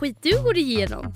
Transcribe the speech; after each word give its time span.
skit 0.00 0.18
du 0.22 0.42
går 0.42 0.56
igenom. 0.56 1.14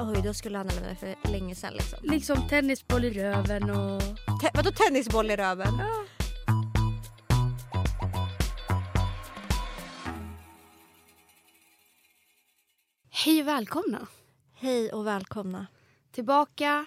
Oj, 0.00 0.22
då 0.24 0.34
skulle 0.34 0.58
han 0.58 0.68
ha 0.68 0.74
lämnat 0.76 0.98
för 1.00 1.14
länge 1.32 1.54
sedan 1.54 1.72
liksom. 1.74 1.98
Liksom 2.02 2.48
tennisboll 2.48 3.04
i 3.04 3.10
röven 3.10 3.70
och... 3.70 4.00
Te- 4.40 4.50
vadå 4.54 4.70
tennisboll 4.70 5.30
i 5.30 5.36
röven? 5.36 5.74
Ja. 5.78 6.04
Hej 13.10 13.40
och 13.42 13.48
välkomna 13.48 14.06
Hej 14.54 14.92
och 14.92 15.06
välkomna. 15.06 15.66
tillbaka 16.12 16.86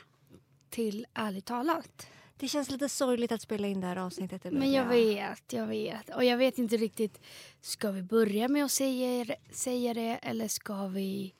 till 0.69 1.05
Ärligt 1.13 1.45
talat. 1.45 2.07
Det 2.37 2.47
känns 2.47 2.69
lite 2.69 2.89
sorgligt 2.89 3.31
att 3.31 3.41
spela 3.41 3.67
in 3.67 3.81
det 3.81 3.87
här 3.87 3.97
avsnittet 3.97 4.43
Men 4.43 4.71
jag 4.71 4.85
vet, 4.85 5.53
jag 5.53 5.67
vet. 5.67 6.15
Och 6.15 6.23
jag 6.23 6.37
vet 6.37 6.57
inte 6.57 6.77
riktigt, 6.77 7.21
ska 7.61 7.91
vi 7.91 8.01
börja 8.01 8.47
med 8.47 8.65
att 8.65 8.71
säga, 8.71 9.35
säga 9.51 9.93
det 9.93 10.19
eller 10.21 10.47
ska 10.47 10.87
vi 10.87 11.33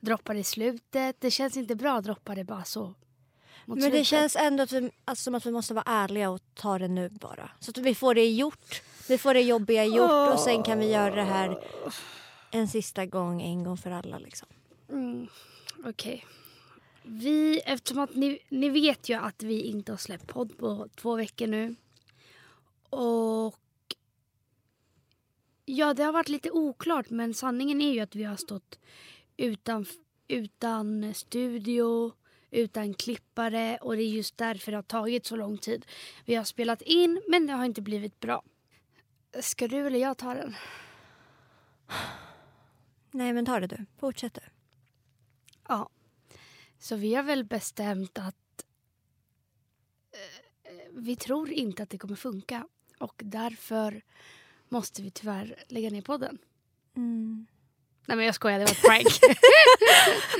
droppa 0.00 0.32
det 0.32 0.38
i 0.38 0.44
slutet? 0.44 1.16
Det 1.20 1.30
känns 1.30 1.56
inte 1.56 1.74
bra 1.74 1.98
att 1.98 2.04
droppa 2.04 2.34
det 2.34 2.44
bara 2.44 2.64
så. 2.64 2.94
Men 3.64 3.76
det 3.76 3.82
slutet. 3.82 4.06
känns 4.06 4.36
ändå 4.36 4.62
att 4.62 4.72
vi, 4.72 4.90
alltså, 5.04 5.22
som 5.22 5.34
att 5.34 5.46
vi 5.46 5.50
måste 5.50 5.74
vara 5.74 5.84
ärliga 5.86 6.30
och 6.30 6.40
ta 6.54 6.78
det 6.78 6.88
nu 6.88 7.08
bara. 7.08 7.50
Så 7.60 7.70
att 7.70 7.78
vi 7.78 7.94
får 7.94 8.14
det 8.14 8.30
gjort. 8.30 8.82
Vi 9.08 9.18
får 9.18 9.34
det 9.34 9.40
jobbiga 9.42 9.84
gjort 9.84 10.32
och 10.32 10.40
sen 10.40 10.62
kan 10.62 10.78
vi 10.78 10.90
göra 10.92 11.14
det 11.14 11.22
här 11.22 11.64
en 12.50 12.68
sista 12.68 13.06
gång, 13.06 13.42
en 13.42 13.64
gång 13.64 13.76
för 13.76 13.90
alla 13.90 14.18
liksom. 14.18 14.48
Mm, 14.88 15.28
Okej. 15.84 16.26
Vi, 17.02 17.60
eftersom 17.60 17.98
att 17.98 18.14
ni, 18.14 18.38
ni 18.48 18.68
vet 18.68 19.08
ju 19.08 19.14
att 19.14 19.42
vi 19.42 19.60
inte 19.60 19.92
har 19.92 19.96
släppt 19.96 20.26
podd 20.26 20.58
på 20.58 20.88
två 20.96 21.16
veckor 21.16 21.46
nu. 21.46 21.74
Och 22.90 23.56
ja, 25.64 25.94
det 25.94 26.02
har 26.02 26.12
varit 26.12 26.28
lite 26.28 26.50
oklart 26.50 27.10
men 27.10 27.34
sanningen 27.34 27.80
är 27.80 27.92
ju 27.92 28.00
att 28.00 28.14
vi 28.14 28.24
har 28.24 28.36
stått 28.36 28.78
utan, 29.36 29.86
utan 30.28 31.14
studio, 31.14 32.12
utan 32.50 32.94
klippare 32.94 33.78
och 33.80 33.96
det 33.96 34.02
är 34.02 34.08
just 34.08 34.38
därför 34.38 34.72
det 34.72 34.78
har 34.78 34.82
tagit 34.82 35.26
så 35.26 35.36
lång 35.36 35.58
tid. 35.58 35.86
Vi 36.24 36.34
har 36.34 36.44
spelat 36.44 36.82
in 36.82 37.22
men 37.28 37.46
det 37.46 37.52
har 37.52 37.64
inte 37.64 37.82
blivit 37.82 38.20
bra. 38.20 38.42
Ska 39.40 39.68
du 39.68 39.86
eller 39.86 39.98
jag 39.98 40.18
ta 40.18 40.34
den? 40.34 40.54
Nej 43.10 43.32
men 43.32 43.46
ta 43.46 43.60
det 43.60 43.66
du. 43.66 43.86
Fortsätt 43.98 44.34
du. 44.34 44.40
Ja. 45.68 45.88
Så 46.80 46.96
vi 46.96 47.14
har 47.14 47.22
väl 47.22 47.44
bestämt 47.44 48.18
att 48.18 48.64
eh, 50.12 50.70
vi 50.90 51.16
tror 51.16 51.50
inte 51.50 51.82
att 51.82 51.90
det 51.90 51.98
kommer 51.98 52.16
funka. 52.16 52.66
Och 52.98 53.14
därför 53.24 54.02
måste 54.68 55.02
vi 55.02 55.10
tyvärr 55.10 55.64
lägga 55.68 55.90
ner 55.90 56.02
podden. 56.02 56.38
Mm. 56.96 57.46
Nej 58.06 58.16
men 58.16 58.26
jag 58.26 58.34
skojar, 58.34 58.58
det 58.58 58.64
var 58.64 58.72
ett 58.72 58.82
prank. 58.82 59.06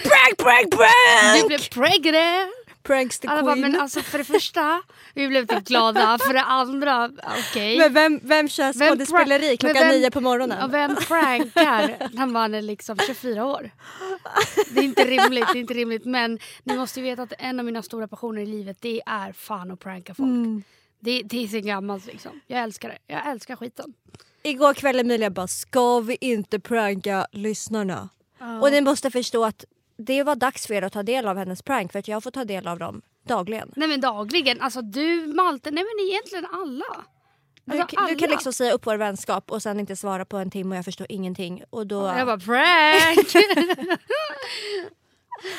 Prank, 0.03 0.39
prank, 0.39 0.71
du 0.71 0.77
prank! 0.77 1.47
blev 1.47 1.69
prankade! 1.69 2.51
Pranks 2.83 3.19
the 3.21 3.29
Alla 3.29 3.43
bara, 3.43 3.55
queen. 3.55 3.73
men 3.73 3.81
alltså 3.81 4.01
för 4.01 4.19
det 4.19 4.25
första, 4.25 4.83
vi 5.15 5.29
blev 5.29 5.47
typ 5.47 5.65
glada. 5.65 6.19
För 6.19 6.33
det 6.33 6.41
andra, 6.43 7.11
okej. 7.51 7.79
Men 7.79 7.93
vem, 7.95 8.21
vem 8.23 8.49
kör 8.49 8.73
Vem 8.79 8.89
skådespeleri 8.89 9.55
pra- 9.55 9.57
klockan 9.57 9.83
vem- 9.83 9.89
nio 10.01 10.11
på 10.11 10.21
morgonen? 10.21 10.63
Och 10.65 10.75
vem 10.75 10.97
prankar 10.97 12.09
när 12.13 12.27
man 12.27 12.55
är 12.55 12.63
liksom 12.63 12.99
24 13.07 13.47
år? 13.47 13.71
Det 14.75 14.81
är 14.81 14.85
inte 14.85 15.05
rimligt, 15.05 15.47
det 15.53 15.59
är 15.59 15.61
inte 15.61 15.75
rimligt. 15.75 16.05
Men 16.05 16.39
ni 16.65 16.77
måste 16.77 17.01
ju 17.01 17.05
veta 17.07 17.23
att 17.23 17.33
en 17.39 17.59
av 17.59 17.65
mina 17.67 17.83
stora 17.83 18.09
passioner 18.09 18.43
i 18.43 18.47
livet 18.47 18.77
det 18.81 19.03
är 19.07 19.33
fan 19.33 19.71
att 19.71 19.81
pranka 19.81 20.15
folk. 20.15 20.27
Mm. 20.29 20.63
Det, 21.01 21.23
det 21.23 21.45
är 21.45 21.49
så 21.49 21.61
gammalt 21.61 22.07
liksom. 22.07 22.41
Jag 22.47 22.61
älskar 22.63 22.89
det. 22.89 22.99
Jag 23.15 23.29
älskar 23.31 23.57
skiten. 23.57 23.95
Igår 24.43 24.75
kväll 24.75 25.01
Emilia 25.01 25.31
bara, 25.31 25.47
ska 25.49 26.01
vi 26.01 26.17
inte 26.21 26.61
pranka 26.61 27.27
lyssnarna? 27.33 28.09
Och 28.63 28.71
ni 28.71 28.81
måste 28.81 29.11
förstå 29.11 29.45
att 29.45 29.65
det 30.07 30.23
var 30.23 30.37
dags 30.37 30.67
för 30.67 30.75
er 30.75 30.83
att 30.83 30.93
ta 30.93 31.03
del 31.03 31.27
av 31.29 31.37
hennes 31.37 31.63
prank 31.63 31.93
för 31.93 31.99
att 31.99 32.09
jag 32.09 32.23
får 32.23 32.31
ta 32.31 32.45
del 32.45 32.67
av 32.69 32.79
dem 32.79 33.03
dagligen. 33.27 33.73
Nej 33.77 33.89
men 33.89 34.01
dagligen. 34.01 34.61
Alltså 34.61 34.83
du, 34.83 35.27
Malte, 35.27 35.71
nej 35.71 35.85
men 35.85 36.07
egentligen 36.07 36.47
alla. 36.53 37.05
Du, 37.65 37.79
Alltså, 37.79 37.97
du 37.97 38.03
alla. 38.03 38.15
kan 38.19 38.31
liksom 38.31 38.53
säga 38.53 38.73
upp 38.73 38.87
vår 38.87 38.97
vänskap 38.97 39.51
och 39.51 39.63
sen 39.63 39.81
inte 39.81 39.97
svara 39.97 40.25
på 40.25 40.37
en 40.37 40.51
timme 40.51 40.75
och 40.75 40.79
jag 40.79 40.85
förstår 40.85 41.07
ingenting. 41.11 41.63
Och 41.71 41.87
då... 41.87 42.03
Jag 42.03 42.27
bara 42.27 42.39
prank! 42.39 43.29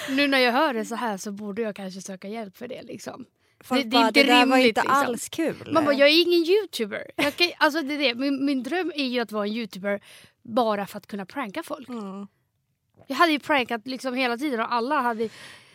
nu 0.09 0.27
när 0.27 0.37
jag 0.39 0.51
hör 0.51 0.73
det 0.73 0.85
så 0.85 0.95
här 0.95 1.17
så 1.17 1.31
borde 1.31 1.61
jag 1.61 1.75
kanske 1.75 2.01
söka 2.01 2.27
hjälp 2.27 2.57
för 2.57 2.67
det 2.67 2.81
liksom. 2.83 3.25
folk 3.63 3.83
det- 3.83 3.89
det 3.89 3.97
är 3.97 4.01
bara, 4.01 4.07
inte 4.07 4.23
det 4.23 4.27
där 4.27 4.45
var 4.45 4.55
rimligt, 4.57 4.67
inte 4.77 4.81
liksom. 4.81 4.97
alls 4.97 5.29
kul. 5.29 5.69
Man 5.73 5.85
bara, 5.85 5.95
jag 5.95 6.09
är 6.09 6.21
ingen 6.21 6.43
youtuber. 6.43 7.11
Jag 7.15 7.35
kan, 7.35 7.47
alltså 7.57 7.81
det 7.81 7.93
är 7.93 7.97
det. 7.97 8.15
Min, 8.15 8.45
min 8.45 8.63
dröm 8.63 8.91
är 8.95 9.05
ju 9.05 9.19
att 9.19 9.31
vara 9.31 9.45
en 9.45 9.51
youtuber 9.53 10.01
bara 10.43 10.87
för 10.87 10.97
att 10.97 11.07
kunna 11.07 11.25
pranka 11.25 11.63
folk. 11.63 11.89
Mm. 11.89 12.27
Jag 13.11 13.15
hade 13.17 13.31
ju 13.31 13.39
prankat 13.39 13.87
liksom 13.87 14.13
hela 14.13 14.37
tiden 14.37 14.59
och 14.59 14.73
alla 14.73 14.99
hade... 15.01 15.29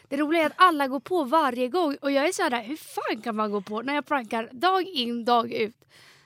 Det 0.09 0.17
roliga 0.17 0.43
är 0.43 0.47
att 0.47 0.53
alla 0.57 0.89
går 0.89 1.01
på 1.01 1.25
varje 1.25 1.69
gång 1.69 1.97
och 2.01 2.11
jag 2.13 2.29
är 2.29 2.33
så 2.33 2.43
här, 2.43 2.63
hur 2.65 2.77
fan 2.77 3.23
kan 3.23 3.37
man 3.37 3.51
gå 3.51 3.61
på 3.61 3.83
när 3.83 3.95
jag 3.95 4.07
prankar 4.07 4.49
dag 4.53 4.83
in 4.83 5.25
dag 5.25 5.53
ut? 5.53 5.77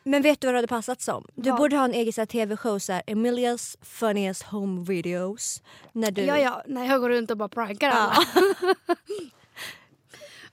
Men 0.02 0.22
vet 0.22 0.40
du 0.40 0.46
vad 0.46 0.54
det 0.54 0.58
hade 0.58 0.68
passat 0.68 1.00
som? 1.00 1.26
Du 1.34 1.50
Vad? 1.50 1.58
borde 1.58 1.76
ha 1.76 1.84
en 1.84 1.94
egen 1.94 2.26
tv-show 2.26 2.78
såhär 2.78 3.02
Emilias 3.06 3.76
funniest 3.82 4.42
home 4.42 4.84
videos. 4.84 5.62
När 5.92 6.10
du... 6.10 6.22
Ja, 6.22 6.38
ja, 6.38 6.62
när 6.66 6.86
jag 6.86 7.00
går 7.00 7.08
runt 7.10 7.30
och 7.30 7.36
bara 7.36 7.48
prankar 7.48 7.88
Ja. 7.88 7.94
alla. 7.96 8.24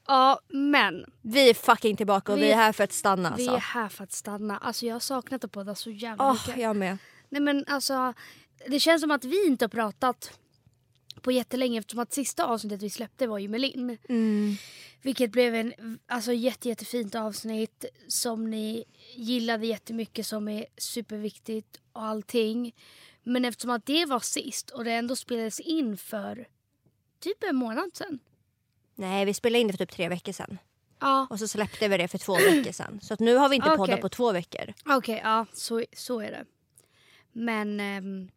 ja, 0.08 0.40
men 0.48 1.06
Vi 1.22 1.50
är 1.50 1.54
fucking 1.54 1.96
tillbaka 1.98 2.32
och 2.32 2.38
vi, 2.38 2.42
Vi- 2.42 2.52
är 2.52 2.56
här 2.56 2.72
för 2.74 2.84
att 2.84 2.94
stanna 2.94 3.34
vi 3.38 3.48
alltså. 3.48 3.56
är 3.56 3.60
här 3.82 3.90
för 3.90 4.04
att 4.04 4.12
stanna. 4.12 4.58
Alltså 4.58 4.86
jag 4.86 4.96
har 4.96 5.00
saknat 5.00 5.44
att 5.44 5.52
podda 5.52 5.76
så 5.76 5.90
jävla 5.92 6.24
Åh, 6.30 6.34
mycket. 6.34 6.62
jag 6.62 6.76
med. 6.76 6.98
Nej 7.30 7.42
men 7.42 7.66
alltså, 7.68 8.14
det 8.68 8.80
känns 8.80 9.02
som 9.02 9.12
att 9.12 9.26
vi 9.26 9.48
inte 9.48 9.66
har 9.66 9.70
pratat 9.70 10.40
på 11.22 11.32
jättelänge 11.32 11.80
eftersom 11.80 12.00
att 12.00 12.14
sista 12.14 12.46
avsnittet 12.46 12.82
vi 12.82 12.90
släppte 12.90 13.28
var 13.28 13.38
ju 13.40 13.48
med 13.48 13.62
Linn. 13.62 13.98
Mm. 14.10 14.56
Vilket 15.02 15.32
blev 15.32 15.56
en 15.56 16.00
alltså, 16.08 16.34
jätte, 16.34 16.70
jättefint 16.70 17.16
avsnitt 17.16 17.86
som 18.08 18.50
ni 18.50 18.84
gillade 19.16 19.66
jättemycket 19.68 20.26
som 20.28 20.48
är 20.48 20.66
superviktigt 20.78 21.80
och 21.94 22.04
allting. 22.04 22.76
Men 23.24 23.46
eftersom 23.46 23.70
att 23.72 23.86
det 23.86 24.06
var 24.06 24.20
sist 24.20 24.70
och 24.70 24.84
det 24.84 24.92
ändå 24.92 25.16
spelades 25.16 25.60
in 25.60 25.98
för 25.98 26.48
typ 27.20 27.44
en 27.44 27.56
månad 27.56 27.90
sedan. 27.94 28.20
Nej 28.96 29.26
vi 29.26 29.34
spelade 29.34 29.60
in 29.60 29.68
det 29.68 29.74
för 29.74 29.86
typ 29.86 29.92
tre 29.96 30.10
veckor 30.10 30.32
sedan. 30.32 30.58
Ja, 31.00 31.28
Och 31.30 31.40
så 31.40 31.48
släppte 31.48 31.88
vi 31.88 31.98
det 31.98 32.08
för 32.08 32.18
två 32.18 32.36
veckor 32.36 32.72
sedan. 32.72 33.00
Så 33.02 33.14
att 33.14 33.20
nu 33.20 33.36
har 33.36 33.50
vi 33.50 33.56
inte 33.56 33.68
Okej. 33.68 33.78
poddat 33.78 34.02
på 34.02 34.10
två 34.10 34.32
veckor. 34.32 34.74
okej, 34.86 35.22
ja 35.24 35.46
så, 35.54 35.84
så 35.94 36.20
är 36.20 36.32
det. 36.32 36.46
Men 37.32 37.80
ehm, 37.80 38.30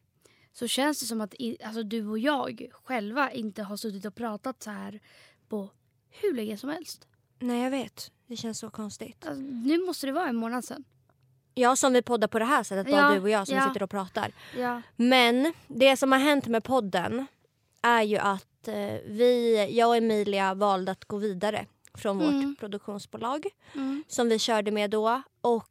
så 0.60 0.69
känns 0.69 1.00
det 1.00 1.06
som 1.06 1.21
att 1.21 1.34
alltså, 1.65 1.82
du 1.82 2.06
och 2.06 2.19
jag 2.19 2.66
själva 2.84 3.32
inte 3.32 3.62
har 3.62 3.76
suttit 3.76 4.04
och 4.04 4.15
pratat 4.15 4.62
så 4.62 4.71
här 4.71 5.00
på 5.48 5.69
hur 6.10 6.34
länge 6.34 6.56
som 6.56 6.71
helst. 6.71 7.09
Nej 7.38 7.62
jag 7.62 7.71
vet. 7.71 8.10
Det 8.26 8.37
känns 8.37 8.59
så 8.59 8.70
konstigt. 8.70 9.26
Alltså, 9.26 9.43
nu 9.43 9.78
måste 9.87 10.06
det 10.06 10.12
vara 10.12 10.28
en 10.28 10.37
månad 10.37 10.65
sedan. 10.65 10.84
Ja 11.54 11.76
som 11.76 11.93
vi 11.93 12.03
poddar 12.03 12.28
på 12.28 12.38
det 12.38 12.44
här 12.44 12.62
sättet, 12.62 12.93
bara 12.93 13.00
Ja, 13.00 13.15
du 13.15 13.20
och 13.20 13.31
jag 13.31 13.47
som 13.47 13.56
ja. 13.56 13.69
sitter 13.69 13.82
och 13.82 13.91
pratar. 13.91 14.32
Ja. 14.59 14.82
Men 14.97 15.53
det 15.69 15.97
som 15.97 16.12
har 16.12 16.19
hänt 16.19 16.47
med 16.47 16.65
podden 16.65 17.26
är 17.82 18.03
ju 18.03 18.16
att 18.19 18.69
eh, 18.69 18.75
vi, 19.06 19.69
jag 19.72 19.88
och 19.88 19.97
Emilia 19.97 20.54
valde 20.54 20.93
att 20.93 21.04
gå 21.04 21.16
vidare 21.16 21.66
från 21.94 22.20
Mm. 22.20 22.49
vårt 22.50 22.59
produktionsbolag 22.59 23.47
Mm. 23.75 24.04
som 24.09 24.28
vi 24.28 24.38
körde 24.38 24.70
med 24.70 24.91
då. 24.91 25.22
Och 25.41 25.69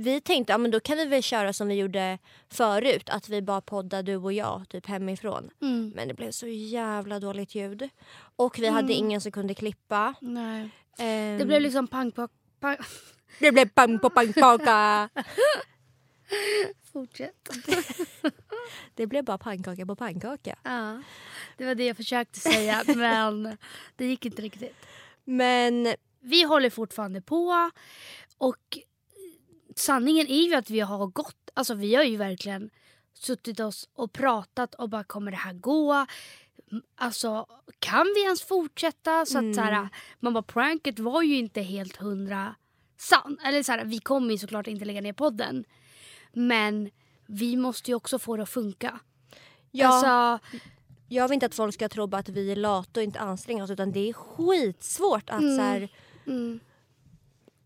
vi 0.00 0.20
tänkte 0.20 0.52
ja, 0.52 0.58
men 0.58 0.70
då 0.70 0.80
kan 0.80 0.96
vi 0.96 1.04
väl 1.04 1.22
köra 1.22 1.52
som 1.52 1.68
vi 1.68 1.74
gjorde 1.74 2.18
förut, 2.48 3.08
att 3.10 3.28
vi 3.28 3.42
bara 3.42 3.60
poddar 3.60 4.02
du 4.02 4.16
och 4.16 4.32
jag 4.32 4.68
typ 4.68 4.86
hemifrån. 4.86 5.50
Mm. 5.62 5.92
Men 5.96 6.08
det 6.08 6.14
blev 6.14 6.30
så 6.30 6.46
jävla 6.46 7.20
dåligt 7.20 7.54
ljud. 7.54 7.88
Och 8.36 8.58
vi 8.58 8.66
hade 8.66 8.92
Mm. 8.92 9.04
ingen 9.04 9.20
som 9.20 9.32
kunde 9.32 9.54
klippa. 9.54 10.14
Ehm, 10.98 11.38
Det 11.38 11.44
blev 11.46 11.60
liksom 11.60 11.86
pang 11.86 12.12
på... 12.12 12.28
Pang. 12.60 12.76
det 13.40 13.52
blev 13.52 13.68
pang 13.68 13.98
på 13.98 14.10
pannkaka. 14.10 15.08
Fortsätt. 16.92 17.48
det 18.94 19.06
blev 19.06 19.24
bara 19.24 19.38
pannkaka 19.38 19.86
på 19.86 19.96
pannkaka. 19.96 20.58
Ja, 20.62 21.02
det 21.56 21.64
var 21.66 21.74
det 21.74 21.86
jag 21.86 21.96
försökte 21.96 22.38
säga 22.40 22.82
men 22.86 23.56
det 23.96 24.06
gick 24.06 24.26
inte 24.26 24.42
riktigt. 24.42 24.76
Men 25.24 25.94
Vi 26.20 26.42
håller 26.42 26.70
fortfarande 26.70 27.20
på 27.20 27.70
och 28.38 28.78
sanningen 29.78 30.26
är 30.26 30.42
ju 30.48 30.54
att 30.54 30.70
vi 30.70 30.80
har 30.80 31.06
gått, 31.06 31.50
alltså 31.54 31.74
vi 31.74 31.94
har 31.94 32.02
ju 32.04 32.16
verkligen 32.16 32.70
suttit 33.14 33.60
oss 33.60 33.88
och 33.94 34.12
pratat 34.12 34.74
och 34.74 34.88
bara 34.88 35.04
kommer 35.04 35.30
det 35.30 35.36
här 35.36 35.52
gå? 35.52 36.06
Alltså 36.96 37.46
kan 37.78 38.06
vi 38.16 38.22
ens 38.22 38.42
fortsätta? 38.42 39.26
Så 39.26 39.38
att 39.38 39.54
så 39.54 39.60
här, 39.60 39.88
man 40.20 40.32
bara 40.32 40.42
pranket 40.42 40.98
var 40.98 41.22
ju 41.22 41.36
inte 41.36 41.60
helt 41.62 41.96
hundra 41.96 42.54
sann. 42.96 43.38
Eller 43.44 43.62
så 43.62 43.72
här, 43.72 43.84
vi 43.84 43.98
kommer 43.98 44.30
ju 44.30 44.38
såklart 44.38 44.66
inte 44.66 44.84
lägga 44.84 45.00
ner 45.00 45.12
podden. 45.12 45.64
Men 46.32 46.90
vi 47.26 47.56
måste 47.56 47.90
ju 47.90 47.94
också 47.94 48.18
få 48.18 48.36
det 48.36 48.42
att 48.42 48.48
funka. 48.48 49.00
ja, 49.70 49.88
Alltså, 49.88 50.46
jag 51.08 51.28
vill 51.28 51.34
inte 51.34 51.46
att 51.46 51.54
folk 51.54 51.74
ska 51.74 51.88
tro 51.88 52.14
att 52.14 52.28
vi 52.28 52.52
är 52.52 52.56
lata 52.56 53.00
och 53.00 53.04
inte 53.04 53.20
anstränger 53.20 53.62
oss 53.64 53.70
utan 53.70 53.92
det 53.92 54.08
är 54.08 54.12
skitsvårt 54.12 55.30
att 55.30 55.40
Mm. 55.40 55.56
så 55.56 55.62
här, 55.62 55.88
mm, 56.26 56.60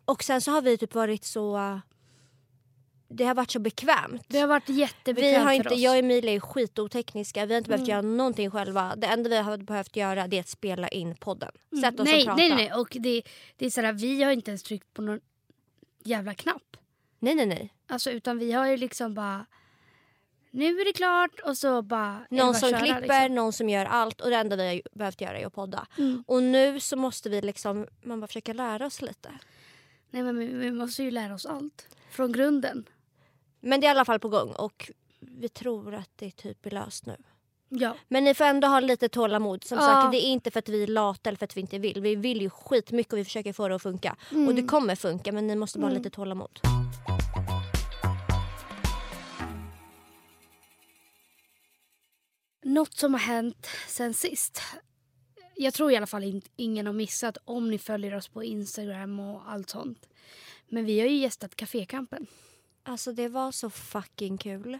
Och 0.04 0.22
sen 0.24 0.40
så 0.40 0.50
har 0.50 0.62
vi 0.62 0.78
typ 0.78 0.94
varit 0.94 1.24
så... 1.24 1.80
det 3.12 3.24
har 3.24 3.34
varit 3.34 3.50
så 3.50 3.58
bekvämt. 3.58 4.22
Det 4.28 4.38
har 4.38 4.46
varit 4.46 4.68
Vi 4.68 4.72
jättebekvämt 4.72 5.36
har 5.36 5.44
för 5.44 5.52
inte, 5.52 5.68
oss. 5.68 5.80
jag 5.80 5.90
och 5.92 5.98
Emilia 5.98 6.32
är 6.32 6.40
skitotekniska. 6.40 7.46
Vi 7.46 7.54
har 7.54 7.58
inte 7.58 7.68
behövt 7.68 7.80
Mm. 7.80 7.90
göra 7.90 8.02
någonting 8.02 8.50
själva. 8.50 8.96
Det 8.96 9.06
enda 9.06 9.30
vi 9.30 9.36
har 9.36 9.56
behövt 9.56 9.96
göra 9.96 10.26
det 10.26 10.36
är 10.36 10.40
att 10.40 10.48
spela 10.48 10.88
in 10.88 11.14
podden. 11.16 11.52
Sätta 11.80 12.02
oss 12.02 12.08
Mm. 12.08 12.12
nej, 12.12 12.20
och 12.20 12.26
prata. 12.26 12.36
nej, 12.36 12.50
nej. 12.54 12.72
Och 12.72 12.96
det, 13.00 13.22
det 13.56 13.66
är 13.66 13.70
sådär, 13.70 13.92
vi 13.92 14.22
har 14.22 14.32
inte 14.32 14.50
ens 14.50 14.62
tryckt 14.62 14.94
på 14.94 15.02
någon 15.02 15.20
jävla 16.04 16.34
knapp. 16.34 16.76
nej, 17.18 17.34
nej, 17.34 17.46
nej. 17.46 17.74
Alltså, 17.86 18.10
utan 18.10 18.38
vi 18.38 18.52
har 18.52 18.66
ju 18.66 18.76
liksom 18.76 19.14
bara... 19.14 19.46
Nu 20.54 20.80
är 20.80 20.84
det 20.84 20.92
klart 20.92 21.40
och 21.44 21.58
så 21.58 21.82
bara... 21.82 22.26
Någon 22.30 22.38
bara 22.46 22.54
som 22.54 22.70
köra, 22.70 22.80
klipper, 22.80 23.00
liksom. 23.20 23.34
någon 23.34 23.52
som 23.52 23.68
gör 23.68 23.84
allt 23.86 24.20
och 24.20 24.30
det 24.30 24.36
enda 24.36 24.56
vi 24.56 24.66
har 24.68 24.80
behövt 24.98 25.20
göra 25.20 25.38
är 25.38 25.46
att 25.46 25.54
podda. 25.54 25.86
Mm. 25.98 26.24
Och 26.26 26.42
nu 26.42 26.80
så 26.80 26.96
måste 26.96 27.28
vi 27.30 27.40
liksom, 27.40 27.86
man 28.02 28.20
bara 28.20 28.26
försöka 28.26 28.52
lära 28.52 28.86
oss 28.86 29.02
lite. 29.02 29.30
Nej, 30.10 30.22
men 30.22 30.38
vi, 30.38 30.46
vi 30.46 30.70
måste 30.70 31.02
ju 31.02 31.10
lära 31.10 31.34
oss 31.34 31.46
allt. 31.46 31.86
Från 32.10 32.32
grunden. 32.32 32.84
Men 33.62 33.80
det 33.80 33.86
är 33.86 33.88
i 33.88 33.90
alla 33.90 34.04
fall 34.04 34.18
på 34.20 34.28
gång 34.28 34.52
och 34.52 34.90
vi 35.20 35.48
tror 35.48 35.94
att 35.94 36.10
det 36.16 36.30
typ 36.30 36.66
är 36.66 36.70
löst 36.70 37.06
nu. 37.06 37.16
Ja. 37.68 37.94
Men 38.08 38.24
ni 38.24 38.34
får 38.34 38.44
ändå 38.44 38.68
ha 38.68 38.80
lite 38.80 39.08
tålamod. 39.08 39.64
Som 39.64 39.78
Ja. 39.78 39.84
sagt, 39.84 40.12
det 40.12 40.18
är 40.18 40.26
inte 40.28 40.50
för 40.50 40.58
att 40.58 40.68
vi 40.68 40.82
är 40.82 40.86
lata 40.86 41.30
eller 41.30 41.36
för 41.38 41.44
att 41.44 41.56
vi 41.56 41.60
inte 41.60 41.78
vill. 41.78 42.00
Vi 42.00 42.14
vill 42.16 42.40
ju 42.42 42.50
skitmycket 42.50 43.12
och 43.12 43.18
vi 43.18 43.24
försöker 43.24 43.52
få 43.52 43.68
det 43.68 43.74
att 43.74 43.82
funka. 43.82 44.16
Och 44.48 44.54
det 44.54 44.62
kommer 44.62 44.94
funka 44.96 45.32
men 45.32 45.46
ni 45.46 45.56
måste 45.56 45.78
bara 45.78 45.84
ha 45.86 45.90
Mm. 45.90 46.02
lite 46.02 46.14
tålamod. 46.16 46.60
Något 52.64 52.94
som 52.94 53.14
har 53.14 53.20
hänt 53.20 53.66
sen 53.88 54.14
sist. 54.14 54.62
Jag 55.56 55.74
tror 55.74 55.92
i 55.92 55.96
alla 55.96 56.06
fall 56.06 56.24
in, 56.24 56.42
ingen 56.56 56.86
har 56.86 56.92
missat 56.92 57.36
om 57.44 57.70
ni 57.70 57.78
följer 57.78 58.14
oss 58.14 58.28
på 58.28 58.44
Instagram 58.44 59.20
och 59.20 59.50
allt 59.52 59.70
sånt. 59.70 60.08
Men 60.68 60.84
vi 60.84 61.00
har 61.00 61.06
ju 61.08 61.16
gästat 61.16 61.56
Cafékampen. 61.56 62.26
Alltså 62.82 63.12
det 63.12 63.28
var 63.28 63.52
så 63.52 63.70
fucking 63.70 64.38
kul. 64.38 64.78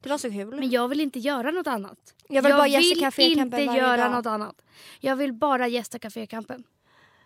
Det 0.00 0.08
var 0.08 0.18
så 0.18 0.30
kul. 0.30 0.54
Men 0.60 0.70
jag 0.70 0.88
vill 0.88 1.00
inte 1.00 1.18
göra 1.18 1.50
något 1.50 1.66
annat. 1.66 2.14
Jag 2.28 2.42
vill 2.42 2.52
bara 2.52 2.68
gästa 2.68 2.88
vill 2.94 3.00
Cafékampen 3.00 3.60
inte 3.60 3.74
göra 3.74 3.96
dag. 3.96 4.10
något 4.12 4.26
annat. 4.26 4.62
Jag 5.00 5.16
vill 5.16 5.32
bara 5.32 5.68
gästa 5.68 5.98
Cafékampen. 5.98 6.64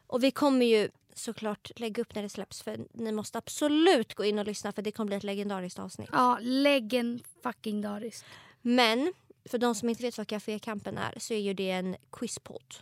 Och 0.06 0.22
vi 0.24 0.30
kommer 0.30 0.66
ju 0.66 0.88
såklart 1.14 1.70
lägga 1.76 2.02
upp 2.02 2.14
när 2.14 2.22
det 2.22 2.28
släpps 2.28 2.62
för 2.62 2.86
ni 2.92 3.12
måste 3.12 3.38
absolut 3.38 4.14
gå 4.14 4.24
in 4.24 4.38
och 4.38 4.46
lyssna 4.46 4.72
för 4.72 4.82
det 4.82 4.92
kommer 4.92 5.06
bli 5.06 5.16
ett 5.16 5.24
legendariskt 5.24 5.78
avsnitt. 5.78 6.08
Ja, 6.12 6.38
lägg 6.40 6.94
en 6.94 7.20
fucking 7.42 7.80
daris. 7.80 8.24
Men 8.62 9.12
för 9.44 9.58
de 9.58 9.74
som 9.74 9.88
inte 9.88 10.02
vet 10.02 10.18
vad 10.18 10.26
Cafékampen 10.26 10.98
är 10.98 11.14
så 11.18 11.34
är 11.34 11.38
ju 11.38 11.54
det 11.54 11.70
en 11.70 11.96
quizpodd. 12.12 12.74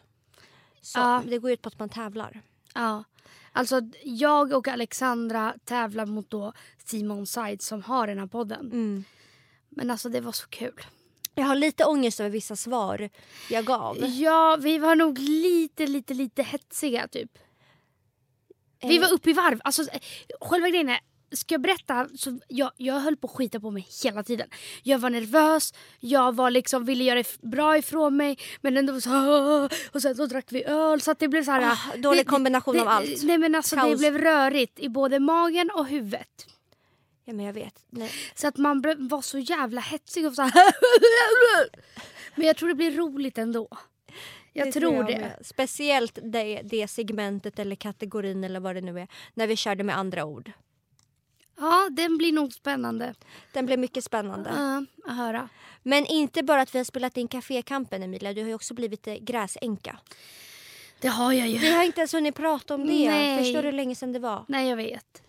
Så 0.80 0.98
Ja. 0.98 1.22
det 1.26 1.38
går 1.38 1.50
ut 1.50 1.62
på 1.62 1.68
att 1.68 1.78
man 1.78 1.88
tävlar. 1.88 2.40
Ja. 2.74 3.04
Alltså 3.58 3.80
jag 4.04 4.52
och 4.52 4.68
Alexandra 4.68 5.54
tävlar 5.64 6.06
mot 6.06 6.30
då 6.30 6.52
Simon 6.84 7.26
Said 7.26 7.62
som 7.62 7.82
har 7.82 8.06
den 8.06 8.18
här 8.18 8.26
podden. 8.26 9.04
Men 9.68 9.90
alltså 9.90 10.08
det 10.08 10.20
var 10.20 10.32
så 10.32 10.48
kul. 10.48 10.80
Jag 11.34 11.44
har 11.44 11.54
lite 11.54 11.84
ångest 11.84 12.20
över 12.20 12.30
vissa 12.30 12.56
svar 12.56 13.10
jag 13.50 13.64
gav. 13.64 13.96
Ja, 14.06 14.58
vi 14.60 14.78
var 14.78 14.96
nog 14.96 15.18
lite, 15.18 15.86
lite, 15.86 16.14
lite 16.14 16.42
hetsiga 16.42 17.08
typ. 17.08 17.38
Vi 18.80 18.96
Eh, 18.96 19.00
var 19.02 19.12
uppe 19.12 19.30
i 19.30 19.32
varv. 19.32 19.60
Alltså, 19.64 19.82
själva 20.40 20.68
grejen 20.68 20.88
är, 20.88 21.00
ska 21.32 21.54
jag 21.54 21.60
berätta? 21.60 22.08
Så 22.14 22.38
jag, 22.48 22.70
jag 22.76 23.00
höll 23.00 23.16
på 23.16 23.26
att 23.26 23.32
skita 23.34 23.60
på 23.60 23.70
mig 23.70 23.88
hela 24.04 24.22
tiden. 24.22 24.48
Jag 24.82 24.98
var 24.98 25.10
nervös, 25.10 25.74
jag 26.00 26.34
var 26.34 26.50
liksom, 26.50 26.84
ville 26.84 27.04
göra 27.04 27.24
bra 27.40 27.78
ifrån 27.78 28.16
mig 28.16 28.38
men 28.60 28.76
ändå 28.76 29.00
så 29.00 29.10
"Åh", 29.10 29.68
Och 29.92 30.02
sen 30.02 30.14
så 30.16 30.26
drack 30.26 30.46
vi 30.48 30.64
öl 30.64 31.00
så 31.00 31.10
att 31.10 31.18
det 31.18 31.28
blev 31.28 31.44
så 31.44 31.50
här... 31.50 31.62
Ah, 31.72 31.96
dålig 31.96 32.26
kombination 32.26 32.74
det, 32.74 32.80
av 32.82 32.88
allt. 32.88 33.22
Nej 33.22 33.38
men 33.38 33.54
alltså 33.54 33.76
det 33.76 33.96
blev 33.96 34.18
rörigt 34.18 34.78
i 34.78 34.88
både 34.88 35.18
magen 35.20 35.70
och 35.74 35.86
huvudet. 35.86 36.46
Ja 37.24 37.32
men 37.34 37.46
jag 37.46 37.52
vet. 37.52 37.74
Nej. 37.90 38.10
Så 38.34 38.48
att 38.48 38.56
man 38.56 38.82
var 38.98 39.22
så 39.22 39.38
jävla 39.38 39.80
hetsig 39.80 40.26
och 40.26 40.34
så 40.34 40.42
här. 40.42 40.52
Men 42.34 42.46
jag 42.46 42.56
tror 42.56 42.68
det 42.68 42.74
blir 42.74 42.92
roligt 42.92 43.38
ändå. 43.38 43.68
Jag 44.52 44.68
Det 44.68 44.72
tror 44.72 44.94
jag 44.94 45.06
det. 45.06 45.38
Speciellt 45.42 46.18
det, 46.22 46.60
det 46.64 46.88
segmentet 46.88 47.58
eller 47.58 47.76
kategorin 47.76 48.44
eller 48.44 48.60
vad 48.60 48.74
det 48.74 48.80
nu 48.80 49.00
är. 49.00 49.08
När 49.34 49.46
vi 49.46 49.56
körde 49.56 49.84
med 49.84 49.98
andra 49.98 50.24
ord. 50.24 50.52
Ja, 51.58 51.88
den 51.90 52.18
blir 52.18 52.32
nog 52.32 52.52
spännande 52.52 53.14
Den 53.52 53.66
blev 53.66 53.78
mycket 53.78 54.04
spännande. 54.04 54.50
uh, 54.50 55.10
att 55.10 55.16
höra. 55.16 55.48
Men 55.82 56.06
inte 56.06 56.42
bara 56.42 56.62
att 56.62 56.74
vi 56.74 56.78
har 56.78 56.84
spelat 56.84 57.16
in 57.16 57.28
Cafékampen 57.28 58.02
Emilia, 58.02 58.32
du 58.32 58.40
har 58.40 58.48
ju 58.48 58.54
också 58.54 58.74
blivit 58.74 59.06
eh, 59.06 59.14
gräsänka. 59.14 59.98
Det 61.00 61.08
har 61.08 61.32
jag 61.32 61.48
ju. 61.48 61.58
Vi 61.58 61.74
har 61.74 61.84
inte 61.84 62.00
ens 62.00 62.14
hunnit 62.14 62.34
prata 62.34 62.74
om 62.74 62.86
det. 62.86 63.08
Nej. 63.08 63.38
Förstår 63.38 63.62
du 63.62 63.68
hur 63.68 63.76
länge 63.76 63.94
sedan 63.94 64.12
det 64.12 64.18
var? 64.18 64.44
Nej, 64.48 64.68
jag 64.68 64.76
vet. 64.76 65.22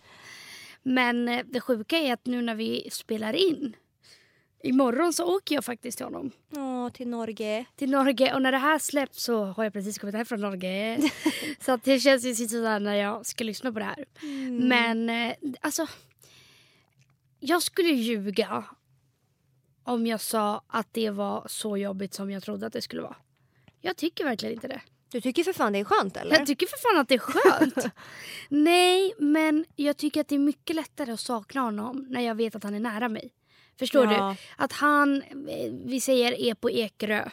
Men 0.82 1.28
eh, 1.28 1.44
det 1.44 1.60
sjuka 1.60 1.98
är 1.98 2.12
att 2.12 2.26
nu 2.26 2.42
när 2.42 2.54
vi 2.54 2.88
spelar 2.90 3.32
in 3.32 3.76
Imorgon 4.62 5.12
så 5.12 5.36
åker 5.36 5.54
jag 5.54 5.64
faktiskt 5.64 5.98
till 5.98 6.06
honom. 6.06 6.30
Åh, 6.56 6.88
till 6.88 7.08
Norge. 7.08 7.64
Till 7.76 7.90
Norge. 7.90 8.34
Och 8.34 8.42
när 8.42 8.52
det 8.52 8.58
här 8.58 8.78
släpps 8.78 9.22
så 9.22 9.44
har 9.44 9.64
jag 9.64 9.72
precis 9.72 9.98
kommit 9.98 10.14
hem 10.14 10.26
från 10.26 10.40
Norge. 10.40 11.10
så 11.60 11.72
att 11.72 11.84
det 11.84 12.00
känns 12.00 12.24
ju 12.24 12.34
sådär 12.34 12.80
när 12.80 12.94
jag 12.94 13.26
ska 13.26 13.44
lyssna 13.44 13.72
på 13.72 13.78
det 13.78 13.84
här. 13.84 14.04
Men 14.50 15.10
eh, 15.10 15.34
alltså. 15.60 15.86
Jag 17.40 17.62
skulle 17.62 17.88
ljuga 17.88 18.64
om 19.84 20.06
jag 20.06 20.20
sa 20.20 20.64
att 20.66 20.88
det 20.94 21.10
var 21.10 21.46
så 21.48 21.76
jobbigt 21.76 22.14
som 22.14 22.30
jag 22.30 22.42
trodde 22.42 22.66
att 22.66 22.72
det 22.72 22.82
skulle 22.82 23.02
vara. 23.02 23.16
Jag 23.80 23.96
tycker 23.96 24.24
verkligen 24.24 24.54
inte 24.54 24.68
det. 24.68 24.80
Du 25.12 25.20
tycker 25.20 25.44
för 25.44 25.52
fan 25.52 25.72
det 25.72 25.78
är 25.78 25.84
skönt 25.84 26.16
eller? 26.16 26.38
Jag 26.38 26.46
tycker 26.46 26.66
för 26.66 26.76
fan 26.76 27.00
att 27.00 27.08
det 27.08 27.14
är 27.14 27.18
skönt. 27.18 27.94
Nej, 28.48 29.14
men 29.18 29.64
jag 29.76 29.96
tycker 29.96 30.20
att 30.20 30.28
det 30.28 30.34
är 30.34 30.38
mycket 30.38 30.76
lättare 30.76 31.12
att 31.12 31.20
sakna 31.20 31.60
honom 31.60 32.06
när 32.08 32.20
jag 32.20 32.34
vet 32.34 32.54
att 32.54 32.64
han 32.64 32.74
är 32.74 32.80
nära 32.80 33.08
mig. 33.08 33.32
Förstår 33.78 34.12
Ja. 34.12 34.36
du? 34.38 34.62
Att 34.64 34.72
han, 34.72 35.22
eh, 35.22 35.72
vi 35.84 36.00
säger 36.00 36.32
är 36.40 36.54
på 36.54 36.70
Ekerö. 36.70 37.30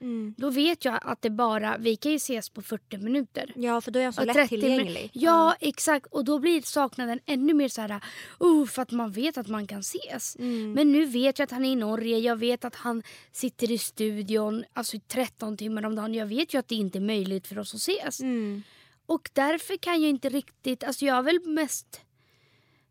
Mm. 0.00 0.34
Då 0.36 0.50
vet 0.50 0.84
jag 0.84 0.98
att 1.02 1.22
det 1.22 1.30
bara, 1.30 1.76
vi 1.78 1.96
kan 1.96 2.12
ju 2.12 2.16
ses 2.16 2.50
på 2.50 2.62
40 2.62 2.98
minuter. 2.98 3.52
Ja, 3.56 3.80
för 3.80 3.90
då 3.90 3.98
är 3.98 4.04
han 4.04 4.12
så 4.12 4.20
Och 4.20 4.26
30 4.28 4.56
lättillgänglig. 4.56 5.10
Ja, 5.12 5.56
exakt. 5.60 6.06
Och 6.06 6.24
då 6.24 6.38
blir 6.38 6.62
saknaden 6.62 7.20
ännu 7.26 7.54
mer 7.54 7.68
så 7.68 7.80
här, 7.80 8.00
uh, 8.42 8.66
för 8.66 8.82
att 8.82 8.90
man 8.90 9.12
vet 9.12 9.38
att 9.38 9.48
man 9.48 9.66
kan 9.66 9.80
ses. 9.80 10.36
Mm. 10.36 10.72
Men 10.72 10.92
nu 10.92 11.04
vet 11.04 11.38
jag 11.38 11.46
att 11.46 11.50
han 11.50 11.64
är 11.64 11.72
i 11.72 11.76
Norge, 11.76 12.18
jag 12.18 12.36
vet 12.36 12.64
att 12.64 12.74
han 12.74 13.02
sitter 13.32 13.70
i 13.70 13.78
studion 13.78 14.64
alltså 14.72 14.96
i 14.96 15.00
13 15.00 15.56
timmar 15.56 15.86
om 15.86 15.94
dagen. 15.94 16.14
Jag 16.14 16.26
vet 16.26 16.54
ju 16.54 16.58
att 16.58 16.68
det 16.68 16.74
inte 16.74 16.98
är 16.98 17.00
möjligt 17.00 17.46
för 17.46 17.58
oss 17.58 17.74
att 17.74 17.80
ses. 17.80 18.20
Mm. 18.20 18.62
Och 19.06 19.30
därför 19.32 19.76
kan 19.76 20.00
jag 20.02 20.10
inte 20.10 20.28
riktigt, 20.28 20.84
alltså 20.84 21.04
jag 21.04 21.14
har 21.14 21.22
väl 21.22 21.40
mest 21.46 22.00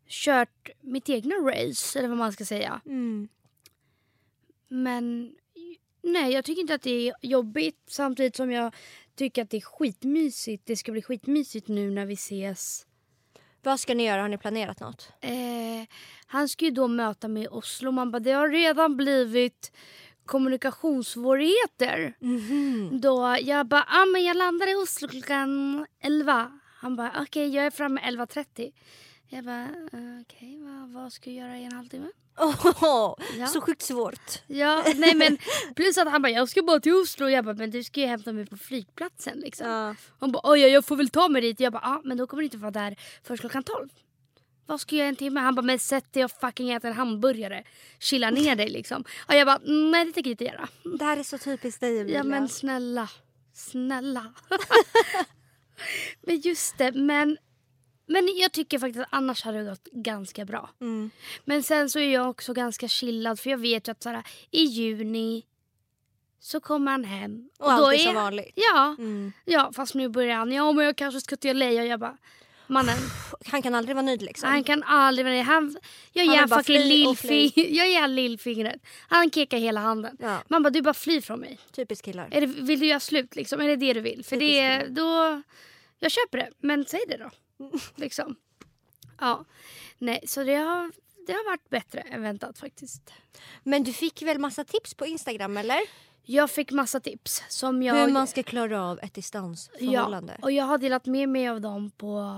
kört 0.08 0.68
mitt 0.80 1.08
egna 1.08 1.34
race 1.34 1.98
eller 1.98 2.08
vad 2.08 2.18
man 2.18 2.32
ska 2.32 2.44
säga. 2.44 2.80
Mm. 2.86 3.28
Men 4.68 5.34
nej, 6.06 6.32
jag 6.32 6.44
tycker 6.44 6.60
inte 6.60 6.74
att 6.74 6.82
det 6.82 7.08
är 7.08 7.14
jobbigt 7.22 7.82
samtidigt 7.88 8.36
som 8.36 8.50
jag 8.50 8.74
tycker 9.16 9.42
att 9.42 9.50
det 9.50 9.56
är 9.56 9.60
skitmysigt. 9.60 10.66
Det 10.66 10.76
ska 10.76 10.92
bli 10.92 11.02
skitmysigt 11.02 11.68
nu 11.68 11.90
när 11.90 12.06
vi 12.06 12.14
ses. 12.14 12.86
Vad 13.62 13.80
ska 13.80 13.94
ni 13.94 14.06
göra? 14.06 14.20
Har 14.20 14.28
ni 14.28 14.38
planerat 14.38 14.80
något? 14.80 15.12
Eh, 15.20 15.30
han 16.26 16.48
ska 16.48 16.64
ju 16.64 16.70
då 16.70 16.88
möta 16.88 17.28
mig 17.28 17.42
i 17.42 17.48
Oslo. 17.48 17.90
Man 17.90 18.10
bara, 18.10 18.20
det 18.20 18.32
har 18.32 18.48
redan 18.48 18.96
blivit 18.96 19.72
kommunikationssvårigheter. 20.26 22.14
Då 23.00 23.36
jag 23.40 23.66
bara, 23.66 23.84
ah, 23.88 24.06
men 24.06 24.24
jag 24.24 24.36
landar 24.36 24.72
i 24.72 24.74
Oslo 24.74 25.08
klockan 25.08 25.86
11. 26.00 26.60
Han 26.78 26.96
bara, 26.96 27.12
okej 27.22 27.48
jag 27.48 27.66
är 27.66 27.70
framme 27.70 28.00
11.30. 28.00 28.72
Jag 29.28 29.44
bara, 29.44 29.62
eh, 29.64 30.20
okej 30.22 30.58
vad, 30.60 30.92
vad 31.02 31.12
ska 31.12 31.30
jag 31.30 31.46
göra 31.46 31.58
i 31.58 31.64
en 31.64 31.72
halvtimme? 31.72 32.08
Oh, 32.38 33.14
Ja. 33.38 33.46
Så 33.46 33.60
sjukt 33.60 33.82
svårt. 33.82 34.42
Ja, 34.46 34.84
nej 34.96 35.14
men 35.14 35.38
plus 35.76 35.98
att 35.98 36.10
han 36.10 36.22
bara, 36.22 36.32
jag 36.32 36.48
ska 36.48 36.62
bara 36.62 36.80
till 36.80 36.94
Oslo. 36.94 37.28
Jag 37.28 37.44
bara, 37.44 37.54
men 37.54 37.70
du 37.70 37.84
ska 37.84 38.00
ju 38.00 38.06
hämta 38.06 38.32
mig 38.32 38.46
på 38.46 38.56
flygplatsen 38.56 39.38
liksom. 39.38 39.68
Ja. 39.68 39.94
Han 40.20 40.32
bara, 40.32 40.40
oj 40.52 40.60
jag 40.60 40.84
får 40.84 40.96
väl 40.96 41.08
ta 41.08 41.28
mig 41.28 41.42
dit. 41.42 41.60
Jag 41.60 41.72
bara, 41.72 41.82
ah, 41.82 42.00
men 42.04 42.16
då 42.16 42.26
kommer 42.26 42.40
du 42.40 42.44
inte 42.44 42.56
vara 42.56 42.70
där 42.70 42.96
först 43.22 43.40
klockan 43.40 43.62
12. 43.64 43.88
Vad 44.66 44.80
ska 44.80 44.96
jag 44.96 44.98
göra 45.00 45.08
en 45.08 45.16
timme? 45.16 45.40
Han 45.40 45.54
bara, 45.54 45.62
men 45.62 45.78
sätt 45.78 46.12
dig 46.12 46.24
och 46.24 46.30
fucking 46.40 46.70
ät 46.70 46.84
en 46.84 46.92
hamburgare. 46.92 47.64
Chilla 47.98 48.30
ner 48.30 48.56
dig 48.56 48.68
liksom. 48.68 49.04
Och 49.28 49.34
jag 49.34 49.46
bara, 49.46 49.56
"Mm, 49.56 49.90
nej 49.90 50.04
det 50.04 50.12
tänker 50.12 50.30
jag 50.30 50.32
inte 50.32 50.44
göra. 50.44 50.68
Det 50.98 51.04
här 51.04 51.16
är 51.16 51.22
så 51.22 51.38
typiskt 51.38 51.80
dig 51.80 52.00
Emilia. 52.00 52.18
Ja 52.18 52.24
men 52.24 52.48
snälla. 52.48 53.08
Snälla. 53.54 54.32
men 56.26 56.40
just 56.40 56.78
det, 56.78 56.92
men, 56.92 57.36
men 58.06 58.28
jag 58.36 58.52
tycker 58.52 58.78
faktiskt 58.78 59.00
att 59.00 59.08
annars 59.10 59.42
hade 59.42 59.58
det 59.58 59.70
gått 59.70 59.84
ganska 59.92 60.44
bra. 60.44 60.70
Mm. 60.80 61.10
Men 61.44 61.62
sen 61.62 61.90
så 61.90 61.98
är 61.98 62.12
jag 62.12 62.30
också 62.30 62.52
ganska 62.52 62.88
chillad 62.88 63.40
för 63.40 63.50
jag 63.50 63.58
vet 63.58 63.88
ju 63.88 63.92
att 63.92 64.02
så 64.02 64.08
här, 64.08 64.22
i 64.50 64.62
juni 64.64 65.44
så 66.40 66.60
kommer 66.60 66.90
han 66.92 67.04
hem. 67.04 67.48
Och 67.58 67.72
allt 67.72 67.92
är 67.92 67.98
är 67.98 67.98
som 67.98 68.14
vanligt. 68.14 68.52
Ja, 68.54 68.94
Mm. 68.98 69.32
ja, 69.44 69.72
fast 69.76 69.94
nu 69.94 70.08
börjar 70.08 70.36
han, 70.36 70.52
ja 70.52 70.72
men 70.72 70.84
jag 70.84 70.96
kanske 70.96 71.20
ska 71.20 71.36
till 71.36 71.58
LA 71.58 71.66
och 71.66 71.72
jag 71.86 72.00
bara, 72.00 72.16
mannen. 72.66 72.98
Han 73.46 73.62
kan 73.62 73.74
aldrig 73.74 73.96
vara 73.96 74.06
nöjd 74.06 74.22
liksom. 74.22 74.48
Han 74.50 74.64
kan 74.64 74.82
aldrig 74.82 75.24
vara 75.26 75.34
det. 75.36 75.42
Han, 75.42 75.76
jag 76.12 76.26
Han 76.26 76.34
ger 76.34 76.46
bara 76.46 76.62
fucking 76.62 76.76
och 77.08 77.14
lillfing- 77.14 77.52
jag 77.70 77.88
ger 77.88 78.00
han 78.00 78.14
lillfingret. 78.14 78.82
Han 79.08 79.30
kekar 79.30 79.58
hela 79.58 79.80
handen. 79.80 80.16
Ja, 80.20 80.38
Man 80.48 80.62
bara, 80.62 80.70
du 80.70 80.82
bara 80.82 80.94
fly 80.94 81.20
från 81.20 81.40
mig. 81.40 81.58
typiskt 81.72 82.04
killar. 82.04 82.28
Det, 82.30 82.46
vill 82.46 82.80
du 82.80 82.86
göra 82.86 83.00
slut 83.00 83.36
liksom? 83.36 83.60
Är 83.60 83.68
det 83.68 83.76
det 83.76 83.92
du 83.92 84.00
vill? 84.00 84.24
För 84.24 84.36
det 84.36 84.86
då... 84.88 85.42
Jag 85.98 86.12
köper 86.12 86.38
det, 86.38 86.50
men 86.58 86.84
säg 86.84 87.00
det 87.08 87.16
då. 87.16 87.30
liksom. 87.94 88.36
Ja. 89.20 89.44
Nej, 89.98 90.24
så 90.26 90.44
det 90.44 90.54
har, 90.54 90.92
det 91.26 91.32
har 91.32 91.44
varit 91.50 91.70
bättre 91.70 92.00
än 92.00 92.22
väntat 92.22 92.58
faktiskt. 92.58 93.12
Men 93.62 93.84
du 93.84 93.92
fick 93.92 94.22
väl 94.22 94.38
massa 94.38 94.64
tips 94.64 94.94
på 94.94 95.06
Instagram 95.06 95.56
eller? 95.56 95.80
Jag 96.28 96.50
fick 96.50 96.70
massa 96.72 97.00
tips 97.00 97.42
som 97.48 97.82
jag... 97.82 97.94
Hur 97.94 98.12
man 98.12 98.26
ska 98.26 98.42
klara 98.42 98.82
av 98.84 98.98
ett 99.02 99.14
distansförhållande. 99.14 100.32
Ja, 100.38 100.44
och 100.44 100.52
jag 100.52 100.64
har 100.64 100.78
delat 100.78 101.06
med 101.06 101.28
mig 101.28 101.48
av 101.48 101.60
dem 101.60 101.90
på 101.90 102.34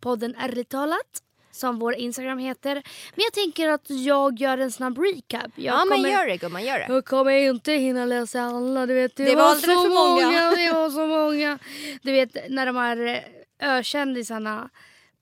podden 0.00 0.34
Ärligt 0.38 0.68
talat 0.68 1.22
som 1.50 1.78
vår 1.78 1.94
Instagram 1.94 2.38
heter. 2.38 2.74
Men 3.14 3.24
jag 3.24 3.32
tänker 3.32 3.68
att 3.68 3.90
jag 3.90 4.40
gör 4.40 4.58
en 4.58 4.72
snabb 4.72 4.98
recap. 4.98 5.52
Jag 5.54 5.74
ja 5.74 5.84
men 5.84 5.96
kommer- 5.96 6.08
gör 6.08 6.26
det 6.26 6.36
gumman, 6.36 6.64
gör 6.64 6.78
det. 6.78 6.86
Jag 6.88 7.04
kommer 7.04 7.32
inte 7.32 7.72
hinna 7.72 8.04
läsa 8.04 8.40
alla. 8.42 8.86
Du 8.86 8.94
vet, 8.94 9.16
det, 9.16 9.24
Det 9.24 9.34
var 9.36 9.42
var, 9.42 9.54
så 9.54 9.60
för 9.60 9.88
många. 9.94 10.50
Det 10.50 10.72
var 10.72 10.90
så 10.98 11.06
många. 11.06 11.58
Du 12.02 12.12
vet 12.12 12.36
när 12.50 12.66
de 12.66 12.76
här 12.76 13.06
eh, 13.06 13.18
ökändisarna 13.60 14.70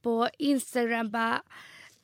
på 0.02 0.28
Instagram 0.38 1.10
bara 1.10 1.42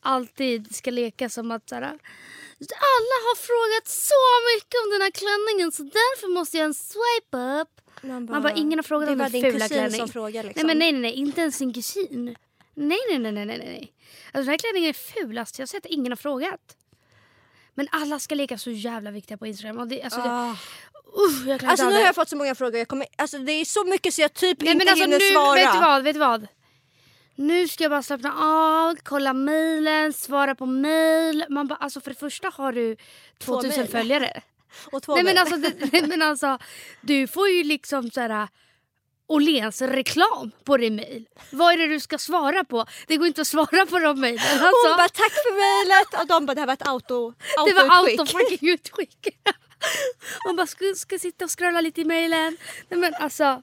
alltid 0.01 0.75
ska 0.75 0.91
leka 0.91 1.29
som 1.29 1.51
att 1.51 1.69
så 1.69 1.75
här, 1.75 1.83
alla 1.83 3.17
har 3.27 3.37
frågat 3.37 3.89
så 3.89 4.23
mycket 4.55 4.75
om 4.85 4.91
den 4.91 5.01
här 5.03 5.11
klänningen 5.11 5.73
så 5.73 5.83
därför 5.83 6.29
måste 6.29 6.57
jag 6.57 6.65
en 6.65 6.75
swipe 6.75 7.37
up. 7.61 7.69
Man 8.03 8.25
Man 8.25 8.43
bara, 8.43 8.53
ingen 8.53 8.79
har 8.79 8.83
frågat 8.83 9.09
om 9.09 9.19
den 9.19 9.33
din 9.33 9.43
fula 9.43 9.59
kusin 9.59 9.69
klänning. 9.69 10.01
som 10.01 10.09
frågade 10.09 10.49
liksom. 10.49 10.67
Nej 10.67 10.77
men 10.77 10.79
nej 10.79 10.93
nej 10.93 11.01
nej, 11.01 11.13
inte 11.13 11.41
ens 11.41 11.57
sin 11.57 11.73
kusin. 11.75 12.37
Nej 12.75 12.99
nej 13.09 13.19
nej 13.19 13.33
nej 13.33 13.47
nej 13.47 13.59
nej. 13.59 13.93
Alltså 14.25 14.39
den 14.39 14.49
här 14.49 14.59
klänningen 14.59 14.89
är 14.89 14.93
fulast 14.93 15.59
jag 15.59 15.63
har 15.63 15.67
sett, 15.67 15.87
ingen 15.87 16.13
har 16.13 16.17
frågat. 16.17 16.77
Men 17.75 17.89
alla 17.91 18.19
ska 18.19 18.35
leka 18.35 18.59
så 18.59 18.71
jävla 18.71 19.11
viktiga 19.11 19.37
på 19.37 19.47
Instagram. 19.47 19.79
Och 19.79 19.89
det, 19.89 20.03
alltså, 20.03 20.21
det, 20.21 20.57
usch, 21.23 21.47
jag 21.47 21.65
Alltså 21.65 21.89
nu 21.89 21.95
har 21.95 22.01
jag 22.01 22.15
fått 22.15 22.29
så 22.29 22.37
många 22.37 22.55
frågor. 22.55 22.79
Jag 22.79 22.89
kommer, 22.89 23.07
alltså, 23.19 23.39
det 23.39 23.53
är 23.53 23.65
så 23.65 23.85
mycket 23.85 24.15
så 24.15 24.21
jag 24.21 24.35
typ 24.35 24.61
Nej, 24.61 24.73
inte 24.73 24.85
men 24.85 24.93
alltså, 24.93 25.05
hinner 25.05 25.19
nu, 25.19 25.35
svara. 25.35 25.55
Vet 25.55 25.73
du 25.73 25.79
vad? 25.79 26.03
Vet 26.03 26.15
du 26.15 26.21
vad? 26.21 26.47
Nu 27.35 27.69
ska 27.69 27.85
jag 27.85 27.91
bara 27.91 28.03
slappna 28.03 28.35
av, 28.45 28.97
kolla 29.03 29.33
mejlen, 29.33 30.13
svara 30.13 30.55
på 30.55 30.67
mejl. 30.67 31.45
Man 31.49 31.67
bara, 31.67 31.77
alltså 31.77 32.01
för 32.01 32.11
det 32.11 32.19
första 32.19 32.49
har 32.55 32.73
du 32.73 32.97
Två 33.39 33.55
2000 33.55 33.81
mejl. 33.81 33.91
följare. 33.91 34.43
Och 34.93 35.03
två 35.03 35.15
Nej 35.15 35.25
men 35.25 35.39
alltså, 35.39 35.57
det, 35.57 36.03
men 36.07 36.23
alltså 36.23 36.59
du 37.01 37.27
får 37.27 37.49
ju 37.49 37.65
liksom 37.65 38.11
så 38.11 38.21
här 38.21 38.49
Åhléns 39.31 39.83
reklam 39.83 40.51
på 40.65 40.77
din 40.77 40.95
mejl. 40.95 41.27
Vad 41.53 41.73
är 41.73 41.79
det 41.79 41.87
du 41.87 42.01
ska 42.01 42.19
svara 42.19 42.65
på? 42.65 42.87
Det 43.07 43.17
går 43.17 43.27
inte 43.27 43.41
att 43.41 43.47
svara 43.47 43.87
på 43.87 43.99
de 43.99 44.21
mejlen. 44.21 44.45
Hon 44.59 44.67
Alltså, 44.67 44.89
bara 44.97 45.09
tack 45.09 45.33
för 45.33 45.55
mejlet 45.57 46.21
och 46.23 46.27
de 46.27 46.47
bara 46.47 46.55
det 46.55 46.61
här 46.61 46.67
var 46.67 46.75
ett 46.75 46.89
auto, 46.89 47.33
det 47.67 47.75
var 47.75 47.99
autoutskick. 47.99 48.21
auto 48.21 48.39
fucking 48.39 48.69
utskick. 48.69 49.29
Hon 50.45 50.57
bara 50.57 50.67
ska, 50.67 50.85
ska 50.97 51.19
sitta 51.19 51.45
och 51.45 51.51
scrolla 51.59 51.81
lite 51.81 52.01
i 52.01 52.05
mejlen. 52.05 52.57
Nej 52.89 53.01
men 53.01 53.15
alltså. 53.15 53.63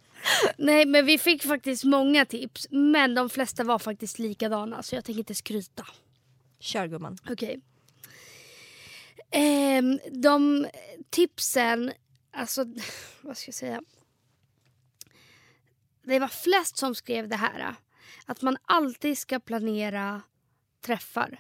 Nej 0.58 0.86
men 0.86 1.06
vi 1.06 1.18
fick 1.18 1.44
faktiskt 1.44 1.84
många 1.84 2.26
tips. 2.26 2.68
Men 2.70 3.16
de 3.16 3.30
flesta 3.30 3.64
var 3.64 3.80
faktiskt 3.80 4.20
likadana 4.20 4.84
så 4.84 4.96
jag 4.96 5.06
tänker 5.06 5.20
inte 5.20 5.36
skryta. 5.36 5.86
Kör 6.60 6.88
gumman. 6.88 7.18
Okej. 7.30 7.60
Ehm, 9.32 10.00
de 10.12 10.68
tipsen, 11.10 11.92
alltså 12.34 12.66
vad 13.22 13.38
ska 13.38 13.48
jag 13.48 13.56
säga? 13.56 13.82
Det 16.08 16.20
var 16.20 16.28
flest 16.28 16.78
som 16.78 16.96
skrev 16.96 17.28
det 17.28 17.36
här. 17.36 17.76
Att 18.26 18.42
man 18.42 18.58
alltid 18.66 19.18
ska 19.18 19.40
planera 19.40 20.22
träffar. 20.86 21.40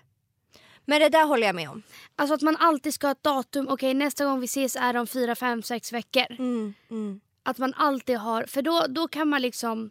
Men 0.85 0.99
det 0.99 1.09
där 1.09 1.25
håller 1.25 1.47
jag 1.47 1.55
med 1.55 1.69
om. 1.69 1.83
Alltså 2.15 2.33
att 2.33 2.41
man 2.41 2.55
alltid 2.55 2.93
ska 2.93 3.07
ha 3.07 3.11
ett 3.11 3.23
datum. 3.23 3.67
Okej 3.69 3.93
nästa 3.93 4.25
gång 4.25 4.39
vi 4.39 4.45
ses 4.45 4.75
är 4.75 4.97
om 4.97 5.07
fyra, 5.07 5.35
fem, 5.35 5.63
sex 5.63 5.93
veckor. 5.93 6.31
Mm, 6.31 6.73
mm. 6.89 7.21
Att 7.43 7.57
man 7.57 7.73
alltid 7.73 8.17
har, 8.17 8.43
för 8.43 8.61
då, 8.61 8.85
då 8.89 9.07
kan 9.07 9.27
man 9.27 9.41
liksom 9.41 9.89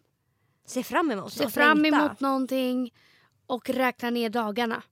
Se 0.66 0.82
fram 0.82 1.10
emot 1.10 1.32
se 1.32 1.50
fram 1.50 1.82
längta. 1.82 1.98
emot 1.98 2.20
någonting 2.20 2.94
och 3.46 3.70
räkna 3.70 4.10
ner 4.10 4.30
dagarna. 4.30 4.82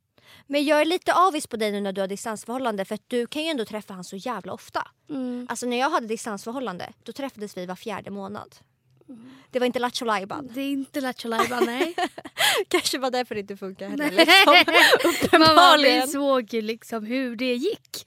Men 0.46 0.64
jag 0.64 0.80
är 0.80 0.84
lite 0.84 1.14
avis 1.14 1.46
på 1.46 1.56
dig 1.56 1.72
nu 1.72 1.80
när 1.80 1.92
du 1.92 2.00
har 2.00 2.08
distansförhållande 2.08 2.84
för 2.84 2.94
att 2.94 3.08
du 3.08 3.26
kan 3.26 3.42
ju 3.42 3.48
ändå 3.48 3.64
träffa 3.64 3.94
han 3.94 4.04
så 4.04 4.16
jävla 4.16 4.52
ofta. 4.52 4.88
Mm. 5.10 5.46
Alltså 5.50 5.66
när 5.66 5.76
jag 5.76 5.90
hade 5.90 6.06
distansförhållande 6.06 6.92
då 7.02 7.12
träffades 7.12 7.56
vi 7.56 7.66
var 7.66 7.76
fjärde 7.76 8.10
månad. 8.10 8.54
Det 9.50 9.58
var 9.58 9.66
inte 9.66 9.78
Lattjo 9.78 10.04
Lajban. 10.04 10.50
Det 10.54 10.61
är 10.61 10.70
inte 10.70 11.00
Lattjo 11.00 11.28
Lajban, 11.28 11.64
nej. 11.66 11.94
Kanske 12.68 12.99
var 12.99 13.11
därför 13.11 13.34
det 13.34 13.40
inte 13.40 13.56
funkar 13.56 13.88
heller. 13.88 14.11
Liksom. 14.11 15.40
Man 15.40 15.56
bara, 15.56 15.76
vi 15.76 16.06
såg 16.06 16.54
ju 16.54 16.62
liksom 16.62 17.04
hur 17.06 17.37
det 17.37 17.54
gick. 17.54 18.06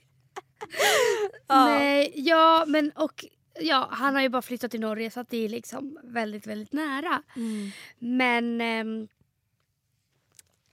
Ja. 1.46 1.64
Nej, 1.64 2.12
ja 2.14 2.64
men 2.66 2.90
och 2.90 3.24
ja, 3.60 3.88
han 3.90 4.14
har 4.14 4.22
ju 4.22 4.28
bara 4.28 4.42
flyttat 4.42 4.70
till 4.70 4.80
Norge 4.80 5.10
så 5.10 5.20
att 5.20 5.30
det 5.30 5.44
är 5.44 5.48
liksom 5.48 5.98
väldigt, 6.02 6.46
väldigt 6.46 6.72
nära. 6.72 7.22
Mm. 7.36 7.70
Men 7.98 8.60
ehm, 8.60 9.08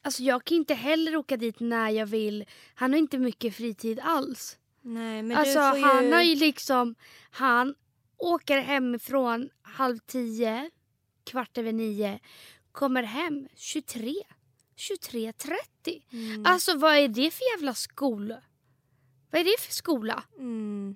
alltså 0.01 0.23
jag 0.23 0.43
kan 0.43 0.57
inte 0.57 0.73
heller 0.73 1.15
åka 1.15 1.37
dit 1.37 1.59
när 1.59 1.89
jag 1.89 2.05
vill. 2.05 2.45
Han 2.75 2.91
har 2.91 2.97
inte 2.97 3.17
mycket 3.17 3.55
fritid 3.55 3.99
alls. 4.03 4.57
Nej 4.81 5.23
men 5.23 5.37
alltså 5.37 5.59
du 5.59 5.69
får 5.69 5.77
ju... 5.77 5.85
han 5.85 6.13
har 6.13 6.21
ju 6.21 6.35
liksom, 6.35 6.95
han 7.31 7.75
åker 8.17 8.57
hemifrån 8.57 9.49
halv 9.61 9.97
tio, 9.97 10.71
kvart 11.23 11.57
över 11.57 11.73
nio, 11.73 12.19
kommer 12.71 13.03
hem 13.03 13.47
23, 13.55 14.13
23.30. 14.75 16.03
Mm. 16.11 16.45
Alltså 16.45 16.77
vad 16.77 16.95
är 16.97 17.07
det 17.07 17.31
för 17.31 17.43
jävla 17.55 17.73
skola? 17.73 18.41
Vad 19.31 19.41
är 19.41 19.45
det 19.45 19.59
för 19.59 19.73
skola? 19.73 20.23
Mm. 20.37 20.95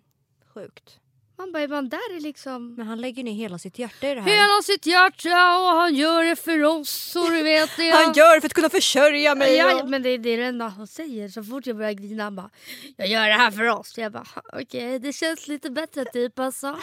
Sjukt. 0.53 0.99
Man 1.39 1.51
bara, 1.51 1.63
är 1.63 1.67
man 1.67 1.89
där 1.89 2.15
är 2.15 2.19
liksom... 2.19 2.73
Men 2.75 2.87
han 2.87 3.01
lägger 3.01 3.23
ner 3.23 3.33
hela 3.33 3.57
sitt 3.57 3.79
hjärta 3.79 4.09
i 4.09 4.15
det 4.15 4.21
här. 4.21 4.29
Hela 4.31 4.61
sitt 4.63 4.85
hjärta 4.85 5.57
och 5.57 5.67
han 5.67 5.95
gör 5.95 6.23
det 6.23 6.35
för 6.35 6.63
oss 6.63 7.15
och 7.15 7.31
du 7.31 7.43
vet 7.43 7.69
det. 7.77 7.89
Han 7.89 8.13
gör 8.13 8.35
det 8.35 8.41
för 8.41 8.47
att 8.47 8.53
kunna 8.53 8.69
försörja 8.69 9.35
mig. 9.35 9.55
Ja, 9.55 9.85
men 9.85 10.03
det, 10.03 10.17
det 10.17 10.29
är 10.29 10.37
det 10.37 10.43
enda 10.43 10.67
han 10.67 10.87
säger. 10.87 11.29
Så 11.29 11.43
fort 11.43 11.67
jag 11.67 11.77
börjar 11.77 11.91
grina 11.91 12.23
han 12.23 12.35
bara 12.35 12.49
Jag 12.97 13.07
gör 13.07 13.27
det 13.27 13.33
här 13.33 13.51
för 13.51 13.65
oss. 13.65 13.97
Jag 13.97 14.11
bara 14.11 14.27
okej 14.53 14.99
det 14.99 15.13
känns 15.13 15.47
lite 15.47 15.69
bättre 15.69 16.05
typ 16.05 16.39
alltså. 16.39 16.79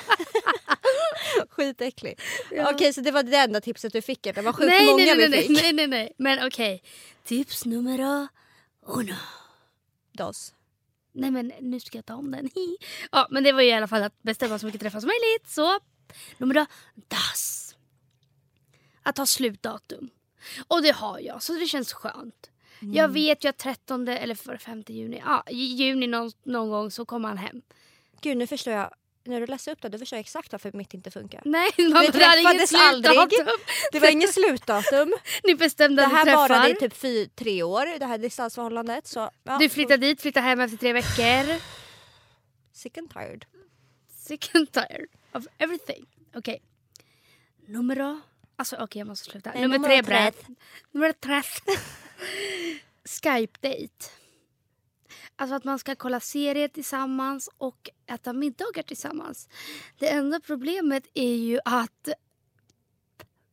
Skitäcklig. 1.51 2.21
Ja. 2.51 2.71
Okej 2.75 2.93
så 2.93 3.01
det 3.01 3.11
var 3.11 3.23
det 3.23 3.37
enda 3.37 3.61
tipset 3.61 3.93
du 3.93 4.03
fick. 4.03 4.23
Det 4.23 4.43
var 4.43 4.53
sjukt 4.53 4.69
nej, 4.69 4.87
många 4.87 4.97
nej, 4.97 5.17
nej, 5.17 5.29
vi 5.29 5.37
fick. 5.37 5.63
nej, 5.63 5.73
nej, 5.73 5.87
nej. 5.87 6.13
Men 6.17 6.47
okej. 6.47 6.83
Tips 7.25 7.65
nummer 7.65 8.29
uno. 8.87 9.15
Dos. 10.13 10.56
Nej 11.16 11.30
men 11.30 11.52
nu 11.61 11.80
ska 11.80 11.99
jag 11.99 12.06
ta 12.06 12.14
om 12.14 12.30
den. 12.30 12.50
ja 13.12 13.28
men 13.30 13.44
det 13.44 13.52
var 13.52 13.62
ju 13.62 13.68
i 13.68 13.73
alla 13.73 13.88
fall 13.88 14.02
att 14.02 14.23
bestämma 14.23 14.58
så 14.58 14.66
mycket 14.66 14.80
träffar 14.80 15.00
som 15.00 15.08
möjligt. 15.08 15.49
Så 15.49 15.78
nummer 16.38 16.66
das. 17.08 17.75
Att 19.02 19.18
ha 19.18 19.26
slutdatum. 19.26 20.11
Och 20.68 20.82
det 20.82 20.92
har 20.92 21.18
jag 21.18 21.42
så 21.42 21.52
det 21.52 21.66
känns 21.66 21.92
skönt. 21.92 22.50
Jag 22.80 23.08
vet 23.08 23.44
ju 23.44 23.49
att 23.49 23.58
13 23.58 24.08
eller 24.08 24.58
5 24.58 24.82
juni, 24.88 25.23
ja, 25.25 25.44
juni 25.50 26.06
någon, 26.06 26.30
någon 26.44 26.70
gång 26.70 26.90
så 26.90 27.04
kommer 27.04 27.28
han 27.28 27.38
hem. 27.38 27.62
Gud 28.20 28.37
nu 28.37 28.46
förstår 28.46 28.73
jag. 28.73 28.94
När 29.26 29.40
du 29.40 29.47
läser 29.47 29.73
upp 29.73 29.83
det 29.83 29.88
då 29.88 29.99
förstår 29.99 30.16
exakt 30.16 30.52
varför 30.52 30.73
mitt 30.73 30.95
inte 30.95 31.11
funkar. 31.11 31.42
Nej, 31.45 31.71
man 31.78 32.02
Vi 32.02 32.12
träffades 32.12 32.75
aldrig. 32.75 33.18
Det 33.92 34.00
var 34.00 34.09
inget 34.11 34.35
slutdatum. 34.35 35.14
Ni 35.45 35.54
bestämde 35.54 36.02
Det 36.02 36.09
här 36.09 36.25
träffar. 36.25 36.49
varade 36.49 36.71
i 36.71 36.75
typ 36.75 36.95
fy, 36.97 37.26
tre 37.28 37.62
år, 37.62 37.99
det 37.99 38.06
här 38.06 38.18
distansförhållandet. 38.18 39.06
Så, 39.06 39.30
ja, 39.45 39.59
Du 39.59 39.68
flyttar 39.68 39.97
dit, 39.97 40.23
flyttar 40.23 40.40
hem 40.40 40.61
efter 40.61 40.76
tre 40.76 40.92
veckor. 40.92 41.61
Sick 42.73 42.99
and 42.99 43.11
tired. 43.11 43.45
Sick 44.16 44.50
and 44.54 44.73
tired 44.73 45.09
of 45.33 45.47
everything. 45.59 46.06
Okej. 46.35 46.62
Nummer... 47.66 48.21
Alltså 48.56 48.76
okej 48.76 49.00
jag 49.00 49.09
måste 49.09 49.30
sluta. 49.30 49.50
Nej, 49.50 49.62
nummer 49.62 49.78
nummer 49.78 49.88
tre 49.88 50.02
tre. 50.02 50.06
brett. 50.14 50.47
Nummer 50.92 51.12
tre. 51.12 51.42
Skype-date. 53.04 54.11
Alltså 55.37 55.55
att 55.55 55.64
man 55.64 55.78
ska 55.78 55.95
kolla 55.95 56.21
serier 56.21 56.69
tillsammans 56.69 57.50
och 57.59 57.90
äta 58.07 58.33
middagar 58.33 58.83
tillsammans. 58.83 59.49
Det 59.99 60.09
enda 60.09 60.40
problemet 60.40 61.07
är 61.14 61.35
ju 61.35 61.61
att 61.64 62.09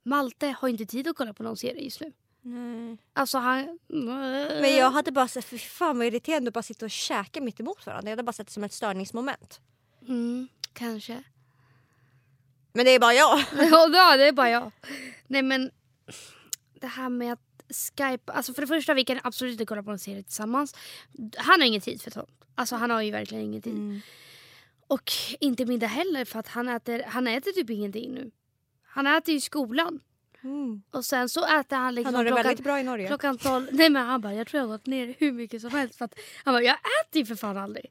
Malte 0.04 0.56
har 0.60 0.68
inte 0.68 0.86
tid 0.86 1.08
att 1.08 1.16
kolla 1.16 1.34
på 1.34 1.44
någon 1.44 1.58
serie 1.58 1.84
just 1.84 2.02
nu. 2.02 2.12
Nej. 2.42 2.98
Alltså 3.14 3.38
han... 3.38 3.80
Men 3.88 4.76
jag 4.76 4.92
hade 4.92 5.12
bara 5.12 5.28
sett, 5.28 5.46
fy 5.46 5.58
fan 5.58 5.98
vad 5.98 6.08
irriterande 6.08 6.48
att 6.48 6.54
bara 6.54 6.64
sitta 6.64 6.86
och 6.86 6.92
käka 6.92 7.42
mitt 7.42 7.60
emot 7.60 7.86
varandra. 7.86 8.10
Jag 8.10 8.12
hade 8.12 8.24
bara 8.24 8.34
sett 8.34 8.48
det 8.48 8.54
som 8.54 8.64
ett 8.64 8.74
störningsmoment. 8.74 9.62
Mm, 10.08 10.48
kanske. 10.74 11.24
Men 12.74 12.86
det 12.86 12.92
är 12.92 13.00
bara 13.00 13.14
jag. 13.14 13.40
Ja, 13.72 14.18
det 14.18 14.28
är 14.28 14.32
bara 14.32 14.50
jag. 14.50 14.72
Nej 15.28 15.42
men 15.42 15.72
det 16.74 16.88
här 16.88 17.10
med 17.10 17.34
att 17.34 17.53
Skype, 17.74 18.32
alltså 18.34 18.54
för 18.54 18.62
det 18.62 18.68
första 18.68 18.94
vi 18.94 19.04
kan 19.04 19.20
absolut 19.24 19.52
inte 19.52 19.66
kolla 19.66 19.84
på 19.84 19.92
en 19.92 20.00
serie 20.00 20.24
tillsammans. 20.24 20.76
Han 21.38 21.62
har 21.62 21.68
ingen 21.68 21.82
tid 21.82 22.02
för 22.02 22.12
sånt. 22.12 22.30
Alltså 22.56 22.76
han 22.76 22.90
har 22.90 23.02
ju 23.02 23.12
verkligen 23.12 23.44
ingen 23.44 23.62
tid. 23.62 23.74
Mm. 23.74 24.02
Och 24.88 25.12
inte 25.40 25.66
middag 25.66 25.88
heller 25.88 26.26
för 26.26 26.40
att 26.40 26.48
han 26.48 26.70
äter, 26.70 27.04
han 27.08 27.28
äter 27.28 27.52
typ 27.52 27.70
ingenting 27.70 28.14
nu. 28.14 28.32
Han 28.84 29.08
äter 29.08 29.32
ju 29.32 29.38
i 29.38 29.42
skolan. 29.42 30.00
Mm. 30.44 30.84
Och 30.92 31.06
sen 31.06 31.30
så 31.30 31.46
äter 31.60 31.76
han 31.78 31.96
liksom 31.96 32.06
Han 32.06 32.16
har 32.16 32.24
det 32.24 32.30
klockan, 32.30 32.44
väldigt 32.46 32.64
bra 32.64 32.80
i 32.80 32.84
Norge. 32.84 33.08
klockan 33.08 33.38
12. 33.38 33.68
Nej 33.72 33.90
men 33.90 34.06
han 34.06 34.22
bara 34.22 34.34
jag 34.34 34.48
tror 34.48 34.60
jag 34.62 34.68
har 34.68 34.78
gått 34.78 34.86
ner 34.86 35.16
hur 35.18 35.32
mycket 35.32 35.62
som 35.62 35.72
helst. 35.72 35.96
För 35.96 36.06
att, 36.06 36.20
han 36.44 36.54
bara 36.54 36.64
jag 36.64 36.76
äter 36.76 37.20
ju 37.20 37.26
för 37.26 37.36
fan 37.36 37.58
aldrig. 37.58 37.86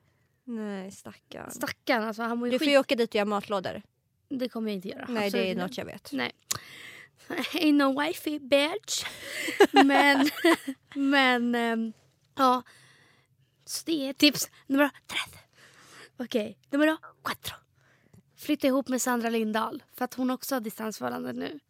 Nej 0.44 0.90
stackarn. 0.90 1.50
Stackarn 1.50 2.02
alltså 2.02 2.22
han 2.22 2.38
mår 2.38 2.48
ju 2.48 2.52
Du 2.52 2.58
får 2.58 2.64
skit. 2.64 2.74
ju 2.74 2.78
åka 2.78 2.94
dit 2.94 3.10
och 3.10 3.14
göra 3.14 3.24
matlådor. 3.24 3.82
Det 4.28 4.48
kommer 4.48 4.70
jag 4.70 4.74
inte 4.76 4.88
göra. 4.88 5.06
Nej 5.08 5.26
Absolut 5.26 5.44
det 5.44 5.50
är 5.50 5.54
något 5.54 5.78
jag 5.78 5.84
vet. 5.84 6.12
Nej. 6.12 6.32
Ain't 7.52 7.74
no 7.74 8.00
wifey 8.00 8.38
bitch. 8.38 9.04
men, 9.72 10.30
men 10.94 11.54
ehm, 11.54 11.92
ja. 12.34 12.62
Så 13.64 13.82
det 13.86 14.08
är 14.08 14.12
tips 14.12 14.50
nummer 14.66 14.90
tre. 15.06 15.40
Okej, 16.16 16.58
nummer 16.70 16.96
quattro. 17.22 17.56
Flytta 18.36 18.66
ihop 18.66 18.88
med 18.88 19.02
Sandra 19.02 19.28
Lindahl 19.28 19.82
för 19.92 20.04
att 20.04 20.14
hon 20.14 20.30
också 20.30 20.54
har 20.54 20.60
distansförhållande 20.60 21.32
nu. 21.32 21.60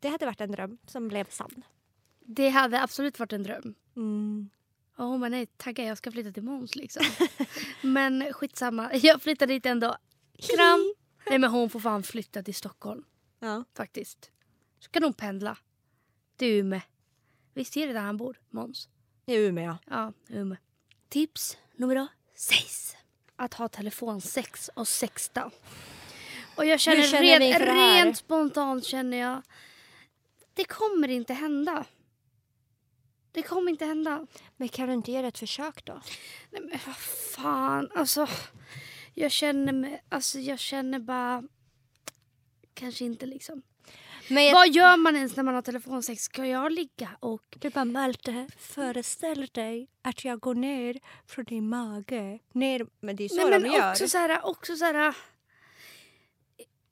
Det 0.00 0.08
hade 0.08 0.26
varit 0.26 0.40
en 0.40 0.52
dröm 0.52 0.78
som 0.86 1.08
blev 1.08 1.28
sann. 1.30 1.62
Det 2.20 2.48
hade 2.48 2.82
absolut 2.82 3.18
varit 3.18 3.32
en 3.32 3.42
dröm. 3.42 3.74
Mm. 3.96 4.50
Och 4.96 5.04
hon 5.04 5.20
bara 5.20 5.28
nej 5.28 5.46
tagga 5.46 5.84
jag 5.84 5.98
ska 5.98 6.10
flytta 6.10 6.32
till 6.32 6.42
Måns 6.42 6.74
liksom. 6.74 7.04
men 7.82 8.32
skitsamma, 8.32 8.94
jag 8.94 9.22
flyttar 9.22 9.46
dit 9.46 9.66
ändå. 9.66 9.96
Kram! 10.38 10.94
nej 11.28 11.38
men 11.38 11.50
hon 11.50 11.70
får 11.70 11.80
fan 11.80 12.02
flytta 12.02 12.42
till 12.42 12.54
Stockholm 12.54 13.04
Ja. 13.40 13.64
faktiskt. 13.76 14.30
Så 14.78 14.90
kan 14.90 15.02
hon 15.02 15.12
pendla 15.12 15.58
till 16.36 16.48
Umeå. 16.48 16.80
Visst 17.54 17.76
är 17.76 17.86
det 17.86 17.92
där 17.92 18.00
han 18.00 18.16
bor, 18.16 18.40
Måns? 18.50 18.88
I 19.26 19.34
Umeå. 19.34 19.76
Ja, 19.86 20.12
Umeå. 20.28 20.56
Tips 21.08 21.58
nummer 21.76 22.08
sex. 22.34 22.96
Att 23.36 23.54
ha 23.54 23.68
telefonsex 23.68 24.70
och 24.74 24.88
sexta. 24.88 25.50
Och 26.56 26.64
jag 26.66 26.80
känner, 26.80 27.02
känner 27.02 27.38
det 27.38 27.72
här? 27.72 28.04
rent 28.04 28.16
spontant 28.16 28.84
känner 28.84 29.16
jag 29.16 29.42
det 30.60 30.64
kommer 30.64 31.08
inte 31.08 31.34
hända. 31.34 31.84
Det 33.32 33.42
kommer 33.42 33.70
inte 33.70 33.84
hända. 33.84 34.26
Men 34.56 34.68
kan 34.68 34.88
du 34.88 34.94
inte 34.94 35.12
göra 35.12 35.26
ett 35.26 35.38
försök 35.38 35.84
då? 35.84 36.00
Nej 36.50 36.62
men 36.62 36.78
vad 36.86 36.96
fan, 36.96 37.90
alltså. 37.94 38.28
Jag 39.14 39.30
känner 39.30 39.72
mig, 39.72 40.02
alltså 40.08 40.38
jag 40.38 40.58
känner 40.58 40.98
bara 40.98 41.42
kanske 42.80 43.04
inte 43.04 43.26
liksom. 43.26 43.62
Jag, 44.28 44.52
Vad 44.54 44.68
gör 44.68 44.96
man 44.96 45.16
ens 45.16 45.36
när 45.36 45.44
man 45.44 45.54
har 45.54 45.62
telefonsex? 45.62 46.22
Ska 46.22 46.46
jag 46.46 46.72
ligga 46.72 47.10
och 47.20 47.42
du 47.58 47.70
bara 47.70 47.84
Malte, 47.84 48.46
föreställ 48.58 49.46
dig 49.52 49.88
att 50.02 50.24
jag 50.24 50.40
går 50.40 50.54
ner 50.54 51.00
från 51.26 51.44
din 51.44 51.68
mage. 51.68 52.38
Ner, 52.52 52.86
men 53.00 53.16
det 53.16 53.24
är 53.24 53.28
så 53.28 53.34
Nej, 53.36 53.50
de 53.50 53.58
men 53.62 53.72
gör. 53.72 53.90
också 53.90 54.08
så 54.08 54.18
här, 54.18 54.46
också 54.46 54.76
så 54.76 54.84
här 54.84 55.14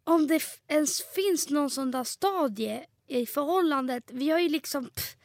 om 0.05 0.27
det 0.27 0.43
ens 0.69 1.03
finns 1.15 1.51
någon 1.51 1.71
sån 1.71 1.91
där 1.91 2.05
stadie 2.05 2.87
i 3.07 3.27
förhållandet. 3.27 4.05
Vi 4.13 4.31
har 4.31 4.39
ju 4.39 4.49
liksom 4.49 4.91
pff, 4.91 5.17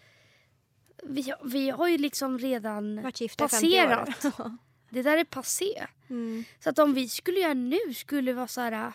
vi, 1.04 1.22
har- 1.30 1.50
vi 1.50 1.70
har 1.70 1.88
ju 1.88 1.98
liksom 1.98 2.40
redan 2.40 3.02
Varit 3.04 3.22
gifta 3.22 3.46
i 3.46 3.50
50 3.50 3.68
år. 3.68 4.06
passerat. 4.06 4.52
Det 4.90 5.02
där 5.02 5.18
är 5.18 5.24
passé. 5.24 5.86
Mm. 6.10 6.44
Så 6.60 6.70
att 6.70 6.80
om 6.80 6.94
vi 6.94 7.10
skulle 7.10 7.40
göra 7.40 7.54
nu 7.54 7.94
skulle 7.96 8.34
vara 8.34 8.48
så 8.48 8.62
här 8.62 8.94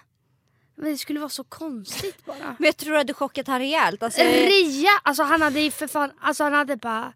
men 0.78 0.90
det 0.90 0.99
skulle 0.99 1.20
vara 1.20 1.28
så 1.28 1.44
konstigt 1.44 2.26
bara. 2.26 2.56
Men 2.58 2.66
jag 2.66 2.76
tror 2.76 2.97
att 2.97 3.06
du 3.06 3.14
chockat 3.14 3.47
han 3.47 3.58
rejält. 3.58 4.02
Alltså, 4.02 4.20
Ria! 4.23 4.90
Alltså 5.02 5.23
han 5.23 5.42
hade 5.42 5.61
ju 5.61 5.70
för 5.70 5.87
fan, 5.87 6.11
alltså 6.20 6.44
han 6.44 6.52
hade 6.52 6.76
bara 6.76 7.12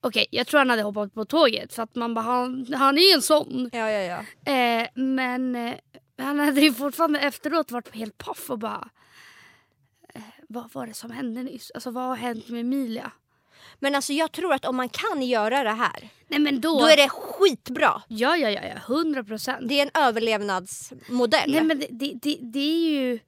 Okej, 0.00 0.26
jag 0.30 0.46
tror 0.46 0.58
han 0.58 0.70
hade 0.70 0.82
hoppat 0.82 1.14
på 1.14 1.24
tåget 1.24 1.74
för 1.74 1.82
att 1.82 1.94
man 1.94 2.14
bara, 2.14 2.24
han, 2.24 2.74
han 2.74 2.98
är 2.98 3.02
ju 3.02 3.14
en 3.14 3.22
sån. 3.22 3.70
ja, 3.72 3.90
ja, 3.90 4.22
ja. 4.46 4.52
Eh, 4.52 4.88
men 4.94 5.56
eh, 5.56 5.74
han 6.18 6.38
hade 6.38 6.60
ju 6.60 6.74
fortfarande 6.74 7.20
efteråt 7.20 7.70
varit 7.70 7.94
helt 7.94 8.18
paff 8.18 8.50
och 8.50 8.58
bara... 8.58 8.88
Eh, 10.14 10.22
vad 10.48 10.72
var 10.72 10.86
det 10.86 10.94
som 10.94 11.10
hände 11.10 11.42
nyss? 11.42 11.70
Alltså 11.74 11.90
vad 11.90 12.04
har 12.04 12.16
hänt 12.16 12.48
med 12.48 12.60
Emilia? 12.60 13.12
Men 13.78 13.94
alltså 13.94 14.12
jag 14.12 14.32
tror 14.32 14.54
att 14.54 14.64
om 14.64 14.76
man 14.76 14.88
kan 14.88 15.22
göra 15.22 15.64
det 15.64 15.70
här, 15.70 16.10
Nej 16.28 16.38
men 16.40 16.60
då... 16.60 16.78
då 16.80 16.86
är 16.86 16.96
det 16.96 17.08
skitbra. 17.08 18.02
Ja, 18.08 18.36
ja, 18.36 18.50
ja, 18.50 18.60
ja. 18.64 18.80
Hundra 18.86 19.24
procent. 19.24 19.68
Det 19.68 19.80
är 19.80 19.82
en 19.82 20.02
överlevnadsmodell. 20.02 21.52
Nej 21.52 21.64
men 21.64 21.78
det, 21.78 21.86
det, 21.90 22.14
det, 22.22 22.38
det 22.40 22.58
är 22.58 22.90
ju... 22.90 23.18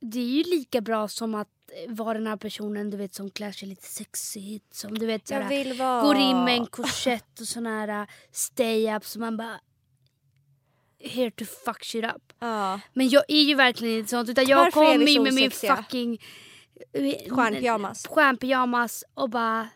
Det 0.00 0.18
är 0.18 0.28
ju 0.28 0.42
lika 0.42 0.80
bra 0.80 1.08
som 1.08 1.34
att 1.34 1.48
vara 1.88 2.18
den 2.18 2.26
här 2.26 2.36
personen 2.36 2.90
du 2.90 2.96
vet 2.96 3.14
som 3.14 3.30
klär 3.30 3.52
sig 3.52 3.68
lite 3.68 3.86
sexigt. 3.86 4.74
Som 4.74 4.98
du 4.98 5.06
vet 5.06 5.30
jag 5.30 5.42
såhär, 5.42 5.64
vill 5.64 5.78
vara... 5.78 6.02
går 6.02 6.16
in 6.16 6.44
med 6.44 6.54
en 6.54 6.66
korsett 6.66 7.40
och 7.40 7.46
sån 7.46 7.66
här 7.66 8.00
uh, 8.00 8.08
stay-up 8.32 9.04
som 9.04 9.20
man 9.20 9.36
bara... 9.36 9.60
Here 10.98 11.30
to 11.30 11.44
fuck 11.64 11.84
shit 11.84 12.04
up. 12.04 12.32
Ja. 12.38 12.80
Men 12.92 13.08
jag 13.08 13.24
är 13.28 13.42
ju 13.42 13.54
verkligen 13.54 13.98
inte 13.98 14.10
sånt 14.10 14.28
utan 14.28 14.44
jag 14.44 14.56
Varför 14.56 14.98
ju 14.98 15.14
så 15.14 15.22
med 15.22 15.34
min 15.34 15.50
fucking 15.50 16.14
eh, 16.14 16.20
Stjärnpyjamas. 17.30 18.06
stjärnpyjamas 18.06 19.04
och 19.14 19.30
bara 19.30 19.68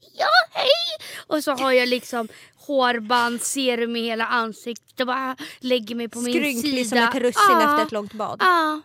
ja 0.00 0.26
hej! 0.50 1.06
Och 1.26 1.44
så 1.44 1.52
har 1.52 1.72
jag 1.72 1.88
liksom 1.88 2.28
hårband, 2.56 3.42
serum 3.42 3.96
i 3.96 4.02
hela 4.02 4.26
ansiktet 4.26 5.00
och 5.00 5.06
bara 5.06 5.36
lägger 5.58 5.94
mig 5.94 6.08
på 6.08 6.20
min 6.20 6.32
sida. 6.32 6.44
Skrynklig 6.44 6.88
som 6.88 6.98
ett 6.98 7.14
russin 7.14 7.32
Ja, 7.48 7.70
efter 7.70 7.86
ett 7.86 7.92
långt 7.92 8.12
bad. 8.12 8.36
Ja. 8.40 8.80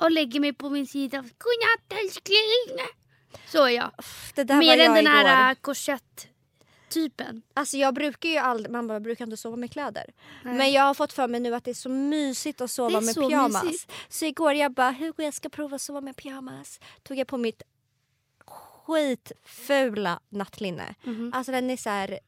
Och 0.00 0.10
lägger 0.10 0.40
mig 0.40 0.52
på 0.52 0.70
min 0.70 0.86
sida. 0.86 1.16
Godnatt 1.18 2.02
älskling! 2.04 2.86
Så 3.46 3.64
är 3.64 3.70
jag. 3.70 3.90
Mer 4.58 4.78
än 4.78 4.94
den 4.94 5.06
här 5.06 5.50
äh, 5.50 5.56
korsett-typen. 6.88 7.42
Alltså 7.54 7.76
jag 7.76 7.94
brukar 7.94 8.28
ju 8.28 8.36
aldrig, 8.36 8.70
man 8.70 8.86
bara, 8.86 9.00
brukar 9.00 9.24
inte 9.24 9.36
sova 9.36 9.56
med 9.56 9.72
kläder. 9.72 10.04
Nej. 10.44 10.54
Men 10.54 10.72
jag 10.72 10.82
har 10.82 10.94
fått 10.94 11.12
för 11.12 11.28
mig 11.28 11.40
nu 11.40 11.54
att 11.54 11.64
det 11.64 11.70
är 11.70 11.74
så 11.74 11.88
mysigt 11.88 12.60
att 12.60 12.70
sova 12.70 13.00
med 13.00 13.14
så 13.14 13.28
pyjamas. 13.28 13.64
mysigt. 13.64 13.92
Så 14.08 14.24
igår 14.24 14.52
jag 14.54 14.72
bara, 14.72 14.90
Hugo 14.90 15.22
jag 15.22 15.34
ska 15.34 15.48
prova 15.48 15.76
att 15.76 15.82
sova 15.82 16.00
med 16.00 16.16
pyjamas. 16.16 16.80
Tog 17.02 17.18
jag 17.18 17.26
på 17.26 17.36
mitt 17.36 17.62
skitfula 18.46 20.20
nattlinne. 20.28 20.94
Mhm. 21.04 21.32
Alltså 21.34 21.52
den 21.52 21.70
är 21.70 21.76
så 21.76 21.90
här... 21.90 22.20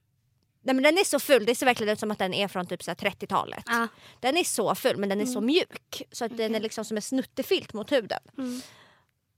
Nej 0.63 0.75
men 0.75 0.83
den 0.83 0.99
är 0.99 1.05
så 1.05 1.19
ful, 1.21 1.47
det 1.47 1.55
ser 1.55 1.67
verkligen 1.67 1.93
ut 1.93 2.01
som 2.01 2.11
att 2.11 2.19
den 2.19 2.35
är 2.35 2.49
från 2.49 2.67
typ 2.67 2.83
så 2.83 2.91
här 2.91 2.97
30-talet. 2.97 3.65
Ja. 3.67 3.89
Den 4.21 4.37
är 4.37 4.45
så 4.45 4.75
ful 4.75 4.97
men 4.97 5.09
den 5.09 5.21
är 5.21 5.27
så 5.27 5.41
mjuk. 5.41 6.03
Så 6.13 6.25
att 6.25 6.37
den 6.37 6.55
är 6.55 6.61
liksom 6.61 6.85
som 6.85 6.97
en 6.97 7.03
snuttefilt 7.03 7.73
mot 7.73 7.93
huden. 7.93 8.21
Mm. 8.39 8.61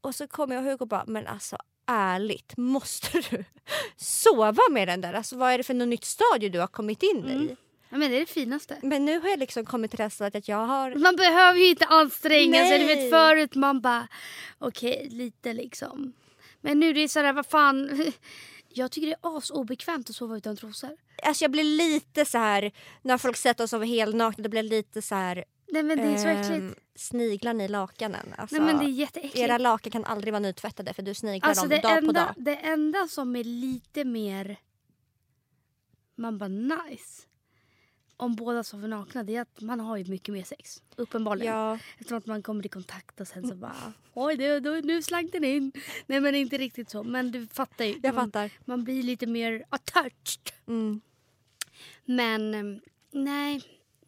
Och 0.01 0.15
så 0.15 0.27
kommer 0.27 0.55
jag 0.55 0.65
och 0.65 0.71
Hugo 0.71 0.83
och 0.83 0.89
bara, 0.89 1.05
men 1.07 1.27
alltså 1.27 1.57
ärligt, 1.87 2.57
måste 2.57 3.23
du 3.31 3.45
sova 3.97 4.63
med 4.71 4.89
den 4.89 5.01
där? 5.01 5.15
Alltså 5.15 5.37
vad 5.37 5.53
är 5.53 5.59
det 5.59 5.65
för 5.65 5.75
något 5.75 5.89
nytt 5.89 6.05
stadie 6.05 6.49
du 6.49 6.59
har 6.61 6.67
kommit 6.67 7.03
in 7.03 7.29
i? 7.29 7.33
Mm. 7.33 7.57
ja, 7.91 7.97
men 7.99 8.11
det 8.11 8.17
är 8.17 8.21
det 8.21 8.27
finaste. 8.27 8.77
Men 8.83 9.05
nu 9.05 9.21
har 9.21 9.29
jag 9.29 9.39
liksom 9.39 9.65
kommit 9.65 9.91
till 9.91 9.99
det 9.99 10.11
stadiet 10.11 10.37
att 10.37 10.49
jag 10.49 10.67
har... 10.67 10.95
Man 10.95 11.17
behöver 11.17 11.59
ju 11.59 11.69
inte 11.69 11.87
anstränga 11.87 12.69
sig. 12.69 12.79
Du 12.79 12.87
vet 12.87 13.11
förut 13.11 13.55
man 13.55 13.81
bara 13.81 14.09
okej 14.59 15.09
lite 15.11 15.53
liksom. 15.53 16.13
Men 16.61 16.81
nu 16.81 16.91
är 16.91 16.95
det 16.95 17.09
sådär 17.09 17.33
vad 17.33 17.47
fan. 17.47 18.03
Jag 18.75 18.91
tycker 18.91 19.07
det 19.07 19.17
är 19.23 19.37
asobekvämt 19.37 20.11
att 20.11 20.17
sova 20.17 20.37
utan 20.37 20.57
trosor. 20.57 20.91
Alltså 21.23 21.45
jag 21.45 21.51
blir 21.51 21.65
lite 21.65 22.25
så 22.25 22.39
här 22.39 22.73
när 23.03 23.19
folk 23.19 23.37
sätter 23.37 23.65
oss 23.65 23.73
över 23.73 23.87
helnakna, 23.87 24.43
det 24.43 24.49
blir 24.49 24.63
lite 24.63 25.03
så 25.03 25.15
här... 25.15 25.45
Nej 25.73 25.83
men 25.83 25.99
det 25.99 26.05
är 26.05 26.17
så 26.17 26.29
ehm, 26.29 26.39
äckligt. 26.41 26.81
sniglar 26.95 27.55
ni 27.55 27.69
lakanen? 27.69 28.35
Alltså, 28.37 28.57
Nej 28.57 28.65
men 28.67 28.79
det 28.79 28.85
är 28.85 28.95
jätteäckligt. 28.95 29.37
Era 29.37 29.59
lakan 29.59 29.91
kan 29.93 30.05
aldrig 30.05 30.33
vara 30.33 30.41
nytvättade 30.41 30.95
för 30.95 31.03
du 31.03 31.15
sniglar 31.15 31.49
Alltså 31.49 31.69
dem 31.69 31.81
dag 31.81 31.91
på 31.91 31.97
enda, 31.99 32.13
dag. 32.13 32.35
det 32.37 32.57
enda 32.57 33.09
som 33.09 33.37
är 33.37 33.45
lite 33.45 34.05
mer 34.05 34.57
man 36.15 36.39
bara 36.39 36.49
nice 36.49 37.23
om 38.17 38.35
båda 38.37 38.65
sover 38.65 38.89
nakna 38.89 39.23
det 39.23 39.37
är 39.37 39.41
att 39.43 39.61
man 39.61 39.81
har 39.81 39.97
ju 39.97 40.05
mycket 40.05 40.33
mer 40.35 40.43
sex. 40.45 40.83
Uppenbarligen. 40.97 41.55
Ja, 41.55 41.79
Eftersom 41.99 42.19
att 42.19 42.27
man 42.27 42.43
kommer 42.43 42.67
i 42.67 42.69
kontakt 42.69 43.21
och 43.21 43.29
sen 43.29 43.49
så 43.49 43.55
bara 43.55 43.93
oj 44.15 44.37
det, 44.37 44.61
då, 44.61 44.71
nu 44.71 45.03
slank 45.03 45.33
den 45.33 45.45
in. 45.45 45.73
Nej 46.07 46.21
men 46.21 46.35
inte 46.35 46.59
riktigt 46.59 46.91
så 46.91 47.03
men 47.03 47.33
du 47.33 47.47
fattar 47.47 47.85
ju. 47.85 48.01
jag 48.03 48.15
man, 48.15 48.27
fattar. 48.27 48.51
man 48.65 48.85
blir 48.85 49.03
lite 49.03 49.27
mer 49.27 49.65
attached. 49.69 50.53
Mm. 50.69 51.01
Men 52.05 52.55
eh, 52.55 52.81
nej 53.11 53.63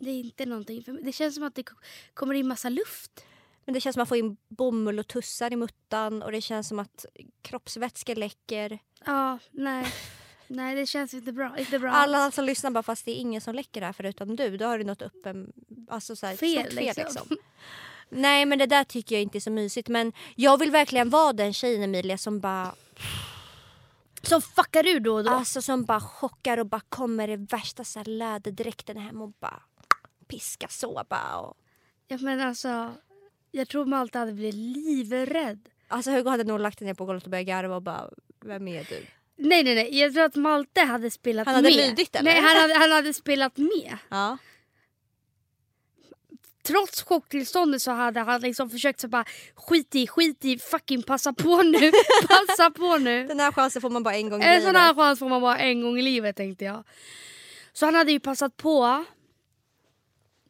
det 0.05 0.11
är 0.11 0.21
inte 0.21 0.47
någonting 0.47 0.83
för 0.85 0.93
mig. 0.93 1.03
Det 1.05 1.13
känns 1.13 1.35
som 1.35 1.45
att 1.45 1.55
det 1.55 1.63
ko- 1.63 1.77
kommer 2.15 2.35
in 2.35 2.49
massa 2.49 2.69
luft. 2.69 3.25
Men 3.65 3.75
det 3.75 3.81
känns 3.81 3.95
som 3.95 4.01
att 4.03 4.03
man 4.03 4.07
får 4.07 4.17
in 4.19 4.37
bomull 4.49 4.99
och 4.99 5.07
tussar 5.07 5.53
i 5.53 5.57
muttan 5.57 6.23
och 6.23 6.33
det 6.33 6.41
känns 6.41 6.69
som 6.69 6.79
att 6.79 7.07
kroppsvätskor 7.43 8.15
läcker. 8.15 8.79
Ja, 9.07 9.39
nej. 9.51 9.87
Nej 10.49 10.75
det 10.75 10.87
känns 10.87 11.15
inte 11.15 11.33
bra. 11.33 11.59
Inte 11.59 11.79
bra 11.79 11.91
Alla 11.91 12.19
alls. 12.19 12.35
som 12.35 12.45
lyssnar 12.45 12.71
bara 12.71 12.83
fast 12.83 13.05
det 13.05 13.11
är 13.11 13.15
ingen 13.21 13.41
som 13.41 13.55
läcker 13.55 13.83
här 13.83 13.93
förutom 13.93 14.37
du. 14.37 14.57
Då 14.57 14.65
har 14.65 14.79
du 14.79 14.85
något 14.85 15.03
uppen, 15.03 15.53
alltså 15.89 16.17
så 16.17 16.27
här, 16.27 16.37
Fel, 16.37 16.65
fel 16.65 16.75
liksom. 16.75 17.05
liksom. 17.05 17.37
Nej 18.09 18.45
men 18.47 18.59
det 18.59 18.67
där 18.67 18.85
tycker 18.85 19.15
jag 19.15 19.23
inte 19.23 19.39
är 19.39 19.41
så 19.41 19.51
mysigt 19.51 19.89
men 19.89 20.13
jag 20.37 20.59
vill 20.59 20.71
verkligen 20.71 21.11
vara 21.11 21.33
den 21.33 21.53
tjejen 21.53 21.83
Emilia 21.83 22.19
som 22.19 22.41
bara 22.41 22.75
Som 24.23 24.43
fuckar 24.43 24.87
ur 24.87 25.01
då 25.01 25.15
och 25.15 25.25
då. 25.25 25.31
Alltså 25.31 25.63
som 25.63 25.85
bara 25.85 26.01
chockar 26.01 26.59
och 26.59 26.67
bara 26.67 26.81
kommer 26.89 27.29
i 27.31 27.37
värsta 27.37 27.85
så 27.85 27.99
här 27.99 28.05
läderdräkten 28.07 28.97
hem 28.97 29.23
och 29.23 29.33
bara 29.41 29.63
piska 30.35 30.69
så 30.69 31.03
bara. 31.11 31.39
Och... 31.39 31.57
Ja, 32.09 32.19
men 32.21 32.41
alltså, 32.41 32.95
jag 33.51 33.69
tror 33.69 33.85
Malte 33.85 34.19
hade 34.19 34.33
blivit 34.33 34.55
livrädd. 34.55 35.69
Alltså 35.89 36.11
Hugo 36.11 36.31
hade 36.31 36.45
nog 36.45 36.61
lagt 36.61 36.81
ner 36.81 36.95
på 36.95 37.05
golvet 37.05 37.25
och 37.25 37.31
börjat 37.31 37.47
garva 37.47 37.77
och 37.77 37.83
bara 37.83 38.11
vem 38.45 38.69
är 38.69 38.85
du? 38.85 39.07
Nej, 39.37 39.65
nej, 39.65 39.75
nej. 39.75 39.99
Jag 40.01 40.13
tror 40.15 40.25
att 40.25 40.37
Malte 40.37 40.81
hade 40.81 41.11
spelat 41.11 41.47
Han 41.47 41.55
hade 41.55 41.69
med. 41.69 41.77
lydit, 41.89 42.17
eller? 42.17 42.33
Nej, 42.33 42.41
han 42.43 42.57
hade, 42.57 42.75
han 42.75 42.91
hade 42.93 43.15
spelat 43.15 43.57
med. 43.57 43.99
Ja. 44.09 44.39
Trots 46.67 47.03
chocktillståndet 47.03 47.83
så 47.83 47.91
hade 47.91 48.21
han 48.21 48.41
liksom 48.41 48.71
försökt 48.71 49.01
så 49.01 49.09
bara 49.09 49.25
skit 49.55 49.95
i, 49.95 50.07
skit 50.07 50.45
i, 50.45 50.59
fucking 50.59 51.03
passa 51.03 51.33
på 51.33 51.63
nu, 51.63 51.93
passa 52.29 52.71
på 52.71 52.97
nu. 52.99 53.27
Den 53.27 53.41
här 53.41 53.53
chansen 53.53 53.83
får 53.83 53.91
man 53.91 54.03
bara 54.03 54.15
en 54.15 54.31
gång 54.31 54.43
i 54.43 54.45
En 54.47 54.63
sån 54.63 54.75
här 54.77 54.89
livet. 54.89 54.97
chans 54.97 55.19
får 55.19 55.29
man 55.29 55.41
bara 55.41 55.59
en 55.59 55.83
gång 55.83 55.99
i 55.99 56.03
livet 56.03 56.37
tänkte 56.37 56.65
jag. 56.65 56.85
Så 57.73 57.85
han 57.87 57.95
hade 57.95 58.13
ju 58.13 58.21
passat 58.21 58.57
på. 58.57 59.05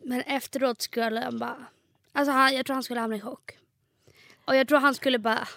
Men 0.05 0.21
efteråt 0.21 0.83
skulle 0.83 1.21
han 1.21 1.38
bara... 1.38 1.67
Alltså 2.12 2.33
han, 2.33 2.55
jag 2.55 2.67
tror 2.67 2.75
han 2.75 2.83
skulle 2.83 3.01
hamna 3.01 3.17
i 3.17 3.21
chock. 3.21 3.51
Och 4.45 4.57
jag 4.57 4.69
tror 4.69 4.79
han 4.79 4.95
skulle 4.95 5.19
bara... 5.19 5.49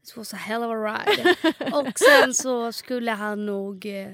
This 0.00 0.16
was 0.16 0.34
a 0.34 0.36
hell 0.36 0.62
of 0.62 0.70
a 0.70 0.74
ride. 0.74 1.34
och 1.76 1.98
sen 1.98 2.34
så 2.34 2.72
skulle 2.72 3.10
han 3.10 3.46
nog... 3.46 3.86
eh, 3.86 4.12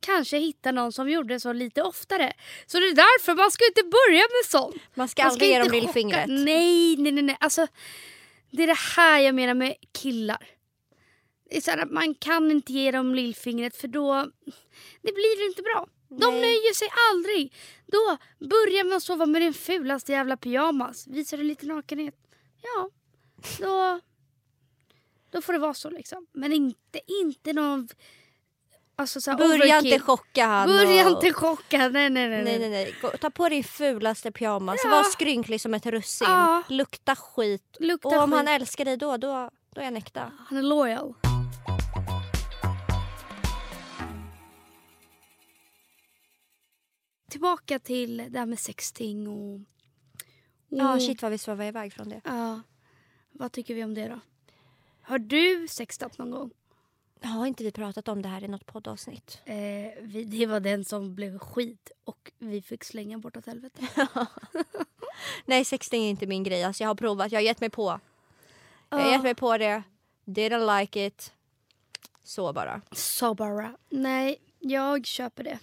kanske 0.00 0.38
hitta 0.38 0.72
någon 0.72 0.92
som 0.92 1.10
gjorde 1.10 1.40
så 1.40 1.52
lite 1.52 1.82
oftare. 1.82 2.32
Så 2.66 2.78
det 2.78 2.86
är 2.86 2.94
därför 2.94 3.34
man 3.34 3.50
ska 3.50 3.66
inte 3.66 3.82
börja 3.82 4.20
med 4.20 4.44
sånt. 4.50 4.82
Man 4.94 5.08
ska 5.08 5.22
Man 5.22 5.32
aldrig 5.32 5.50
ge 5.50 5.58
dem 5.58 5.72
lillfingret. 5.72 6.26
Nej, 6.28 6.96
nej, 6.96 7.12
nej. 7.12 7.22
nej. 7.22 7.36
Alltså, 7.40 7.66
det 8.50 8.62
är 8.62 8.66
det 8.66 8.78
här 8.96 9.18
jag 9.20 9.34
menar 9.34 9.54
med 9.54 9.74
killar. 9.92 10.46
Det 11.50 11.56
är 11.56 11.60
så 11.60 11.70
att 11.70 11.90
man 11.90 12.14
kan 12.14 12.50
inte 12.50 12.72
ge 12.72 12.90
dem 12.90 13.14
lillfingret 13.14 13.76
för 13.76 13.88
då 13.88 14.30
det 15.02 15.12
blir 15.12 15.48
inte 15.48 15.62
bra. 15.62 15.88
De 16.08 16.30
Nej. 16.30 16.40
nöjer 16.40 16.74
sig 16.74 16.88
aldrig. 17.10 17.52
Då 17.86 18.16
börja 18.46 18.84
med 18.84 18.96
att 18.96 19.02
sova 19.02 19.26
med 19.26 19.42
din 19.42 19.54
fulaste 19.54 20.12
jävla 20.12 20.36
pyjamas. 20.36 21.06
Visar 21.06 21.36
du 21.36 21.42
lite 21.44 21.66
nakenhet? 21.66 22.14
Ja, 22.62 22.90
då, 23.60 24.00
då 25.30 25.42
får 25.42 25.52
det 25.52 25.58
vara 25.58 25.74
så 25.74 25.90
liksom. 25.90 26.26
Men 26.32 26.52
inte, 26.52 27.00
inte 27.06 27.52
någon... 27.52 27.88
Alltså 28.98 29.20
så 29.20 29.30
här 29.30 29.38
Börja 29.38 29.78
inte 29.78 29.98
chocka 30.00 30.46
han. 30.46 30.68
Börja 30.68 31.04
och... 31.04 31.10
inte 31.10 31.32
chocka. 31.32 31.78
Nej, 31.88 32.10
nej, 32.10 32.28
nej. 32.28 32.44
Nej, 32.44 32.58
nej. 32.58 32.70
nej, 33.02 33.18
Ta 33.20 33.30
på 33.30 33.48
din 33.48 33.64
fulaste 33.64 34.32
pyjamas. 34.32 34.80
Ja. 34.84 34.90
Var 34.90 35.02
skrynklig 35.04 35.60
som 35.60 35.74
ett 35.74 35.86
russin. 35.86 36.28
Ja. 36.30 36.62
Lukta 36.68 37.16
skit. 37.16 37.76
Lukta 37.80 38.08
Och 38.08 38.14
om 38.22 38.30
skit. 38.30 38.36
han 38.36 38.48
älskar 38.48 38.84
dig 38.84 38.96
då, 38.96 39.16
då, 39.16 39.50
då 39.74 39.80
är 39.80 39.84
han 39.84 39.96
äkta. 39.96 40.32
Han 40.48 40.58
är 40.58 40.62
loyal. 40.62 41.14
Tillbaka 47.28 47.78
till 47.78 48.16
det 48.16 48.38
här 48.38 48.46
med 48.46 48.58
sexting 48.58 49.28
och... 49.28 49.54
och 49.54 49.60
Ja, 50.68 51.00
shit 51.00 51.22
vad 51.22 51.30
vi 51.30 51.38
svävar 51.38 51.64
iväg 51.64 51.92
från 51.92 52.08
det. 52.08 52.20
Ja, 52.24 52.60
vad 53.32 53.52
tycker 53.52 53.74
vi 53.74 53.84
om 53.84 53.94
det 53.94 54.08
då? 54.08 54.20
Har 55.02 55.18
du 55.18 55.68
sextat 55.68 56.18
någon 56.18 56.30
gång? 56.30 56.50
Har 57.22 57.46
inte 57.46 57.64
vi 57.64 57.72
pratat 57.72 58.08
om 58.08 58.22
det 58.22 58.28
här 58.28 58.44
i 58.44 58.48
något 58.48 58.66
poddavsnitt? 58.66 59.40
Eh, 59.44 59.54
vi, 60.00 60.24
det 60.24 60.46
var 60.46 60.60
den 60.60 60.84
som 60.84 61.14
blev 61.14 61.38
skit 61.38 61.90
och 62.04 62.32
vi 62.38 62.62
fick 62.62 62.84
slänga 62.84 63.18
bort 63.18 63.36
åt 63.36 63.46
helvete. 63.46 63.88
Nej, 65.44 65.64
sexting 65.64 66.04
är 66.04 66.10
inte 66.10 66.26
min 66.26 66.42
grej. 66.42 66.64
Alltså, 66.64 66.82
jag 66.82 66.88
har 66.88 66.94
provat, 66.94 67.32
jag 67.32 67.38
har 67.40 67.44
gett 67.44 67.60
mig 67.60 67.70
på. 67.70 68.00
Jag 68.88 68.98
har 68.98 69.12
gett 69.12 69.22
mig 69.22 69.34
på 69.34 69.58
det. 69.58 69.82
Didn't 70.24 70.80
like 70.80 71.06
it. 71.06 71.32
Så 72.22 72.52
bara. 72.52 72.80
Så 72.92 73.34
bara. 73.34 73.76
Nej, 73.88 74.36
jag 74.58 75.06
köper 75.06 75.44
det. 75.44 75.58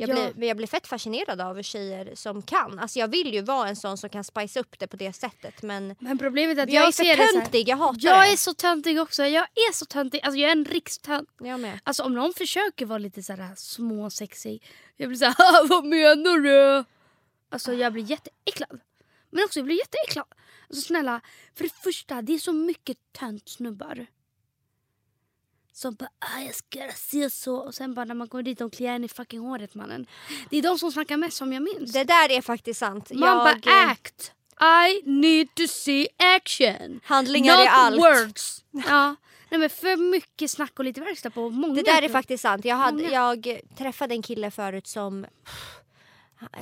Jag, 0.00 0.08
Ja. 0.10 0.14
blir, 0.14 0.32
men 0.36 0.48
jag 0.48 0.56
blir 0.56 0.66
fett 0.66 0.86
fascinerad 0.86 1.40
av 1.40 1.62
tjejer 1.62 2.14
som 2.14 2.42
kan. 2.42 2.78
Alltså 2.78 2.98
jag 2.98 3.08
vill 3.08 3.34
ju 3.34 3.40
vara 3.42 3.68
en 3.68 3.76
sån 3.76 3.98
som 3.98 4.10
kan 4.10 4.24
spice 4.24 4.60
upp 4.60 4.78
det 4.78 4.86
på 4.86 4.96
det 4.96 5.12
sättet. 5.12 5.62
Men 5.62 5.94
Men 5.98 6.18
problemet 6.18 6.58
är 6.58 6.62
att 6.62 6.72
jag, 6.72 6.82
jag, 6.82 6.88
är 7.18 7.26
så 7.26 7.32
töntig, 7.40 7.68
jag 7.68 7.76
hatar 7.76 7.98
Jag 8.02 8.26
det. 8.26 8.32
är 8.32 8.36
så 8.36 8.54
töntig 8.54 9.00
också. 9.00 9.22
Jag 9.24 9.42
är 9.44 9.72
så 9.72 9.84
töntig. 9.84 10.20
Alltså 10.22 10.38
jag 10.38 10.48
är 10.48 10.52
en 10.56 10.64
rikstönt. 10.64 11.28
Jag 11.40 11.60
med. 11.60 11.80
Alltså 11.84 12.02
om 12.02 12.14
någon 12.14 12.32
försöker 12.34 12.86
vara 12.86 12.98
lite 12.98 13.22
så 13.22 13.32
här 13.32 13.54
småsexig. 13.56 14.66
Jag 14.96 15.08
blir 15.08 15.18
så 15.18 15.24
här, 15.24 15.68
vad 15.68 15.84
menar 15.84 16.38
du? 16.38 16.84
Alltså 17.50 17.72
jag 17.72 17.92
blir 17.92 18.04
jätteäcklad. 18.04 18.80
Men 19.30 19.44
också 19.44 19.58
jag 19.58 19.66
blir 19.66 19.76
jätteäcklad. 19.78 20.26
Alltså 20.68 20.82
snälla, 20.86 21.20
för 21.54 21.64
det 21.64 21.74
första, 21.82 22.22
det 22.22 22.34
är 22.34 22.38
så 22.38 22.52
mycket 22.52 22.98
tönt 23.18 23.48
snubbar. 23.48 24.06
Som 25.80 25.94
bara, 25.94 26.10
ah, 26.18 26.40
jag 26.40 26.54
ska 26.54 26.88
se 26.96 27.30
så. 27.30 27.56
Och 27.56 27.74
sen 27.74 27.94
bara 27.94 28.04
när 28.04 28.14
man 28.14 28.28
kommer 28.28 28.42
dit, 28.42 28.58
de 28.58 28.70
kliar 28.70 28.94
en 28.94 29.04
i 29.04 29.08
fucking 29.08 29.40
håret 29.40 29.74
mannen. 29.74 30.06
Det 30.50 30.56
är 30.58 30.62
de 30.62 30.78
som 30.78 30.92
snackar 30.92 31.16
mest 31.16 31.36
som 31.36 31.52
jag 31.52 31.62
minns. 31.62 31.92
Det 31.92 32.04
där 32.04 32.30
är 32.30 32.42
faktiskt 32.42 32.80
sant. 32.80 33.10
Man 33.14 33.28
jag, 33.28 33.62
bara, 33.62 33.90
act. 33.90 34.32
I 34.60 35.10
need 35.10 35.54
to 35.54 35.62
see 35.68 36.08
action. 36.16 37.00
Handlingar 37.04 37.56
Not 37.56 37.66
är 37.66 37.70
allt. 37.70 37.98
words. 37.98 38.64
Ja. 38.70 39.16
Nej, 39.48 39.60
men 39.60 39.70
för 39.70 39.96
mycket 39.96 40.50
snack 40.50 40.78
och 40.78 40.84
lite 40.84 41.00
verkstad 41.00 41.30
på 41.30 41.50
många. 41.50 41.74
Det 41.74 41.82
där 41.82 42.02
är 42.02 42.08
faktiskt 42.08 42.42
sant. 42.42 42.64
Jag, 42.64 42.76
hade, 42.76 42.96
Många. 42.96 43.10
jag 43.10 43.60
träffade 43.78 44.14
en 44.14 44.22
kille 44.22 44.50
förut 44.50 44.86
som... 44.86 45.26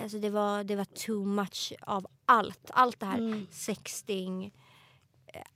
Alltså 0.02 0.18
det, 0.18 0.30
var, 0.30 0.64
det 0.64 0.76
var 0.76 0.84
too 0.84 1.24
much 1.24 1.72
av 1.80 2.06
allt. 2.26 2.70
Allt 2.70 3.00
det 3.00 3.06
här. 3.06 3.18
Mm. 3.18 3.46
Sexting. 3.50 4.52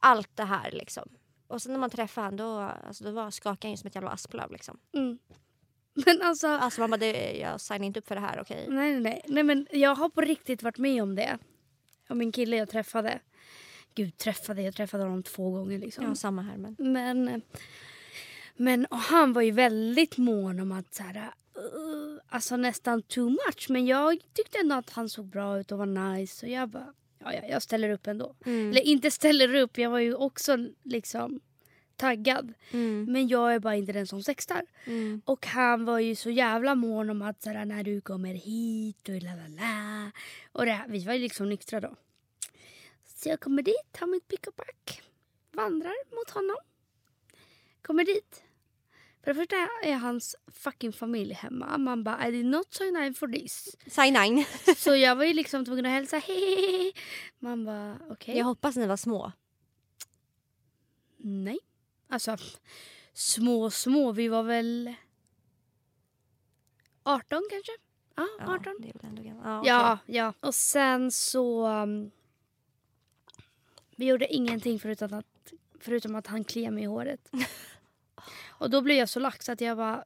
Allt 0.01 0.31
det 0.35 0.45
här 0.45 0.71
liksom. 0.73 1.09
Och 1.53 1.63
sen 1.63 1.73
när 1.73 1.79
man 1.79 1.91
träffade 1.91 2.25
han 2.25 2.37
då, 2.37 2.59
alltså, 2.87 3.05
då 3.05 3.11
var, 3.11 3.31
skakade 3.31 3.59
han 3.63 3.71
ju 3.71 3.77
som 3.77 3.87
ett 3.87 3.95
jävla 3.95 4.11
asplöv 4.11 4.53
liksom. 4.53 4.79
Mm. 4.93 5.19
Men 6.07 6.23
alltså, 6.23 6.47
Alltså 6.49 6.81
man 6.81 6.91
bara, 6.91 6.97
det, 6.97 7.39
jag 7.39 7.61
signar 7.61 7.87
inte 7.87 8.01
upp 8.01 8.09
för 8.09 8.15
det 8.15 8.21
här, 8.21 8.41
okej? 8.41 8.67
nej, 8.69 8.93
nej, 8.93 9.01
nej. 9.01 9.23
nej 9.29 9.43
men 9.43 9.67
jag 9.71 9.95
har 9.95 10.09
på 10.09 10.21
riktigt 10.21 10.63
varit 10.63 10.79
med 10.79 11.03
om 11.03 11.15
det. 11.15 11.39
Och 12.09 12.17
min 12.17 12.33
kille 12.33 12.57
jag 12.57 12.69
träffade. 12.69 13.21
Gud, 13.95 14.17
träffade. 14.17 14.63
Jag 14.63 14.75
träffade 14.75 15.03
honom 15.03 15.23
två 15.23 15.51
gånger 15.51 15.79
liksom. 15.79 16.05
Ja, 16.05 16.15
samma 16.15 16.43
här 16.43 16.57
men. 16.57 16.77
Men, 16.79 17.43
men 18.57 18.87
och 18.87 18.99
han 18.99 19.33
var 19.33 19.43
ju 19.43 19.51
väldigt 19.51 20.19
mån 20.19 20.61
om 20.61 20.73
att 20.73 20.95
så 20.95 21.03
här, 21.03 21.17
uh, 21.17 22.21
alltså 22.29 22.57
nästan 22.57 23.03
too 23.03 23.31
much. 23.31 23.67
Men 23.69 23.87
jag 23.87 24.19
tyckte 24.33 24.59
ändå 24.59 24.75
att 24.75 24.91
han 24.91 25.09
såg 25.09 25.27
bra 25.27 25.61
ut 25.61 25.73
och 25.73 25.79
var 25.79 25.87
nice. 25.87 26.47
Och 26.47 26.53
jag 26.53 26.69
bara, 26.69 26.95
ja, 27.25 27.33
ja 27.35 27.43
jag 27.49 27.63
ställer 27.63 27.91
upp 27.91 28.07
ändå. 28.07 28.35
Mm. 28.47 28.71
Eller 28.71 28.81
inte 28.81 29.11
ställer 29.11 29.55
upp, 29.55 29.79
jag 29.79 29.91
var 29.91 29.99
ju 29.99 30.15
också 30.15 30.57
liksom 30.83 31.41
taggad. 31.97 32.53
Mm. 32.71 33.05
Men 33.05 33.29
jag 33.29 33.55
är 33.55 33.59
bara 33.59 33.77
inte 33.77 33.93
den 33.93 34.07
som 34.07 34.23
sextar. 34.23 34.63
Mm. 34.85 35.23
Och 35.25 35.47
han 35.47 35.85
var 35.85 35.99
ju 35.99 36.15
så 36.15 36.31
jävla 36.31 36.75
mån 36.75 37.11
om 37.11 37.23
att 37.23 37.43
såhär, 37.43 37.65
när 37.65 37.85
du 37.85 38.01
kommer 38.01 38.35
hit 38.35 39.09
och 39.09 39.23
la 39.23 39.31
la 39.35 39.49
la. 39.49 40.11
Och 40.53 40.67
det, 40.67 40.85
vi 40.89 41.05
var 41.05 41.13
ju 41.15 41.21
liksom 41.21 41.49
nyktra 41.49 41.81
då. 41.81 41.97
Så 43.07 43.29
jag 43.29 43.41
kommer 43.41 43.63
dit, 43.63 43.93
tar 43.93 44.07
mitt 44.07 44.29
pick 44.29 44.47
och 44.47 44.57
pack. 44.57 45.03
Vandrar 45.53 46.15
mot 46.17 46.31
honom. 46.31 46.57
Kommer 47.83 48.05
dit. 48.05 48.43
För 49.23 49.35
det 49.35 49.41
första 49.41 49.57
är 49.83 49.95
hans 49.95 50.37
fucking 50.47 50.93
familj 50.93 51.33
hemma. 51.33 51.79
Man 51.79 52.05
bara, 52.05 52.29
I 52.29 52.31
did 52.31 52.47
not 52.47 52.75
sign 52.75 52.97
in 52.97 53.15
for 53.15 53.29
this. 53.29 53.77
Sign 53.87 54.13
nine. 54.15 54.45
Så 54.77 54.97
jag 54.97 55.17
var 55.17 55.25
ju 55.25 55.35
liksom 55.35 55.65
tvungen 55.65 55.87
att 55.87 55.93
hälsa 55.93 56.19
hej. 56.19 56.93
Man 57.39 57.65
bara, 57.65 57.99
okej. 58.11 58.37
Jag 58.39 58.45
hoppas 58.45 58.77
ni 58.77 58.87
var 58.87 58.97
små. 58.97 59.33
Nej. 61.17 61.59
Alltså, 62.09 62.37
små, 63.13 63.71
små. 63.71 64.13
Vi 64.13 64.29
var 64.29 64.43
väl 64.43 64.95
18 67.03 67.43
kanske? 67.51 67.73
Ja, 68.17 68.29
18. 68.41 68.63
Ja, 68.65 68.75
det 68.79 68.89
är 68.89 68.93
väl 68.93 69.05
ändå. 69.05 69.23
Ja, 69.23 69.59
okej. 69.59 69.69
Ja, 69.71 69.99
ja. 70.07 70.35
Och 70.41 70.55
sen 70.55 71.11
så... 71.11 71.67
um, 71.67 72.11
vi 73.97 74.07
gjorde 74.07 74.35
ingenting 74.35 74.81
förutom 74.81 75.15
att, 75.15 75.53
förutom 75.81 76.15
att 76.15 76.27
han 76.27 76.45
kliade 76.45 76.75
mig 76.75 76.83
i 76.85 76.87
håret. 76.87 77.31
Och 78.63 78.71
då 78.71 78.81
blev 78.81 78.97
jag 78.97 79.09
så 79.09 79.21
lax 79.21 79.49
att 79.49 79.61
jag 79.61 79.77
bara... 79.77 80.05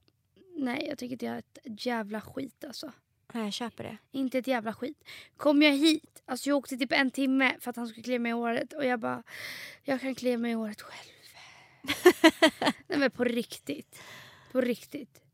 Nej, 0.56 0.86
jag 0.88 0.98
tycker 0.98 1.12
inte 1.12 1.26
jag 1.26 1.34
är 1.34 1.38
ett 1.38 1.86
jävla 1.86 2.20
skit 2.20 2.64
alltså. 2.64 2.92
Nej, 3.32 3.44
jag 3.44 3.52
köper 3.52 3.84
det. 3.84 3.96
Inte 4.10 4.38
ett 4.38 4.46
jävla 4.46 4.72
skit. 4.72 5.04
Kom 5.36 5.62
jag 5.62 5.72
hit, 5.72 6.22
alltså 6.24 6.48
jag 6.48 6.56
åkte 6.56 6.76
typ 6.76 6.92
en 6.92 7.10
timme 7.10 7.56
för 7.60 7.70
att 7.70 7.76
han 7.76 7.88
skulle 7.88 8.02
klia 8.02 8.18
mig 8.18 8.30
i 8.30 8.32
håret 8.32 8.72
och 8.72 8.84
jag 8.84 9.00
bara, 9.00 9.22
jag 9.82 10.00
kan 10.00 10.14
klia 10.14 10.38
mig 10.38 10.50
i 10.50 10.54
håret 10.54 10.80
själv. 10.82 11.10
Nej 12.86 12.98
men 12.98 13.10
på 13.10 13.24
riktigt. 13.24 14.02
På 14.52 14.60
riktigt. 14.60 15.25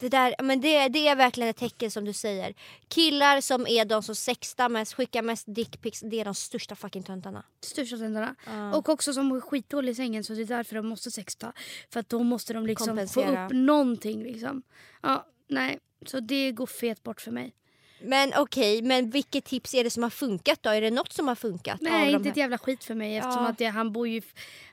Det, 0.00 0.08
där, 0.08 0.34
men 0.42 0.60
det, 0.60 0.88
det 0.88 1.08
är 1.08 1.16
verkligen 1.16 1.50
ett 1.50 1.56
tecken 1.56 1.90
som 1.90 2.04
du 2.04 2.12
säger. 2.12 2.54
Killar 2.88 3.40
som 3.40 3.66
är 3.66 3.84
de 3.84 4.02
som 4.02 4.14
sextar 4.14 4.68
mest, 4.68 4.94
skickar 4.94 5.22
mest 5.22 5.44
dickpics, 5.48 6.00
det 6.00 6.20
är 6.20 6.24
de 6.24 6.34
största 6.34 6.74
fucking 6.74 7.02
töntarna. 7.02 7.44
Största 7.60 7.96
tänderna. 7.96 8.34
Ja. 8.46 8.74
Och 8.74 8.88
också 8.88 9.12
som 9.12 9.32
är 9.32 9.40
skitdålig 9.40 9.92
i 9.92 9.94
sängen 9.94 10.24
så 10.24 10.32
det 10.32 10.42
är 10.42 10.46
därför 10.46 10.76
de 10.76 10.86
måste 10.86 11.10
sexta. 11.10 11.52
För 11.90 12.00
att 12.00 12.08
då 12.08 12.22
måste 12.22 12.52
de 12.52 12.66
liksom 12.66 13.08
få 13.08 13.20
upp 13.20 13.52
någonting 13.52 14.22
liksom. 14.22 14.62
Ja, 15.02 15.26
nej. 15.48 15.78
Så 16.06 16.20
det 16.20 16.52
går 16.52 16.66
fet 16.66 17.02
bort 17.02 17.20
för 17.20 17.30
mig. 17.30 17.54
Men 18.02 18.32
okej, 18.36 18.82
men 18.82 19.10
vilket 19.10 19.44
tips 19.44 19.74
är 19.74 19.84
det 19.84 19.90
som 19.90 20.02
har 20.02 20.10
funkat 20.10 20.62
då? 20.62 20.70
Är 20.70 20.80
det 20.80 20.90
något 20.90 21.12
som 21.12 21.28
har 21.28 21.34
funkat? 21.34 21.80
Nej, 21.80 22.12
inte 22.12 22.28
ett 22.28 22.36
jävla 22.36 22.58
skit 22.58 22.84
för 22.84 22.94
mig 22.94 23.16
eftersom 23.16 23.42
Ja. 23.44 23.48
att 23.50 23.58
det, 23.58 23.64
han 23.66 23.92
bor 23.92 24.08
ju... 24.08 24.22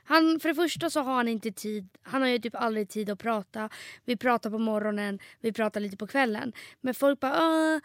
Han, 0.04 0.40
för 0.40 0.48
det 0.48 0.54
första 0.54 0.90
så 0.90 1.00
har 1.00 1.14
han 1.14 1.28
inte 1.28 1.52
tid. 1.52 1.88
Han 2.02 2.22
har 2.22 2.28
ju 2.28 2.38
typ 2.38 2.54
aldrig 2.54 2.88
tid 2.88 3.10
att 3.10 3.18
prata. 3.18 3.68
Vi 4.04 4.16
pratar 4.16 4.50
på 4.50 4.58
morgonen, 4.58 5.18
vi 5.40 5.52
pratar 5.52 5.80
lite 5.80 5.96
på 5.96 6.06
kvällen. 6.06 6.52
Men 6.80 6.94
folk 6.94 7.20
bara 7.20 7.36
"Ah, 7.38 7.80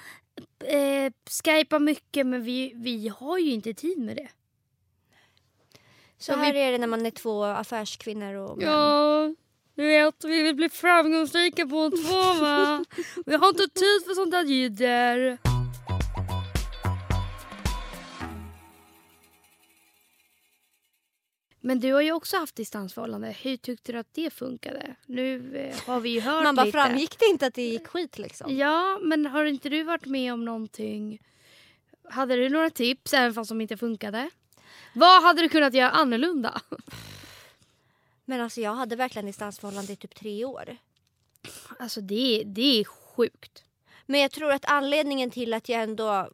eh, 0.66 1.12
skypar 1.46 1.80
mycket 1.80 2.26
men 2.28 2.44
vi, 2.44 2.72
vi 2.76 3.08
har 3.08 3.38
ju 3.38 3.52
inte 3.52 3.74
tid 3.74 3.98
med 4.00 4.16
det. 4.16 4.28
Så 6.18 6.32
Så 6.34 6.38
här 6.40 6.54
vi- 6.54 6.60
är 6.60 6.72
det 6.72 6.78
när 6.78 6.88
man 6.88 7.06
är 7.06 7.12
två 7.12 7.44
affärskvinnor 7.44 8.34
och 8.36 8.58
män. 8.58 8.68
Ja, 8.68 9.36
du 9.76 9.84
vet 9.88 10.24
vi 10.24 10.42
vill 10.42 10.56
bli 10.56 10.70
framgångsrika 10.70 11.68
på 11.68 11.90
två 11.90 12.34
va. 12.42 12.86
Vi 13.26 13.36
har 13.36 13.50
inte 13.50 13.68
tid 13.68 14.04
för 14.08 14.16
sånt 14.16 14.32
där 14.32 14.44
jidder. 14.44 15.38
Men 21.66 21.80
du 21.80 21.94
har 21.94 22.02
ju 22.02 22.12
också 22.12 22.38
haft 22.38 22.56
distansförhållande. 22.56 23.36
Hur 23.42 23.58
tyckte 23.58 23.92
du 23.92 23.98
att 23.98 24.14
det 24.14 24.34
funkade? 24.34 24.96
Nu 25.06 25.58
eh, 25.58 25.88
har 25.88 26.00
vi 26.00 26.10
ju 26.10 26.20
hört 26.22 26.44
Man 26.44 26.56
bara, 26.56 26.66
lite. 26.66 26.78
framgick 26.78 27.20
det 27.20 27.26
inte 27.26 27.46
att 27.48 27.54
det 27.54 27.62
gick 27.62 27.88
skit 27.88 28.18
liksom? 28.18 28.58
Ja, 28.58 29.00
men 29.02 29.26
har 29.26 29.46
inte 29.46 29.70
du 29.70 29.84
varit 29.84 30.06
med 30.06 30.34
om 30.34 30.46
någonting? 30.46 31.20
Hade 32.10 32.36
du 32.36 32.50
några 32.50 32.70
tips 32.70 33.14
även 33.14 33.34
fast 33.34 33.50
de 33.50 33.62
inte 33.62 33.78
funkade? 33.78 34.30
Vad 34.96 35.24
hade 35.24 35.42
du 35.42 35.50
kunnat 35.50 35.74
göra 35.74 35.90
annorlunda? 35.90 36.62
Men 38.26 38.42
alltså 38.42 38.62
jag 38.62 38.74
hade 38.76 38.96
verkligen 38.96 39.26
distansförhållande 39.26 39.94
i 39.94 39.96
typ 39.96 40.16
tre 40.16 40.46
år. 40.46 40.78
Alltså 41.80 42.02
det, 42.02 42.42
är- 42.42 42.46
det 42.46 42.80
är 42.80 42.84
sjukt. 42.84 43.64
Men 44.06 44.20
jag 44.20 44.32
tror 44.32 44.52
att 44.52 44.66
anledningen 44.66 45.32
till 45.32 45.54
att 45.54 45.70
jag 45.70 45.84
ändå 45.84 46.30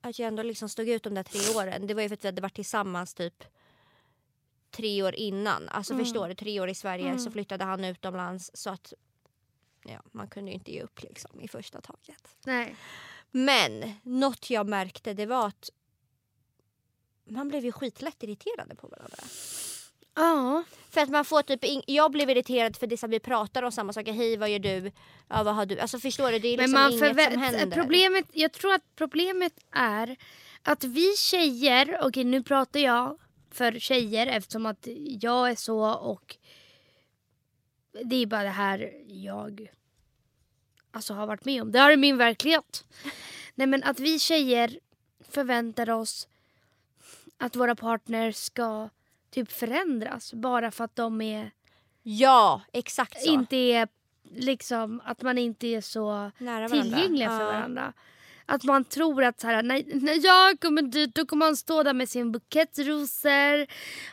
att 0.00 0.18
jag 0.18 0.28
ändå 0.28 0.42
liksom 0.42 0.68
stod 0.68 0.88
ut 0.88 1.02
de 1.02 1.14
där 1.14 1.22
tre 1.22 1.54
åren 1.56 1.86
det 1.86 1.94
var 1.94 2.02
ju 2.02 2.08
för 2.08 2.14
att 2.14 2.24
vi 2.24 2.28
hade 2.28 2.42
varit 2.42 2.54
tillsammans 2.54 3.14
typ 3.14 3.44
tre 4.70 5.02
år 5.02 5.14
innan. 5.14 5.68
Alltså 5.68 5.92
Mm. 5.92 6.04
förstår 6.04 6.28
du, 6.28 6.34
tre 6.34 6.60
år 6.60 6.68
i 6.68 6.74
Sverige 6.74 7.04
Mm. 7.08 7.18
så 7.18 7.30
flyttade 7.30 7.64
han 7.64 7.84
utomlands 7.84 8.50
så 8.54 8.70
att 8.70 8.92
ja, 9.84 10.02
man 10.12 10.28
kunde 10.28 10.50
ju 10.50 10.54
inte 10.54 10.72
ge 10.72 10.82
upp 10.82 11.02
liksom 11.02 11.40
i 11.40 11.48
första 11.48 11.80
taget. 11.80 12.36
Nej. 12.46 12.76
Men 13.30 13.92
något 14.02 14.50
jag 14.50 14.68
märkte 14.68 15.14
det 15.14 15.26
var 15.26 15.46
att 15.46 15.70
man 17.24 17.48
blev 17.48 17.64
ju 17.64 17.72
skitlätt 17.72 18.22
irriterade 18.22 18.74
på 18.74 18.88
varandra. 18.88 19.18
Ja. 20.16 20.64
För 20.90 21.00
att 21.00 21.08
man 21.08 21.24
får 21.24 21.42
typ, 21.42 21.60
jag 21.86 22.12
blev 22.12 22.30
irriterad 22.30 22.76
för 22.76 22.86
det 22.86 22.96
som 22.96 23.10
vi 23.10 23.20
pratar 23.20 23.62
om 23.62 23.72
samma 23.72 23.92
saker. 23.92 24.12
Hej 24.12 24.36
vad 24.36 24.50
gör 24.50 24.58
du? 24.58 24.92
Ja 25.28 25.42
vad 25.42 25.54
har 25.54 25.66
du? 25.66 25.78
Alltså 25.78 25.98
förstår 25.98 26.32
du? 26.32 26.38
Det 26.38 26.48
är 26.48 26.56
Men 26.56 26.64
liksom 26.64 26.80
man 26.80 26.92
inget 26.92 27.32
som 27.32 27.42
händer. 27.42 27.76
problemet, 27.82 28.24
jag 28.32 28.52
tror 28.52 28.74
att 28.74 28.82
problemet 28.96 29.52
är 29.70 30.16
att 30.62 30.84
vi 30.84 31.16
tjejer, 31.16 31.98
okej 32.02 32.24
nu 32.24 32.42
pratar 32.42 32.80
jag 32.80 33.18
för 33.50 33.78
tjejer 33.78 34.26
eftersom 34.26 34.66
att 34.66 34.88
jag 35.20 35.50
är 35.50 35.54
så 35.54 35.94
och 35.94 36.36
det 38.04 38.16
är 38.16 38.26
bara 38.26 38.42
det 38.42 38.48
här 38.48 38.92
jag 39.06 39.70
alltså 40.90 41.14
har 41.14 41.26
varit 41.26 41.44
med 41.44 41.62
om. 41.62 41.72
Det 41.72 41.78
här 41.78 41.90
är 41.90 41.96
min 41.96 42.16
verklighet. 42.16 42.84
Nej 43.54 43.66
men 43.66 43.82
att 43.82 44.00
vi 44.00 44.18
tjejer 44.18 44.80
förväntar 45.28 45.90
oss 45.90 46.28
att 47.38 47.56
våra 47.56 47.74
partners 47.74 48.36
ska 48.36 48.88
typ 49.36 49.52
förändras 49.52 50.32
bara 50.34 50.70
för 50.70 50.84
att 50.84 50.96
de 50.96 51.20
är, 51.20 51.50
Ja, 52.02 52.62
exakt 52.72 53.22
så. 53.22 53.30
inte 53.32 53.56
är 53.56 53.88
liksom 54.36 55.00
att 55.04 55.22
man 55.22 55.38
inte 55.38 55.66
är 55.66 55.80
så 55.80 56.30
Nära 56.38 56.68
varandra. 56.68 56.82
tillgängliga 56.82 57.28
för 57.28 57.40
Ja. 57.40 57.46
varandra. 57.46 57.92
Att 58.46 58.64
man 58.64 58.84
tror 58.84 59.24
att 59.24 59.40
så 59.40 59.46
här, 59.46 59.62
när, 59.62 59.82
när 60.00 60.24
jag 60.26 60.60
kommer 60.60 60.82
dit 60.82 61.14
då 61.14 61.26
kommer 61.26 61.46
han 61.46 61.56
stå 61.56 61.82
där 61.82 61.94
med 61.94 62.08
sin 62.08 62.32
bukett 62.32 62.78
rosor. 62.78 63.66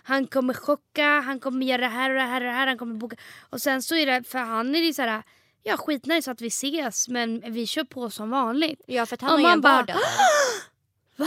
Han 0.04 0.28
kommer 0.28 0.54
chocka, 0.54 1.06
han 1.26 1.40
kommer 1.40 1.66
göra 1.66 1.82
det 1.82 1.88
här 1.88 2.10
och 2.10 2.16
det 2.16 2.22
här 2.22 2.42
och 2.42 2.48
det 2.48 2.52
här. 2.54 2.68
Han 2.68 2.78
kommer 2.78 2.96
boka. 2.96 3.16
Och 3.50 3.62
sen 3.62 3.82
så 3.82 3.96
är 3.96 4.06
det, 4.06 4.24
för 4.28 4.40
han 4.40 4.76
är 4.76 4.82
det 4.82 4.94
så 4.94 5.02
här, 5.02 5.24
ja 5.64 5.78
skitnice 5.78 6.32
att 6.32 6.42
vi 6.42 6.48
ses 6.48 7.08
men 7.08 7.44
vi 7.54 7.68
kör 7.68 7.84
på 7.84 8.10
som 8.10 8.30
vanligt. 8.30 8.82
Ja, 8.88 9.06
för 9.06 9.16
att 9.16 9.24
Och 9.24 9.30
han 9.30 9.42
har 9.44 9.50
ju 9.50 9.54
en 9.54 9.62
bara, 9.62 9.74
vardag 9.76 9.96
där. 11.16 11.26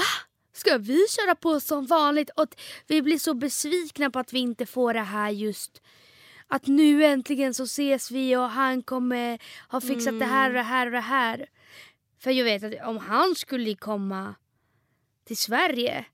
Ska 0.57 0.79
vi 0.79 1.07
köra 1.09 1.35
på 1.35 1.61
som 1.61 1.87
vanligt? 1.87 2.31
Och 2.37 2.49
vi 2.87 3.03
blir 3.03 3.19
så 3.19 3.35
besvikna 3.35 4.11
på 4.11 4.19
att 4.19 4.33
vi 4.33 4.39
inte 4.39 4.67
får 4.67 4.95
det 4.95 5.01
här 5.01 5.31
just 5.31 5.83
att 6.47 6.67
nu 6.67 7.05
äntligen 7.05 7.55
så 7.55 7.63
ses 7.63 8.11
vi 8.11 8.37
och 8.37 8.51
han 8.51 8.83
kommer 8.83 9.39
ha 9.69 9.81
fixat 9.81 10.19
det 10.19 10.25
här 10.25 10.49
och 10.51 10.55
det 10.55 10.63
här 10.63 10.87
och 10.87 10.93
det 10.93 11.01
här. 11.01 11.47
För 12.19 12.31
jag 12.31 12.45
vet 12.45 12.65
att 12.65 12.89
om 12.89 12.99
han 12.99 13.35
skulle 13.35 13.75
komma 13.75 14.35
till 15.25 15.37
Sverige 15.37 16.05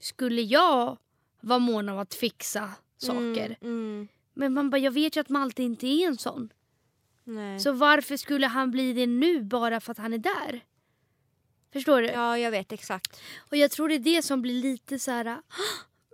skulle 0.00 0.42
jag 0.42 0.98
vara 1.40 1.58
mån 1.58 1.88
om 1.88 1.98
att 1.98 2.14
fixa 2.14 2.70
saker. 2.96 3.56
Mm, 3.60 3.84
mm. 3.84 4.08
Men 4.34 4.52
man 4.52 4.70
bara, 4.70 4.78
jag 4.78 4.92
vet 4.92 5.16
ju 5.16 5.20
att 5.20 5.28
Malte 5.28 5.62
inte 5.62 5.86
är 5.86 6.06
en 6.06 6.18
sån. 6.18 6.52
Nej. 7.24 7.60
Så 7.60 7.72
varför 7.72 8.16
skulle 8.16 8.46
han 8.46 8.70
bli 8.70 8.92
det 8.92 9.06
nu 9.06 9.42
bara 9.42 9.80
för 9.80 9.92
att 9.92 9.98
han 9.98 10.12
är 10.12 10.18
där? 10.18 10.64
Förstår 11.72 12.02
du? 12.02 12.08
Ja, 12.08 12.38
jag 12.38 12.50
vet 12.50 12.72
exakt. 12.72 13.20
Och 13.50 13.56
jag 13.56 13.70
tror 13.70 13.88
det 13.88 13.94
är 13.94 13.98
det 13.98 14.22
som 14.22 14.42
blir 14.42 14.62
lite 14.62 14.98
så 14.98 15.10
här. 15.10 15.26
"Åh, 15.26 15.38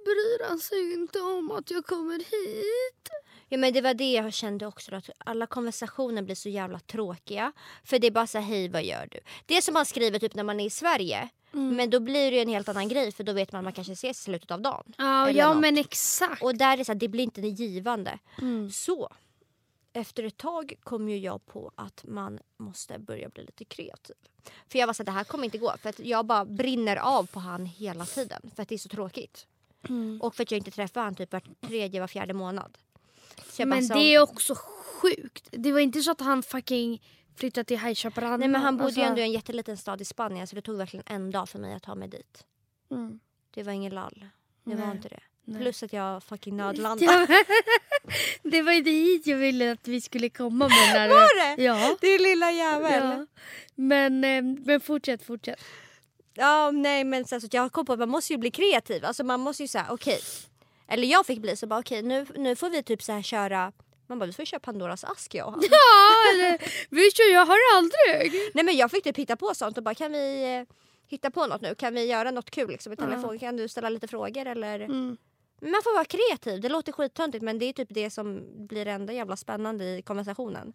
Bryr 0.05 0.49
han 0.49 0.59
sig 0.59 0.93
inte 0.93 1.21
om 1.21 1.51
att 1.51 1.71
jag 1.71 1.87
kommer 1.87 2.19
hit? 2.19 3.09
Ja, 3.49 3.59
men 3.59 3.73
det 3.73 3.81
var 3.81 3.95
det 3.95 4.13
jag 4.13 4.33
kände 4.33 4.67
också. 4.67 4.95
Att 4.95 5.11
alla 5.19 5.47
konversationer 5.47 6.23
blir 6.23 6.35
så 6.35 6.49
jävla 6.49 6.79
tråkiga. 6.81 7.53
För 7.85 7.99
det 7.99 8.07
är 8.07 8.11
bara 8.11 8.27
så 8.27 8.39
här, 8.39 8.45
hej 8.45 8.69
vad 8.69 8.85
gör 8.85 9.09
du? 9.11 9.21
Det 9.47 9.63
som 9.63 9.75
man 9.75 9.87
skriver 9.87 10.19
typ 10.19 10.35
när 10.35 10.45
man 10.45 10.61
är 10.61 10.67
i 10.67 10.71
Sverige. 10.71 11.29
Mm. 11.55 11.77
Men 11.77 11.91
då 11.91 12.01
blir 12.01 12.31
det 12.31 12.41
en 12.41 12.49
helt 12.49 12.69
annan 12.69 12.89
grej 12.89 13.13
för 13.13 13.25
då 13.25 13.33
vet 13.33 13.53
man 13.53 13.59
att 13.59 13.65
man 13.65 13.73
kanske 13.73 13.93
ses 13.93 14.21
i 14.21 14.23
slutet 14.25 14.51
av 14.51 14.61
dagen. 14.63 14.93
Ja, 14.99 15.31
ja 15.31 15.55
men 15.55 15.79
exakt. 15.79 16.43
Och 16.43 16.57
där 16.57 16.73
är 16.73 16.77
det 16.77 16.85
så 16.85 16.93
här, 16.93 16.99
det 16.99 17.09
blir 17.09 17.25
inte 17.25 17.41
det 17.41 17.49
givande. 17.49 18.19
Mm. 18.41 18.71
Så 18.71 19.09
efter 19.99 20.23
ett 20.23 20.37
tag 20.37 20.75
kom 20.81 21.09
ju 21.09 21.19
jag 21.19 21.47
på 21.47 21.73
att 21.75 22.05
man 22.09 22.39
måste 22.57 22.99
börja 22.99 23.29
bli 23.29 23.45
lite 23.45 23.65
kreativ. 23.65 24.17
För 24.69 24.79
jag 24.79 24.87
var 24.87 24.95
så 24.95 25.03
att 25.03 25.07
det 25.07 25.13
här 25.13 25.25
kommer 25.25 25.45
inte 25.45 25.59
gå. 25.59 25.75
För 25.83 25.89
att 25.89 25.99
jag 25.99 26.27
bara 26.27 26.45
brinner 26.45 26.97
av 26.97 27.27
på 27.27 27.41
han 27.41 27.67
hela 27.67 28.05
tiden. 28.05 28.51
För 28.55 28.63
att 28.63 28.69
det 28.69 28.75
är 28.75 28.79
så 28.79 28.89
tråkigt. 28.89 29.47
Mm. 29.89 30.21
Och 30.23 30.35
för 30.35 30.43
att 30.43 30.51
jag 30.51 30.59
inte 30.59 30.71
träffar 30.71 31.01
han 31.01 31.15
typ 31.15 31.33
var 31.33 31.43
tredje, 31.61 32.01
var 32.01 32.07
fjärde 32.07 32.35
månad. 32.35 32.79
Men 33.59 33.89
det 33.89 34.15
är 34.15 34.23
också 34.23 34.55
sjukt. 34.55 35.49
Det 35.51 35.73
var 35.73 35.81
inte 35.81 36.03
så 36.03 36.11
att 36.11 36.21
han 36.21 36.43
fucking 36.43 37.03
flyttade 37.37 37.65
till 37.65 37.79
High 37.79 37.95
Chaparral. 37.95 38.39
Nej 38.39 38.49
men 38.49 38.61
han 38.61 38.77
bodde 38.77 38.85
Alltså- 38.85 39.01
ju 39.01 39.07
ändå 39.07 39.21
i 39.21 39.25
en 39.25 39.33
jätteliten 39.33 39.77
stad 39.77 40.01
i 40.01 40.05
Spanien 40.05 40.47
så 40.47 40.57
det 40.57 40.63
tog 40.63 40.77
verkligen 40.77 41.05
en 41.07 41.31
dag 41.31 41.49
för 41.49 41.59
mig 41.59 41.75
att 41.75 41.83
ta 41.83 41.95
mig 41.95 42.09
dit. 42.09 42.47
Mm. 42.91 43.21
Det 43.51 43.63
var 43.63 43.73
ingen 43.73 43.95
lall. 43.95 44.27
Det 44.65 44.75
var 44.75 44.87
Nej. 44.87 44.97
inte 44.97 45.09
det. 45.09 45.21
Nej. 45.49 45.63
Plus 45.63 45.83
att 45.83 45.93
jag 45.93 46.23
fucking 46.23 46.57
nödlandade. 46.57 47.27
Det 48.43 48.63
var 48.63 48.73
ju 48.73 48.81
dit 48.83 49.27
jag 49.27 49.37
ville 49.37 49.73
att 49.73 49.89
vi 49.89 50.01
skulle 50.01 50.29
komma 50.29 50.69
med. 50.69 50.93
När 50.95 51.09
Var 51.09 51.57
det? 51.57 51.63
Ja. 51.63 51.97
Det 52.01 52.19
lilla 52.19 52.51
jävel. 52.53 53.03
ja. 53.03 53.27
Men, 53.75 54.25
eh, 54.25 54.43
men 54.43 54.81
fortsätt, 54.81 55.23
fortsätt. 55.23 55.61
Ja, 56.35 56.71
nej 56.71 57.05
men 57.05 57.25
så 57.25 57.37
att 57.37 57.55
jag 57.55 57.73
kom 57.73 57.87
på 57.87 57.93
att 57.93 57.99
man 57.99 58.09
måste 58.09 58.33
ju 58.33 58.39
bli 58.39 58.51
kreativ. 58.51 59.05
Alltså 59.05 59.25
man 59.25 59.41
måste 59.41 59.63
ju 59.63 59.69
säga 59.69 59.87
okej. 59.91 60.21
Eller 60.89 61.09
jag 61.09 61.27
fick 61.27 61.39
bli 61.39 61.57
så 61.57 61.67
bara 61.67 61.81
okej 61.81 62.03
nu, 62.03 62.27
nu 62.37 62.57
får 62.57 62.71
vi 62.71 62.83
typ 62.83 63.03
så 63.03 63.13
här 63.13 63.23
köra. 63.23 63.73
Man 64.07 64.19
bara 64.19 64.27
vi 64.27 64.33
får 64.33 64.45
köra 64.45 64.61
Pandoras 64.61 65.05
ask 65.05 65.35
jag 65.35 65.47
och 65.47 65.53
han. 65.53 65.63
Ja, 65.71 66.33
eller, 66.35 66.59
visst 66.91 67.19
jag 67.19 67.47
har 67.47 67.59
aldrig. 67.77 68.33
Nej 68.55 68.65
men 68.65 68.77
jag 68.77 68.91
fick 68.91 69.05
typ 69.05 69.17
hitta 69.17 69.37
på 69.37 69.55
sånt 69.55 69.77
och 69.79 69.83
bara 69.85 69.95
kan 69.95 70.13
vi 70.13 70.57
eh, 70.57 70.75
hitta 71.11 71.31
på 71.31 71.47
något 71.47 71.61
nu? 71.61 71.75
Kan 71.75 71.95
vi 71.95 72.05
göra 72.05 72.31
något 72.31 72.51
kul 72.51 72.69
liksom 72.71 72.93
i 72.93 72.97
telefon? 72.97 73.39
Kan 73.39 73.57
du 73.57 73.69
ställa 73.69 73.89
lite 73.89 74.09
frågor 74.09 74.47
eller? 74.47 74.81
Mm. 74.81 75.17
Man 75.61 75.83
får 75.85 75.95
vara 75.95 76.05
kreativ. 76.05 76.61
Det 76.61 76.69
låter 76.69 76.93
skittöntigt 76.93 77.45
men 77.45 77.59
det 77.59 77.65
är 77.65 77.73
typ 77.73 77.89
det 77.91 78.11
som 78.11 78.43
blir 78.67 78.85
det 78.85 78.91
enda 78.91 79.13
jävla 79.13 79.37
spännande 79.37 79.85
i 79.85 80.03
konversationen. 80.03 80.73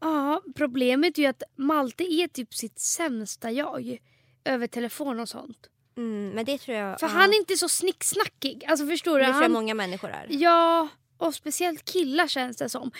Ja, 0.00 0.42
problemet 0.56 1.18
är 1.18 1.22
ju 1.22 1.28
att 1.28 1.42
Malte 1.56 2.04
är 2.04 2.28
typ 2.28 2.54
sitt 2.54 2.78
sämsta 2.78 3.50
jag. 3.50 3.98
Över 4.44 4.66
telefon 4.66 5.20
och 5.20 5.28
sånt. 5.28 5.70
Mm, 5.96 6.30
men 6.30 6.44
det 6.44 6.58
tror 6.58 6.76
jag... 6.76 7.00
För 7.00 7.06
ja, 7.06 7.12
han 7.12 7.30
är 7.30 7.36
inte 7.36 7.56
så 7.56 7.68
snicksnackig. 7.68 8.64
Alltså 8.68 8.86
förstår 8.86 9.18
det 9.18 9.26
du? 9.26 9.32
tror 9.32 9.42
jag 9.42 9.50
många 9.50 9.74
människor 9.74 10.10
är. 10.10 10.26
Ja, 10.30 10.88
och 11.18 11.34
speciellt 11.34 11.84
killar 11.84 12.28
känns 12.28 12.56
det 12.56 12.68
som. 12.68 12.90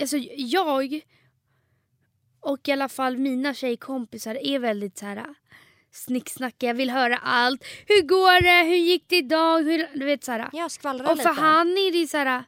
Alltså 0.00 0.16
jag 0.36 1.00
och 2.40 2.68
i 2.68 2.72
alla 2.72 2.88
fall 2.88 3.18
mina 3.18 3.54
tjejkompisar 3.54 4.34
är 4.34 4.58
väldigt 4.58 4.98
så 4.98 5.06
här 5.06 5.34
snicksnackiga, 5.94 6.72
vill 6.72 6.90
höra 6.90 7.16
allt. 7.16 7.64
Hur 7.86 8.02
går 8.02 8.42
det? 8.42 8.68
Hur 8.68 8.76
gick 8.76 9.04
det 9.08 9.16
idag? 9.16 9.62
Hur, 9.62 9.98
du 9.98 10.04
vet 10.04 10.24
så 10.24 10.32
här. 10.32 10.48
Jag 10.52 10.70
skvallrar 10.70 11.10
Och 11.10 11.18
för 11.18 11.30
lite. 11.30 11.40
han 11.40 11.68
är 11.68 11.92
det 11.92 12.06
så 12.06 12.16
här, 12.16 12.44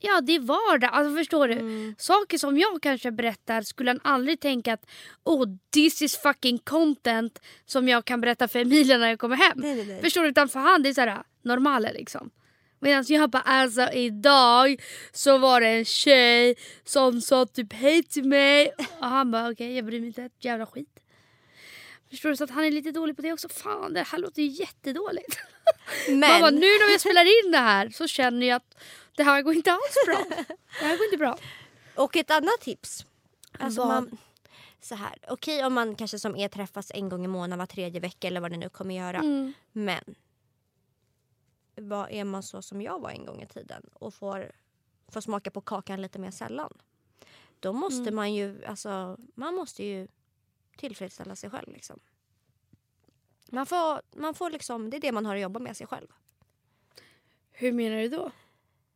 ja 0.00 0.20
det 0.20 0.34
är 0.34 0.40
vardag. 0.40 0.90
Alltså 0.92 1.16
förstår 1.16 1.48
du? 1.48 1.54
Mm. 1.54 1.94
Saker 1.98 2.38
som 2.38 2.58
jag 2.58 2.82
kanske 2.82 3.10
berättar 3.10 3.62
skulle 3.62 3.90
han 3.90 4.00
aldrig 4.04 4.40
tänka 4.40 4.72
att 4.72 4.86
oh 5.24 5.46
this 5.74 6.02
is 6.02 6.16
fucking 6.16 6.58
content 6.58 7.40
som 7.66 7.88
jag 7.88 8.04
kan 8.04 8.20
berätta 8.20 8.48
för 8.48 8.58
Emilia 8.58 8.98
när 8.98 9.08
jag 9.08 9.18
kommer 9.18 9.36
hem. 9.36 9.52
Nej, 9.56 9.74
nej, 9.74 9.86
nej. 9.86 10.02
Förstår 10.02 10.22
du? 10.22 10.28
Utan 10.28 10.48
för 10.48 10.60
han 10.60 10.82
det 10.82 10.88
är 10.88 10.94
såhär 10.94 11.22
normala 11.42 11.92
liksom. 11.92 12.30
Medan 12.80 13.04
jag 13.08 13.30
bara 13.30 13.42
alltså 13.42 13.92
idag 13.92 14.80
så 15.12 15.38
var 15.38 15.60
det 15.60 15.68
en 15.68 15.84
tjej 15.84 16.56
som 16.84 17.20
sa 17.20 17.46
typ 17.46 17.72
hej 17.72 18.02
till 18.02 18.24
mig. 18.24 18.72
Och 18.98 19.06
han 19.06 19.30
bara 19.30 19.50
okej 19.50 19.76
jag 19.76 19.84
bryr 19.84 20.00
mig 20.00 20.06
inte 20.06 20.22
ett 20.22 20.44
jävla 20.44 20.66
skit. 20.66 20.93
Förstår 22.14 22.30
du? 22.30 22.36
Så 22.36 22.44
att 22.44 22.50
han 22.50 22.64
är 22.64 22.70
lite 22.70 22.90
dålig 22.92 23.16
på 23.16 23.22
det 23.22 23.32
också. 23.32 23.48
Fan 23.48 23.92
det 23.92 24.02
här 24.02 24.18
låter 24.18 24.42
ju 24.42 24.48
jättedåligt. 24.48 25.38
Men, 26.08 26.18
Man 26.20 26.40
bara, 26.40 26.50
nu 26.50 26.60
när 26.60 26.92
vi 26.92 26.98
spelar 26.98 27.44
in 27.46 27.52
det 27.52 27.58
här 27.58 27.88
så 27.90 28.06
känner 28.06 28.46
jag 28.46 28.56
att 28.56 28.76
det 29.16 29.22
här 29.22 29.42
går 29.42 29.54
inte 29.54 29.72
alls 29.72 29.94
bra. 30.06 30.24
Det 30.80 30.84
här 30.84 30.96
går 30.96 31.04
inte 31.04 31.16
bra. 31.16 31.38
och 31.96 32.16
ett 32.16 32.30
annat 32.30 32.60
tips. 32.60 33.06
Alltså 33.58 33.80
Vad? 33.80 33.88
man, 33.88 34.18
så 34.80 34.94
här, 34.94 35.18
okej 35.28 35.64
om 35.64 35.74
man 35.74 35.94
kanske 35.96 36.18
som 36.18 36.36
er 36.36 36.48
träffas 36.48 36.90
en 36.94 37.08
gång 37.08 37.24
i 37.24 37.28
månaden 37.28 37.58
var 37.58 37.66
tredje 37.66 38.00
vecka 38.00 38.26
eller 38.28 38.40
vad 38.40 38.50
det 38.50 38.56
nu 38.56 38.68
kommer 38.68 38.94
göra. 38.94 39.18
Mm. 39.18 39.52
Men 39.72 40.14
vad 41.76 42.10
är 42.10 42.24
man 42.24 42.42
så 42.42 42.62
som 42.62 42.82
jag 42.82 43.00
var 43.00 43.10
en 43.10 43.26
gång 43.26 43.42
i 43.42 43.46
tiden 43.46 43.82
och 43.92 44.14
får, 44.14 44.52
får 45.08 45.20
smaka 45.20 45.50
på 45.50 45.60
kakan 45.60 46.02
lite 46.02 46.18
mer 46.18 46.30
sällan. 46.30 46.78
Då 47.60 47.72
måste 47.72 48.00
Mm. 48.02 48.14
man 48.14 48.34
ju, 48.34 48.64
alltså 48.64 49.16
man 49.34 49.54
måste 49.54 49.84
ju 49.84 50.08
tillfredsställa 50.76 51.36
sig 51.36 51.50
själv 51.50 51.72
liksom. 51.72 52.00
Man 53.50 53.66
får, 53.66 54.02
man 54.16 54.34
får 54.34 54.50
liksom, 54.50 54.90
det 54.90 54.96
är 54.96 55.00
det 55.00 55.12
man 55.12 55.26
har 55.26 55.34
att 55.34 55.42
jobba 55.42 55.60
med 55.60 55.76
sig 55.76 55.86
själv. 55.86 56.06
Hur 57.52 57.72
menar 57.72 57.96
du 57.96 58.08
då? 58.08 58.30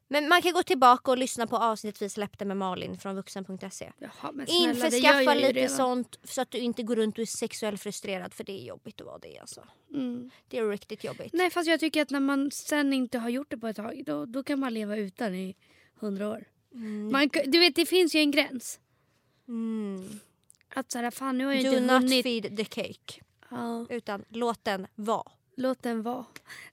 Men 0.09 0.29
man 0.29 0.43
kan 0.43 0.53
gå 0.53 0.63
tillbaka 0.63 1.11
och 1.11 1.19
lyssna 1.19 1.47
på 1.47 1.57
avsnittet 1.57 2.03
vi 2.03 2.09
släppte 2.09 2.45
med 2.45 2.57
Malin 2.57 2.99
från 2.99 3.17
vuxen.se. 3.17 3.93
Jaha, 3.99 4.33
Införskaffa 4.47 5.35
lite 5.35 5.53
redan. 5.53 5.77
sånt 5.77 6.19
så 6.25 6.41
att 6.43 6.51
du 6.51 6.59
inte 6.59 6.83
går 6.83 6.97
runt 6.97 7.19
och 7.19 7.23
är 7.23 7.27
sexuellt 7.27 7.83
frustrerad 7.83 8.35
för 8.35 8.45
det 8.45 8.53
är 8.53 8.65
jobbigt 8.65 9.01
att 9.01 9.07
vara 9.07 9.19
det 9.19 9.39
alltså. 9.39 9.65
Mm. 9.95 10.31
Det 10.49 10.59
är 10.59 10.69
riktigt 10.69 11.05
jobbigt. 11.05 11.33
Nej 11.33 11.51
fast 11.51 11.69
jag 11.69 11.81
tycker 11.81 12.03
att 12.03 12.11
när 12.11 12.21
man 12.21 12.51
sen 12.51 12.93
inte 12.93 13.19
har 13.19 13.29
gjort 13.29 13.51
det 13.51 13.59
på 13.59 13.69
ett 13.69 13.77
tag 13.77 14.03
då, 14.07 14.27
då 14.27 14.43
kan 14.43 14.61
man 14.61 14.75
leva 14.75 14.97
utan 14.97 15.35
i 15.35 15.57
hundra 15.95 16.29
år. 16.29 16.45
Mm. 16.75 17.13
Man, 17.13 17.29
du 17.47 17.59
vet 17.59 17.75
det 17.75 17.87
finns 17.87 18.15
ju 18.15 18.21
en 18.21 18.31
gräns. 18.31 18.81
Mm. 19.49 20.21
Att 20.75 20.91
så 20.93 20.99
här, 20.99 21.11
fan 21.11 21.39
nu 21.39 21.45
har 21.47 21.53
jag 21.53 21.65
Do 21.65 21.69
inte 21.69 21.81
not 21.81 22.03
hunnit. 22.03 22.23
feed 22.25 22.57
the 22.57 22.65
cake. 22.65 23.21
Ja, 23.51 23.87
Utan 23.91 24.25
låt 24.29 24.65
den 24.65 24.87
vara. 24.95 25.33
låt 25.57 25.83
den 25.83 26.03
vara. 26.03 26.25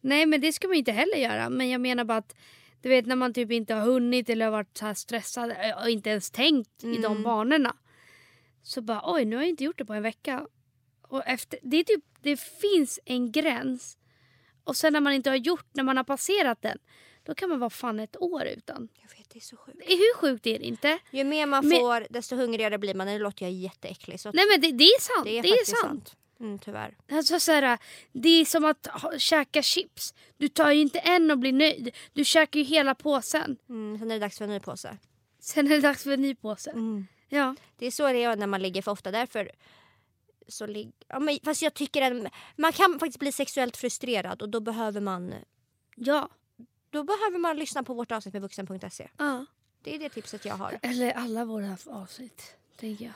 Nej 0.02 0.26
men 0.26 0.42
det 0.42 0.54
ska 0.54 0.68
man 0.68 0.78
inte 0.78 0.92
heller 0.92 1.18
göra. 1.18 1.50
Men 1.50 1.70
jag 1.70 1.82
menar 1.82 2.04
bara 2.04 2.18
att 2.18 2.36
du 2.82 2.90
vet 2.90 3.06
när 3.06 3.16
man 3.16 3.34
typ 3.34 3.52
inte 3.52 3.74
har 3.74 3.82
hunnit 3.86 4.30
eller 4.30 4.46
har 4.46 4.52
varit 4.52 4.78
så 4.78 4.86
här 4.86 4.94
stressad 4.94 5.54
och 5.84 5.90
inte 5.90 6.10
ens 6.10 6.32
tänkt 6.32 6.84
i 6.84 6.96
de 6.98 7.06
Mm. 7.06 7.24
banorna. 7.24 7.76
Så 8.64 8.82
bara 8.82 9.02
oj 9.14 9.26
nu 9.26 9.36
har 9.36 9.44
jag 9.44 9.50
inte 9.50 9.64
gjort 9.64 9.78
det 9.78 9.86
på 9.86 9.94
en 9.94 10.04
vecka. 10.04 10.48
Och 11.02 11.24
efter, 11.28 11.60
det, 11.64 11.78
är 11.78 11.84
typ, 11.84 12.04
det 12.22 12.38
finns 12.40 13.00
en 13.06 13.32
gräns. 13.32 13.98
Och 14.64 14.76
sen 14.76 14.94
när 14.94 15.02
man 15.02 15.14
inte 15.14 15.30
har 15.30 15.38
gjort, 15.38 15.66
när 15.74 15.84
man 15.84 15.98
har 15.98 16.04
passerat 16.04 16.62
den. 16.62 16.78
Då 17.24 17.36
kan 17.36 17.50
man 17.50 17.60
vara 17.60 17.70
fan 17.70 18.00
ett 18.00 18.18
år 18.22 18.44
utan. 18.46 18.90
Det 19.36 19.40
är 19.40 19.42
så 19.42 19.58
sjukt. 19.58 19.78
Hur 19.90 20.16
sjukt 20.18 20.48
är 20.48 20.60
det 20.60 20.66
inte? 20.66 21.00
Ju 21.12 21.24
mer 21.24 21.46
man 21.46 21.68
Men- 21.68 21.80
får 21.80 22.08
desto 22.10 22.36
hungrigare 22.36 22.78
blir 22.78 22.94
man. 22.94 23.08
Nu 23.08 23.20
låter 23.20 23.46
jag 23.46 23.52
jätteäcklig. 23.54 24.20
Så 24.20 24.32
Nej 24.32 24.46
men 24.52 24.62
det, 24.62 24.72
det 24.72 24.84
är 24.84 25.00
sant. 25.02 25.26
det 25.26 25.38
är 25.38 25.42
Det 25.44 25.50
är, 25.50 25.66
sant. 25.66 25.80
sant. 25.82 26.16
Mm, 26.40 26.60
tyvärr. 26.60 26.98
Alltså, 27.12 27.40
så 27.40 27.52
här, 27.52 27.78
det 28.12 28.30
är 28.30 28.46
som 28.46 28.66
att 28.66 28.88
ha, 28.88 29.18
käka 29.20 29.62
chips. 29.62 30.14
Du 30.38 30.48
tar 30.48 30.72
ju 30.72 30.82
inte 30.82 31.00
en 31.00 31.32
och 31.32 31.38
blir 31.38 31.54
nöjd. 31.54 31.96
Du 32.14 32.26
käkar 32.26 32.60
ju 32.60 32.66
hela 32.66 32.96
påsen. 32.96 33.58
Mm, 33.70 34.00
sen 34.00 34.12
är 34.12 34.16
det 34.16 34.20
dags 34.20 34.38
för 34.38 34.46
en 34.46 34.52
ny 34.52 34.60
påse. 34.60 34.98
Sen 35.40 35.66
är 35.66 35.70
det 35.70 35.82
dags 35.82 36.04
för 36.04 36.12
en 36.12 36.22
ny 36.22 36.36
påse. 36.36 36.72
Mm. 36.72 37.08
Ja. 37.30 37.56
Det 37.78 37.86
är 37.86 37.92
så 37.92 38.08
det 38.08 38.24
är 38.24 38.36
när 38.36 38.48
man 38.48 38.62
ligger 38.62 38.82
för 38.82 38.92
ofta. 38.92 39.12
Därför 39.12 39.52
så 40.48 40.86
ja, 41.08 41.20
men, 41.20 41.40
fast 41.44 41.62
jag 41.62 41.74
tycker 41.74 42.02
att 42.02 42.32
man 42.56 42.74
kan 42.74 43.00
faktiskt 43.00 43.20
bli 43.20 43.32
sexuellt 43.32 43.78
frustrerad 43.78 44.42
och 44.42 44.50
då 44.50 44.60
behöver 44.60 45.02
man 45.02 45.34
Ja. 45.96 46.30
Då 46.96 47.04
behöver 47.04 47.38
man 47.38 47.58
lyssna 47.58 47.84
på 47.84 47.94
vårt 47.94 48.12
avsnitt 48.12 48.34
med 48.34 48.42
vuxen.se. 48.42 49.08
ja. 49.18 49.46
Det 49.84 49.96
är 49.96 50.00
det 50.00 50.10
tipset 50.10 50.46
jag 50.46 50.56
har 50.56 50.80
Eller 50.82 51.12
alla 51.12 51.46
våra 51.46 51.78
avsnitt. 51.90 52.56
Tänker 52.80 53.06
jag. 53.06 53.14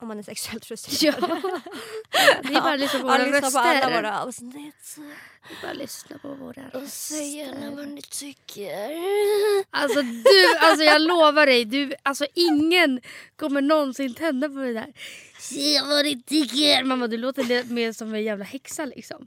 om 0.00 0.08
man 0.08 0.18
är 0.18 0.22
sexuellt 0.22 0.64
frustrerad. 0.64 1.16
Ja. 1.42 1.60
Det 2.42 2.54
är 2.54 2.60
bara 2.60 2.74
att 2.74 2.80
lyssna 2.80 3.00
på 3.00 3.06
Ja, 3.06 3.10
våra 3.12 3.24
lyssna 3.24 3.40
röster. 3.40 3.50
på 3.62 3.68
alla 3.86 3.96
våra 3.96 4.20
avsnitt. 4.22 4.96
Det 5.48 5.54
är 5.54 5.62
bara 5.62 5.70
att 5.70 5.76
lyssna 5.78 6.18
på 6.18 6.34
våra 6.34 6.62
Och 6.74 6.88
säg 6.88 7.36
gärna 7.36 7.70
vad 7.70 7.78
röster. 7.78 7.92
ni 7.94 8.02
tycker. 8.02 8.90
Alltså 9.70 10.02
du, 10.02 10.56
alltså 10.60 10.84
jag 10.84 11.00
lovar 11.02 11.46
dig. 11.46 11.64
Du, 11.64 11.94
alltså 12.02 12.26
ingen 12.34 13.00
kommer 13.36 13.60
någonsin 13.62 14.14
tända 14.14 14.48
på 14.48 14.54
det 14.54 14.72
där. 14.72 14.92
Se 15.38 15.80
vad 15.80 16.04
ni 16.04 16.22
tycker. 16.22 16.84
Mamma 16.84 17.06
du 17.06 17.16
låter 17.16 17.64
mer 17.72 17.92
som 17.92 18.14
en 18.14 18.22
jävla 18.22 18.44
häxa 18.44 18.84
liksom. 18.84 19.26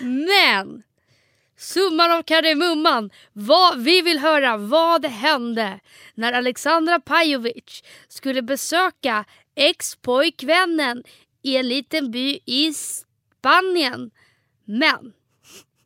Men. 0.00 0.82
Summan 1.64 2.12
av 2.12 2.22
kardemumman. 2.22 3.10
Vad, 3.32 3.80
vi 3.82 4.02
vill 4.02 4.18
höra 4.18 4.56
vad 4.56 5.06
hände 5.06 5.80
när 6.14 6.32
Alexandra 6.32 7.00
Pajovic 7.00 7.82
skulle 8.08 8.42
besöka 8.42 9.24
ex-pojkvännen 9.54 11.04
i 11.42 11.56
en 11.56 11.68
liten 11.68 12.10
by 12.10 12.38
i 12.46 12.72
Spanien. 12.74 14.10
Men 14.64 15.12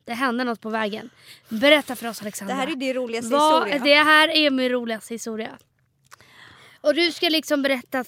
det 0.05 0.15
hände 0.15 0.45
något 0.45 0.61
på 0.61 0.69
vägen. 0.71 1.11
Berätta 1.49 1.97
för 1.97 2.09
oss 2.09 2.19
Det 2.19 2.23
Alexandra. 2.25 2.55
här 2.55 2.67
är 2.67 2.77
din 2.77 2.95
roligaste 2.95 3.31
Vad, 3.31 3.69
historia. 3.69 3.85
det 3.85 4.03
här 4.11 4.29
är 4.29 4.51
min 4.51 4.69
roligaste 4.69 5.15
historia. 5.15 5.59
Och 6.81 6.95
du 6.95 7.13
ska 7.13 7.29
liksom 7.29 7.63
berätta 7.63 8.05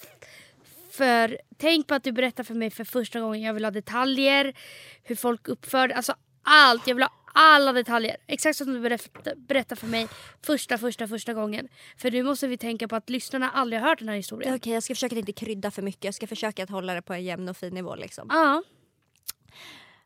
för... 0.90 1.38
Tänk 1.59 1.87
på 1.87 1.94
att 1.94 2.04
du 2.04 2.12
berättar 2.12 2.44
för 2.44 2.54
mig 2.54 2.70
för 2.70 2.85
första 2.85 3.20
gången. 3.20 3.42
Jag 3.42 3.54
vill 3.54 3.64
ha 3.64 3.70
detaljer, 3.70 4.54
hur 5.02 5.16
folk 5.16 5.48
uppförde, 5.48 5.94
alltså 5.96 6.14
allt. 6.42 6.87
Jag 6.87 6.94
vill 6.94 7.02
ha 7.02 7.12
alla 7.34 7.72
detaljer. 7.72 8.16
Exakt 8.26 8.58
som 8.58 8.72
du 8.72 8.80
berättar 9.36 9.76
för 9.76 9.86
mig 9.86 10.08
första, 10.42 10.78
första, 10.78 11.08
första 11.08 11.34
gången. 11.34 11.68
För 11.96 12.10
nu 12.10 12.22
måste 12.22 12.46
vi 12.46 12.58
tänka 12.58 12.88
på 12.88 12.96
att 12.96 13.10
lyssnarna 13.10 13.50
aldrig 13.50 13.82
har 13.82 13.88
hört 13.88 13.98
den 13.98 14.08
här 14.08 14.16
historien. 14.16 14.54
Okej, 14.54 14.72
jag 14.72 14.82
ska 14.82 14.94
försöka 14.94 15.14
att 15.14 15.18
inte 15.18 15.32
krydda 15.32 15.70
för 15.70 15.82
mycket. 15.82 16.04
Jag 16.04 16.14
ska 16.14 16.26
försöka 16.26 16.62
att 16.62 16.70
hålla 16.70 16.94
det 16.94 17.02
på 17.02 17.14
en 17.14 17.24
jämn 17.24 17.48
och 17.48 17.56
fin 17.56 17.74
nivå. 17.74 17.94
Liksom. 17.94 18.26
Ja. 18.30 18.62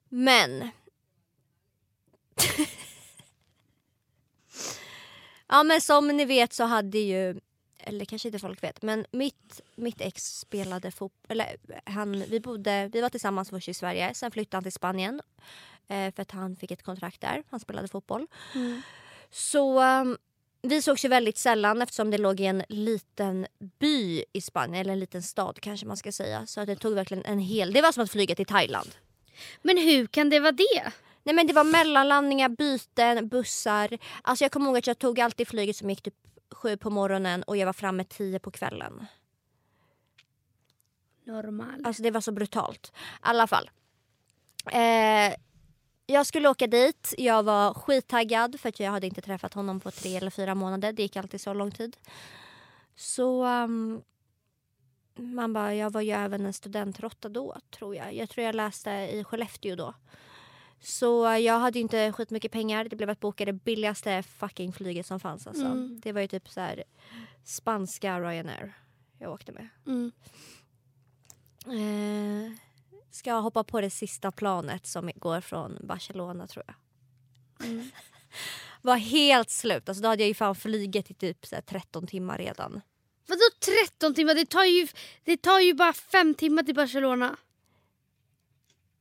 Men... 0.09 0.71
ja 5.49 5.63
men 5.63 5.81
som 5.81 6.09
ni 6.09 6.25
vet 6.25 6.53
så 6.53 6.65
hade 6.65 6.99
ju, 6.99 7.41
eller 7.87 8.05
kanske 8.05 8.29
inte 8.29 8.39
folk 8.39 8.63
vet, 8.63 8.83
men 8.83 9.07
mitt, 9.11 9.61
mitt 9.75 10.01
ex 10.01 10.39
spelade 10.39 10.91
fotboll. 10.91 11.31
Eller 11.41 11.57
han, 11.85 12.25
vi, 12.29 12.41
bodde, 12.41 12.91
vi 12.93 13.01
var 13.01 13.09
tillsammans 13.09 13.51
först 13.51 13.69
i 13.69 13.75
Sverige, 13.75 14.15
sen 14.15 14.31
flyttade 14.31 14.57
han 14.57 14.63
till 14.63 14.73
Spanien. 14.73 15.21
Eh, 15.89 16.15
för 16.15 16.23
att 16.23 16.31
han 16.31 16.57
fick 16.57 16.71
ett 16.71 16.83
kontrakt 16.83 17.21
där, 17.21 17.43
han 17.51 17.61
spelade 17.61 17.89
fotboll. 17.89 18.27
Mm. 18.55 18.83
Så 19.31 19.83
um, 19.83 20.17
vi 20.63 20.83
sågs 20.83 21.05
ju 21.05 21.09
väldigt 21.09 21.39
sällan 21.39 21.83
eftersom 21.83 22.11
det 22.11 22.19
låg 22.19 22.41
i 22.41 22.45
en 22.45 22.63
liten 22.69 23.47
by 23.79 24.25
i 24.33 24.41
Spanien, 24.41 24.81
eller 24.81 24.93
en 24.93 25.01
liten 25.01 25.23
stad 25.23 25.61
kanske 25.61 25.87
man 25.87 25.97
ska 25.97 26.13
säga. 26.13 26.47
Så 26.47 26.61
att 26.61 26.67
det 26.67 26.77
tog 26.77 26.95
verkligen 26.95 27.25
en 27.25 27.39
hel... 27.39 27.73
Det 27.73 27.83
var 27.83 27.93
som 27.93 28.05
att 28.05 28.11
flyga 28.11 28.35
till 28.35 28.47
Thailand. 28.47 28.91
Men 29.63 29.79
hur 29.79 30.07
kan 30.07 30.31
det 30.31 30.41
vara 30.41 30.53
det? 30.53 30.93
Nej 31.23 31.35
men 31.35 31.47
det 31.47 31.53
var 31.53 31.65
mellanlandningar, 31.65 32.49
byten, 32.49 33.29
bussar. 33.29 33.99
Alltså 34.23 34.45
jag 34.45 34.53
kommer 34.53 34.67
ihåg 34.67 34.77
att 34.77 34.87
jag 34.87 34.99
tog 34.99 35.21
alltid 35.21 35.49
flyget 35.49 35.77
som 35.77 35.91
gick 35.91 36.03
typ 36.03 36.15
sju 36.51 36.77
på 36.77 36.91
morgonen 36.91 37.43
och 37.43 37.57
jag 37.57 37.67
var 37.67 37.73
framme 37.73 38.05
tio 38.05 38.39
på 38.39 38.51
kvällen. 38.51 39.07
Normal. 41.25 41.83
Alltså 41.85 42.03
det 42.03 42.11
var 42.11 42.21
så 42.21 42.33
brutalt. 42.33 42.93
I 42.95 42.99
alla 43.21 43.47
fall. 43.47 43.71
Eh, 44.73 45.35
jag 46.07 46.27
skulle 46.27 46.49
åka 46.49 46.67
dit. 46.67 47.15
Jag 47.19 47.43
var 47.43 47.75
skittaggad 47.75 48.61
för 48.61 48.69
att 48.69 48.81
jag 48.81 48.91
hade 48.91 49.07
inte 49.07 49.21
träffat 49.21 49.55
honom 49.55 49.81
på 49.81 49.91
tre 49.91 50.17
eller 50.17 50.31
fyra 50.31 50.55
månader. 50.55 50.93
Det 50.93 51.03
gick 51.03 51.17
alltid 51.17 51.41
så 51.41 51.55
lång 51.55 51.71
tid. 51.71 51.97
Så 52.97 53.45
um, 53.45 54.03
man 55.15 55.53
bara, 55.53 55.75
jag 55.75 55.91
var 55.91 56.01
ju 56.01 56.11
även 56.11 56.47
en 56.47 56.53
studentråtta 56.53 57.29
då 57.29 57.57
tror 57.71 57.97
jag. 57.97 58.15
Jag 58.15 58.31
tror 58.31 58.47
jag 58.47 58.55
läste 58.55 58.91
i 58.91 59.25
Skellefteå 59.25 59.77
då. 59.77 59.95
Så 60.85 61.39
jag 61.41 61.59
hade 61.59 61.79
inte 61.79 62.13
skitmycket 62.13 62.53
pengar. 62.53 62.85
Det 62.85 62.97
blev 62.97 63.11
att 63.11 63.21
boka 63.21 63.45
det 63.45 63.53
billigaste 63.53 64.23
fucking 64.23 64.73
flyget 64.73 65.07
som 65.07 65.21
fanns. 65.21 65.47
Alltså. 65.47 65.65
Mm. 65.65 66.01
Det 66.03 66.13
var 66.13 66.21
ju 66.21 66.29
typ 66.29 66.49
så 66.49 66.61
här 66.61 66.85
spanska 67.45 68.21
Ryanair 68.21 68.75
jag 69.19 69.33
åkte 69.33 69.53
med. 69.53 69.69
Mm. 69.87 70.13
Eh, 71.67 72.53
ska 73.11 73.31
jag 73.31 73.43
hoppa 73.43 73.65
på 73.65 73.81
det 73.81 73.91
sista 73.91 74.31
planet 74.31 74.87
som 74.87 75.11
går 75.17 75.41
från 75.41 75.79
Barcelona 75.81 76.47
tror 76.47 76.65
jag. 76.67 76.77
Mm. 77.67 77.91
Var 78.83 78.97
helt 78.97 79.51
slut. 79.51 79.89
Alltså, 79.89 80.03
då 80.03 80.09
hade 80.09 80.23
jag 80.23 80.29
ju 80.29 80.35
fan 80.35 80.55
flugit 80.55 81.11
i 81.11 81.15
typ 81.15 81.47
så 81.47 81.55
här, 81.55 81.63
13 81.63 82.07
timmar 82.07 82.39
redan. 82.39 82.81
Vadå 83.27 83.43
13 83.87 84.15
timmar? 84.15 84.35
Det 84.35 84.47
tar, 84.47 84.65
ju, 84.65 84.89
det 85.25 85.37
tar 85.37 85.61
ju 85.61 85.75
bara 85.75 85.93
fem 85.93 86.35
timmar 86.35 86.63
till 86.63 86.75
Barcelona. 86.75 87.37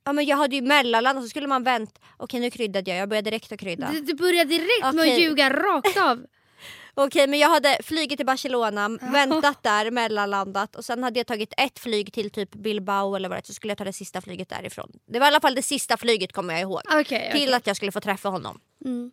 Ja, 0.04 0.13
men 0.13 0.26
jag 0.26 0.38
hade 0.38 0.56
ju 0.56 0.62
mellanland 0.62 1.18
och 1.18 1.24
så 1.24 1.30
skulle 1.30 1.48
man 1.48 1.63
vänta. 1.63 2.02
Okej 2.18 2.39
nu 2.39 2.52
kryddade 2.52 2.92
jag. 2.92 3.00
Jag 3.00 3.10
började 3.10 3.30
direkt 3.30 3.52
att 3.52 3.60
krydda. 3.60 3.92
Du, 3.92 4.02
du 4.02 4.13
börjar 4.13 4.46
direkt 4.46 4.82
med 4.82 4.89
att 4.89 4.96
Okej. 4.96 5.22
ljuga 5.22 5.50
rakt 5.50 5.98
av. 5.98 6.26
Okej 6.96 7.28
men 7.28 7.39
jag 7.39 7.50
hade 7.50 7.78
flugit 7.84 8.18
till 8.18 8.26
Barcelona, 8.26 8.89
väntat 9.02 9.63
där, 9.63 9.92
mellanlandat 9.92 10.76
och 10.76 10.86
sen 10.86 11.04
hade 11.04 11.20
jag 11.20 11.28
tagit 11.28 11.54
ett 11.58 11.80
flyg 11.80 12.13
till 12.13 12.30
typ 12.30 12.56
Bilbao 12.56 13.16
eller 13.16 13.30
vad 13.30 13.38
det 13.38 13.39
är, 13.39 13.46
så 13.46 13.54
skulle 13.54 13.72
jag 13.72 13.78
ta 13.78 13.84
det 13.84 13.94
sista 13.94 14.22
flyget 14.22 14.50
därifrån. 14.50 14.92
Det 15.06 15.20
var 15.20 15.26
i 15.26 15.30
alla 15.30 15.39
fall 15.39 15.56
det 15.56 15.62
sista 15.62 15.98
flyget 15.98 16.34
kommer 16.34 16.54
jag 16.54 16.62
ihåg. 16.62 16.82
Okej. 16.86 17.30
Till 17.32 17.44
okej. 17.44 17.54
att 17.54 17.68
jag 17.68 17.76
skulle 17.76 17.92
få 17.92 18.00
träffa 18.00 18.30
honom. 18.30 18.60
Mm. 18.86 19.12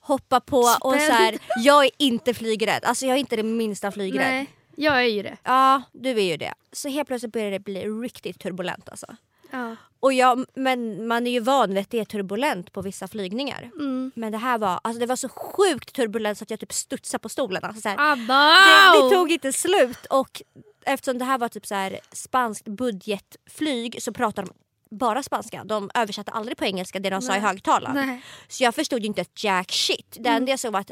hoppa 0.00 0.40
på 0.40 0.58
och 0.80 0.92
så 0.92 1.12
här, 1.12 1.38
jag 1.64 1.84
är 1.84 1.90
inte 1.98 2.34
flygrädd. 2.34 2.84
Alltså 2.84 3.06
jag 3.06 3.14
är 3.14 3.20
inte 3.20 3.36
det 3.36 3.42
minsta 3.42 3.92
flygrädd. 3.92 4.30
Nej, 4.30 4.46
jag 4.76 4.96
är 4.96 5.08
ju 5.08 5.22
det. 5.22 5.36
Ja, 5.42 5.82
du 5.92 6.10
är 6.10 6.24
ju 6.24 6.36
det. 6.36 6.54
Så 6.72 6.88
helt 6.88 7.08
plötsligt 7.08 7.32
börjar 7.32 7.50
det 7.50 7.60
bli 7.60 7.84
riktigt 7.84 8.40
turbulent 8.40 8.88
alltså. 8.88 9.06
Ja. 9.50 9.76
Och 10.00 10.12
jag, 10.12 10.44
men 10.54 11.06
man 11.06 11.26
är 11.26 11.30
ju 11.30 11.40
van 11.40 11.68
vid 11.68 11.78
att 11.78 11.90
det 11.90 12.00
är 12.00 12.04
turbulent 12.04 12.72
på 12.72 12.82
vissa 12.82 13.08
flygningar. 13.08 13.70
Mm. 13.74 14.12
Men 14.14 14.32
det 14.32 14.38
här 14.38 14.58
var, 14.58 14.80
alltså 14.84 15.00
det 15.00 15.06
var 15.06 15.16
så 15.16 15.28
sjukt 15.28 15.92
turbulent 15.92 16.38
så 16.38 16.42
att 16.44 16.50
jag 16.50 16.60
typ 16.60 16.72
studsade 16.72 17.22
på 17.22 17.28
stolen. 17.28 17.64
Alltså 17.64 17.80
så 17.80 17.88
här, 17.88 18.12
Abba! 18.12 18.50
det, 18.94 19.08
det 19.08 19.14
tog 19.14 19.32
inte 19.32 19.52
slut 19.52 20.06
och 20.10 20.42
eftersom 20.84 21.18
det 21.18 21.24
här 21.24 21.38
var 21.38 21.48
typ 21.48 21.66
så 21.66 21.74
här 21.74 22.00
spanskt 22.12 22.68
budgetflyg 22.68 24.02
så 24.02 24.12
pratade 24.12 24.48
de 24.48 24.54
bara 24.96 25.22
spanska. 25.22 25.64
De 25.64 25.90
översatte 25.94 26.30
aldrig 26.30 26.56
på 26.58 26.64
engelska 26.64 26.98
det 26.98 27.10
de 27.10 27.22
sa 27.22 27.32
i 27.36 27.40
Nej. 27.40 27.48
högtalaren. 27.48 28.06
Nej. 28.06 28.22
Så 28.48 28.64
jag 28.64 28.74
förstod 28.74 29.00
ju 29.00 29.06
inte 29.06 29.20
ett 29.20 29.44
jack 29.44 29.70
shit. 29.72 30.10
Det 30.20 30.28
Mm. 30.28 30.36
enda 30.36 30.50
jag 30.52 30.58
såg 30.60 30.72
var 30.72 30.80
att 30.80 30.90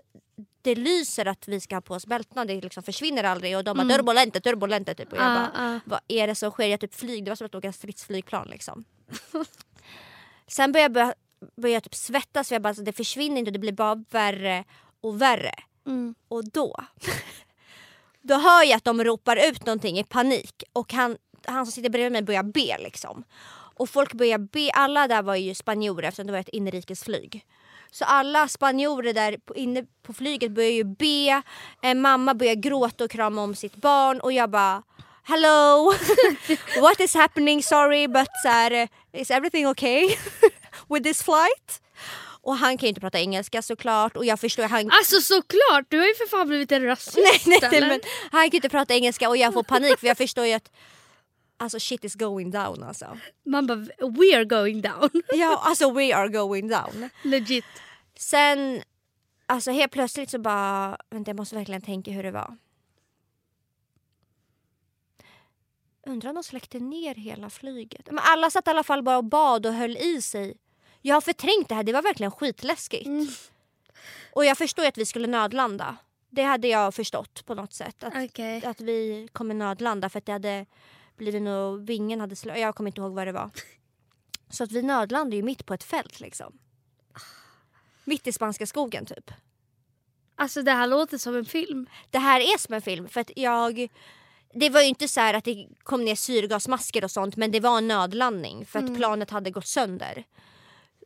det 0.65 0.75
lyser 0.75 1.27
att 1.27 1.49
vi 1.49 1.61
ska 1.61 1.77
ha 1.77 1.81
på 1.81 1.95
oss 1.95 2.07
bältena. 2.07 2.45
Det 2.45 2.61
liksom 2.61 2.83
försvinner 2.83 3.25
aldrig. 3.25 3.57
Och 3.57 3.65
de 3.65 3.77
bara 3.77 3.83
Mm. 3.83 3.97
turbulente, 3.97 4.41
turbulente. 4.41 4.95
Typ. 4.95 5.13
Och 5.13 5.19
jag 5.19 5.25
Ah, 5.27 5.35
bara, 5.35 5.51
ah. 5.77 5.81
vad 5.85 6.01
är 6.09 6.27
det 6.27 6.35
som 6.35 6.51
sker? 6.51 6.67
Jag 6.67 6.81
typ 6.81 6.95
flyg. 6.95 7.25
Det 7.25 7.31
var 7.31 7.37
som 7.37 7.47
att 7.47 7.55
åka 7.55 7.73
stridsflygplan 7.73 8.49
liksom. 8.51 8.85
Sen 10.47 10.73
började 10.73 11.01
jag, 11.01 11.13
började 11.57 11.75
jag 11.75 11.83
typ 11.83 11.95
svettas. 11.95 12.49
För 12.49 12.55
jag 12.55 12.63
bara, 12.63 12.69
alltså, 12.69 12.83
det 12.85 12.93
försvinner 12.93 13.39
inte. 13.39 13.51
Det 13.51 13.59
blir 13.59 13.73
bara 13.73 14.05
värre 14.11 14.65
och 15.01 15.23
värre. 15.23 15.55
Mm. 15.87 16.15
Och 16.29 16.51
då, 16.51 16.77
då 18.23 18.35
hör 18.35 18.63
jag 18.65 18.77
att 18.77 18.85
de 18.85 19.05
ropar 19.05 19.49
ut 19.51 19.67
någonting 19.67 19.99
i 19.99 20.05
panik. 20.05 20.63
Och 20.73 20.93
han, 20.93 21.17
han 21.47 21.67
som 21.67 21.73
sitter 21.73 21.91
bredvid 21.91 22.13
mig 22.13 22.23
börjar 22.23 22.43
be 22.43 22.79
liksom. 22.79 23.25
Och 23.77 23.91
folk 23.91 24.13
börjar 24.13 24.39
be. 24.39 24.71
Alla 24.75 25.09
där 25.09 25.23
var 25.23 25.35
ju 25.37 25.55
spanjorer 25.55 26.09
eftersom 26.09 26.27
det 26.27 26.33
var 26.33 26.41
ett 26.41 26.49
inrikesflyg. 26.49 27.47
Så 27.91 28.05
alla 28.05 28.49
spanjorer 28.49 29.13
där 29.13 29.37
på, 29.37 29.57
inne 29.57 29.85
på 30.03 30.13
flyget 30.13 30.53
börjar 30.53 30.71
ju 30.71 30.85
be. 30.85 31.43
En 31.83 32.01
mamma 32.01 32.35
börjar 32.35 32.55
gråta 32.55 33.05
och 33.05 33.11
krama 33.11 33.43
om 33.43 33.55
sitt 33.55 33.77
barn 33.77 34.21
och 34.21 34.33
jag 34.33 34.51
bara 34.51 34.83
Hello! 35.27 35.95
What 36.81 37.01
is 37.01 37.15
happening? 37.15 37.63
Sorry 37.63 38.09
but 38.09 38.29
så 38.43 38.49
här, 38.49 38.89
is 39.13 39.31
everything 39.31 39.67
okay 39.67 40.09
with 40.89 41.03
this 41.03 41.23
flight? 41.23 41.81
Och 42.43 42.57
han 42.57 42.79
kan 42.79 42.87
ju 42.87 42.89
inte 42.89 43.01
prata 43.01 43.19
engelska 43.19 43.63
såklart 43.63 44.17
och 44.17 44.25
jag 44.25 44.41
förstår 44.41 44.63
han... 44.63 44.91
Alltså 44.91 45.21
såklart, 45.21 45.87
du 45.89 45.99
har 45.99 46.07
ju 46.07 46.15
för 46.15 46.27
fan 46.27 46.49
blivit 46.49 46.73
en 46.73 46.85
rasist 46.85 47.17
nej, 47.17 47.41
nej, 47.47 47.59
nej, 47.63 47.79
eller? 47.79 47.89
men 47.89 48.01
han 48.31 48.41
kan 48.41 48.51
ju 48.51 48.57
inte 48.57 48.69
prata 48.69 48.95
engelska 48.95 49.29
och 49.29 49.37
jag 49.37 49.53
får 49.53 49.63
panik 49.63 49.99
för 49.99 50.07
jag 50.07 50.17
förstår 50.17 50.47
ju 50.47 50.53
att 50.53 50.71
Alltså 51.65 51.79
shit 51.81 52.05
is 52.05 52.15
going 52.15 52.51
down 52.51 52.83
alltså. 52.83 53.19
Man 53.45 53.67
bara, 53.67 53.77
we 53.99 54.37
are 54.37 54.45
going 54.45 54.81
down. 54.81 55.11
Ja 55.35 55.61
alltså 55.65 55.91
we 55.91 56.15
are 56.15 56.29
going 56.29 56.69
down. 56.69 57.11
Legit. 57.23 57.65
Sen, 58.17 58.83
alltså 59.47 59.71
helt 59.71 59.93
plötsligt 59.93 60.31
så 60.31 60.39
bara, 60.39 60.99
vänta 61.11 61.29
jag 61.29 61.37
måste 61.37 61.55
verkligen 61.55 61.83
tänka 61.83 62.11
hur 62.11 62.23
det 62.23 62.31
var. 62.31 62.57
Undrar 66.07 66.31
om 66.31 66.35
de 66.35 66.43
släckte 66.45 66.79
ner 66.79 67.15
hela 67.15 67.51
flyget. 67.51 68.07
Men 68.07 68.19
alla 68.19 68.51
satt 68.51 68.67
i 68.67 68.71
alla 68.71 68.83
fall 68.85 69.03
bara 69.03 69.17
och 69.19 69.25
bad 69.25 69.67
och 69.67 69.73
höll 69.73 69.97
i 69.97 70.23
sig. 70.23 70.57
Jag 71.03 71.17
har 71.17 71.21
förträngt 71.21 71.69
det 71.69 71.75
här, 71.75 71.83
det 71.83 71.93
var 71.93 72.03
verkligen 72.03 72.31
skitläskigt. 72.31 73.07
Mm. 73.07 73.27
Och 74.33 74.45
jag 74.45 74.59
förstår 74.59 74.87
att 74.87 74.99
vi 74.99 75.07
skulle 75.07 75.27
nödlanda. 75.27 75.97
Det 76.31 76.43
hade 76.43 76.69
jag 76.69 76.95
förstått 76.95 77.47
på 77.47 77.55
något 77.55 77.73
sätt. 77.73 78.05
Att, 78.05 78.15
Okej. 78.17 78.65
att 78.65 78.81
vi 78.81 79.29
kommer 79.33 79.55
nödlanda 79.55 80.09
för 80.09 80.19
att 80.19 80.27
det 80.27 80.33
hade 80.33 80.67
blivit 81.17 81.43
nog, 81.43 81.87
vingen 81.87 82.21
hade 82.21 82.37
slagit, 82.37 82.63
jag 82.63 82.75
kommer 82.75 82.91
inte 82.91 83.01
ihåg 83.01 83.13
vad 83.13 83.27
det 83.27 83.33
var. 83.33 83.51
Så 84.51 84.65
att 84.65 84.73
vi 84.73 84.83
nödlandade 84.83 85.37
ju 85.37 85.43
mitt 85.43 85.67
på 85.67 85.75
ett 85.75 85.85
fält 85.85 86.21
liksom. 86.21 86.59
Mitt 88.05 88.27
i 88.27 88.33
spanska 88.33 88.67
skogen 88.67 89.07
typ. 89.07 89.31
Alltså 90.37 90.63
det 90.63 90.73
här 90.73 90.87
låter 90.87 91.19
som 91.19 91.37
en 91.37 91.45
film. 91.45 91.87
Det 92.11 92.19
här 92.19 92.41
är 92.41 92.59
som 92.59 92.75
en 92.75 92.83
film 92.83 93.09
för 93.09 93.21
att 93.21 93.31
jag 93.37 93.89
det 94.55 94.71
var 94.71 94.81
ju 94.81 94.87
inte 94.87 95.09
så 95.09 95.21
här 95.21 95.35
att 95.35 95.45
det 95.45 95.69
kom 95.83 96.05
ner 96.05 96.15
syrgasmasker 96.15 97.05
och 97.05 97.11
sånt 97.11 97.37
men 97.37 97.51
det 97.51 97.61
var 97.61 97.79
en 97.79 97.89
nödlandning 97.89 98.67
för 98.67 98.79
att 98.79 98.85
Mm. 98.85 98.97
planet 98.97 99.31
hade 99.31 99.51
gått 99.51 99.67
sönder. 99.67 100.25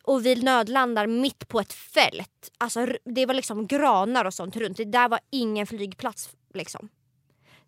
Och 0.05 0.27
vi 0.27 0.35
nödlandar 0.43 1.07
mitt 1.07 1.49
på 1.49 1.61
ett 1.61 1.73
fält. 1.73 2.51
Alltså 2.59 2.87
det 3.05 3.27
var 3.27 3.35
liksom 3.35 3.67
granar 3.67 4.25
och 4.25 4.35
sånt 4.35 4.57
runt. 4.57 4.77
Det 4.77 4.85
där 4.85 5.09
var 5.09 5.21
ingen 5.31 5.67
flygplats 5.67 6.31
liksom. 6.55 6.89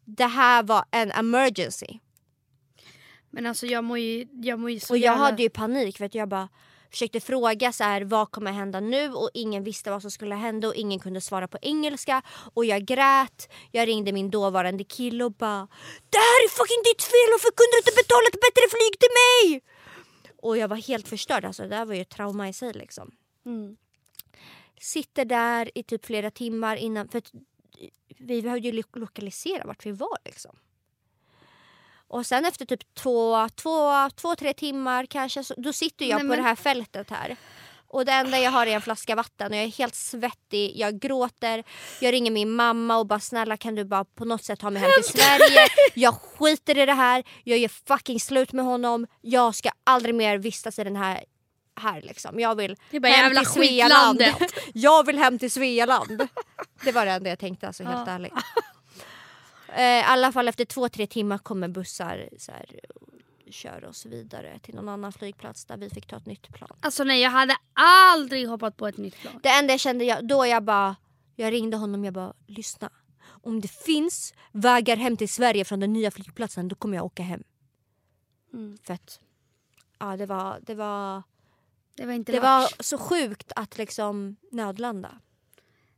Det 0.04 0.26
här 0.26 0.62
var 0.62 0.84
en 0.90 1.12
emergency. 1.12 1.98
Men 3.30 3.46
alltså 3.46 3.66
jag 3.66 3.84
mår 3.84 3.98
ju, 3.98 4.26
jag 4.42 4.58
mår 4.58 4.70
ju 4.70 4.80
så 4.80 4.92
Och 4.92 4.98
jag 4.98 5.02
jävla... 5.02 5.24
hade 5.24 5.42
ju 5.42 5.50
panik 5.50 5.98
för 5.98 6.04
att 6.04 6.14
jag 6.14 6.28
bara 6.28 6.48
försökte 6.90 7.20
fråga 7.20 7.72
så 7.72 7.84
här, 7.84 8.02
vad 8.04 8.30
kommer 8.30 8.52
hända 8.52 8.80
nu 8.80 9.12
och 9.12 9.30
ingen 9.34 9.64
visste 9.64 9.90
vad 9.90 10.02
som 10.02 10.10
skulle 10.10 10.34
hända 10.34 10.68
och 10.68 10.74
ingen 10.74 11.00
kunde 11.00 11.20
svara 11.20 11.48
på 11.48 11.58
engelska 11.62 12.22
och 12.54 12.64
jag 12.64 12.84
grät. 12.84 13.48
Jag 13.70 13.88
ringde 13.88 14.12
min 14.12 14.30
dåvarande 14.30 14.84
kille 14.84 15.24
och 15.24 15.32
bara 15.32 15.68
Det 16.10 16.18
här 16.18 16.44
är 16.44 16.48
fucking 16.48 16.82
ditt 16.84 17.02
fel 17.02 17.28
varför 17.32 17.50
kunde 17.50 17.72
du 17.74 17.78
inte 17.78 18.02
betala 18.02 18.26
ett 18.32 18.40
bättre 18.40 18.68
flyg 18.70 18.98
till 19.00 19.14
mig? 19.20 19.62
Och 20.42 20.58
jag 20.58 20.68
var 20.68 20.76
helt 20.76 21.08
förstörd 21.08 21.44
alltså 21.44 21.62
det 21.62 21.68
där 21.68 21.84
var 21.84 21.94
ju 21.94 22.00
ett 22.00 22.10
trauma 22.10 22.48
i 22.48 22.52
sig 22.52 22.72
liksom. 22.72 23.10
Mm. 23.46 23.76
Sitter 24.80 25.24
där 25.24 25.70
i 25.78 25.82
typ 25.82 26.06
flera 26.06 26.30
timmar 26.30 26.76
innan 26.76 27.08
för 27.08 27.22
vi 28.18 28.42
behövde 28.42 28.68
ju 28.68 28.72
lo- 28.72 28.82
lokalisera 29.00 29.64
vart 29.66 29.86
vi 29.86 29.92
var 29.92 30.18
liksom. 30.24 30.56
Och 32.10 32.26
sen 32.26 32.44
efter 32.44 32.64
typ 32.66 32.94
två, 32.94 33.48
två, 33.48 34.10
två 34.16 34.36
tre 34.36 34.52
timmar 34.54 35.06
kanske, 35.06 35.44
så, 35.44 35.54
då 35.56 35.72
sitter 35.72 36.04
jag 36.04 36.16
Nej, 36.16 36.22
på 36.22 36.28
men- 36.28 36.36
det 36.38 36.42
här 36.44 36.54
fältet 36.56 37.10
här. 37.10 37.36
Och 37.92 38.04
det 38.04 38.12
enda 38.12 38.38
jag 38.38 38.50
har 38.50 38.66
är 38.66 38.74
en 38.74 38.82
flaska 38.82 39.14
vatten 39.14 39.52
och 39.52 39.56
jag 39.58 39.64
är 39.64 39.68
helt 39.68 39.94
svettig, 39.94 40.72
jag 40.76 41.00
gråter, 41.00 41.64
jag 42.00 42.12
ringer 42.12 42.30
min 42.30 42.50
mamma 42.50 42.96
och 42.96 43.06
bara 43.06 43.20
snälla 43.20 43.56
kan 43.56 43.74
du 43.74 43.84
bara 43.84 44.04
på 44.04 44.24
något 44.24 44.44
sätt 44.44 44.58
ta 44.60 44.70
mig 44.70 44.82
hem 44.82 44.90
till 45.02 45.12
Sverige. 45.20 45.66
Jag 45.94 46.14
skiter 46.14 46.78
i 46.78 46.86
det 46.86 46.92
här, 46.92 47.24
jag 47.44 47.58
gör 47.58 47.70
fucking 47.88 48.20
slut 48.20 48.52
med 48.52 48.64
honom, 48.64 49.06
jag 49.20 49.54
ska 49.54 49.70
aldrig 49.84 50.14
mer 50.14 50.38
vistas 50.38 50.78
i 50.78 50.84
den 50.84 50.96
här 50.96 51.24
här 51.80 52.02
liksom. 52.02 52.40
Jag 52.40 52.54
vill 52.54 52.76
Det 52.90 52.96
är 52.96 53.00
bara 53.00 53.12
hem 53.12 53.36
till 53.36 53.46
Svealand. 53.46 54.22
Jag 54.74 55.06
vill 55.06 55.18
hem 55.18 55.38
till 55.38 55.50
Svealand. 55.50 56.28
Det 56.84 56.92
var 56.92 57.06
det 57.06 57.12
enda 57.12 57.30
jag 57.30 57.38
tänkte 57.38 57.66
alltså 57.66 57.84
helt 57.84 58.06
Ja. 58.06 58.12
ärligt. 58.12 58.32
Eh, 59.74 59.82
I 59.82 60.02
alla 60.02 60.32
fall 60.32 60.48
efter 60.48 60.64
två, 60.64 60.88
tre 60.88 61.06
timmar 61.06 61.38
kommer 61.38 61.68
bussar 61.68 62.28
så 62.38 62.52
här, 62.52 62.80
och 62.94 63.52
kör 63.52 63.84
oss 63.84 64.06
vidare 64.06 64.58
till 64.58 64.74
någon 64.74 64.88
annan 64.88 65.12
flygplats 65.12 65.64
där 65.64 65.76
vi 65.76 65.90
fick 65.90 66.06
ta 66.06 66.16
ett 66.16 66.26
nytt 66.26 66.48
plan. 66.52 66.76
Alltså 66.80 67.04
nej 67.04 67.20
jag 67.20 67.30
hade 67.30 67.56
aldrig 68.12 68.48
hoppat 68.48 68.76
på 68.76 68.86
ett 68.86 68.96
nytt 68.96 69.16
plan. 69.20 69.40
Det 69.42 69.48
enda 69.48 69.72
jag 69.72 69.80
kände, 69.80 70.04
jag, 70.04 70.28
då 70.28 70.46
jag 70.46 70.64
bara, 70.64 70.96
jag 71.36 71.52
ringde 71.52 71.76
honom 71.76 72.04
jag 72.04 72.14
bara 72.14 72.32
lyssna. 72.46 72.90
Om 73.22 73.60
det 73.60 73.68
finns 73.70 74.34
vägar 74.52 74.96
hem 74.96 75.16
till 75.16 75.28
Sverige 75.28 75.64
från 75.64 75.80
den 75.80 75.92
nya 75.92 76.10
flygplatsen 76.10 76.68
då 76.68 76.76
kommer 76.76 76.96
jag 76.96 77.04
åka 77.04 77.22
hem. 77.22 77.42
Mm. 78.52 78.78
För 78.82 78.94
att, 78.94 79.20
ja 79.98 80.16
det 80.16 80.26
var, 80.26 80.60
det 80.62 80.74
var, 80.74 81.22
Det 81.96 82.06
var 82.06 82.12
inte 82.12 82.32
det 82.32 82.40
var 82.40 82.82
så 82.82 82.98
sjukt 82.98 83.52
att 83.56 83.78
liksom 83.78 84.36
nödlanda. 84.52 85.20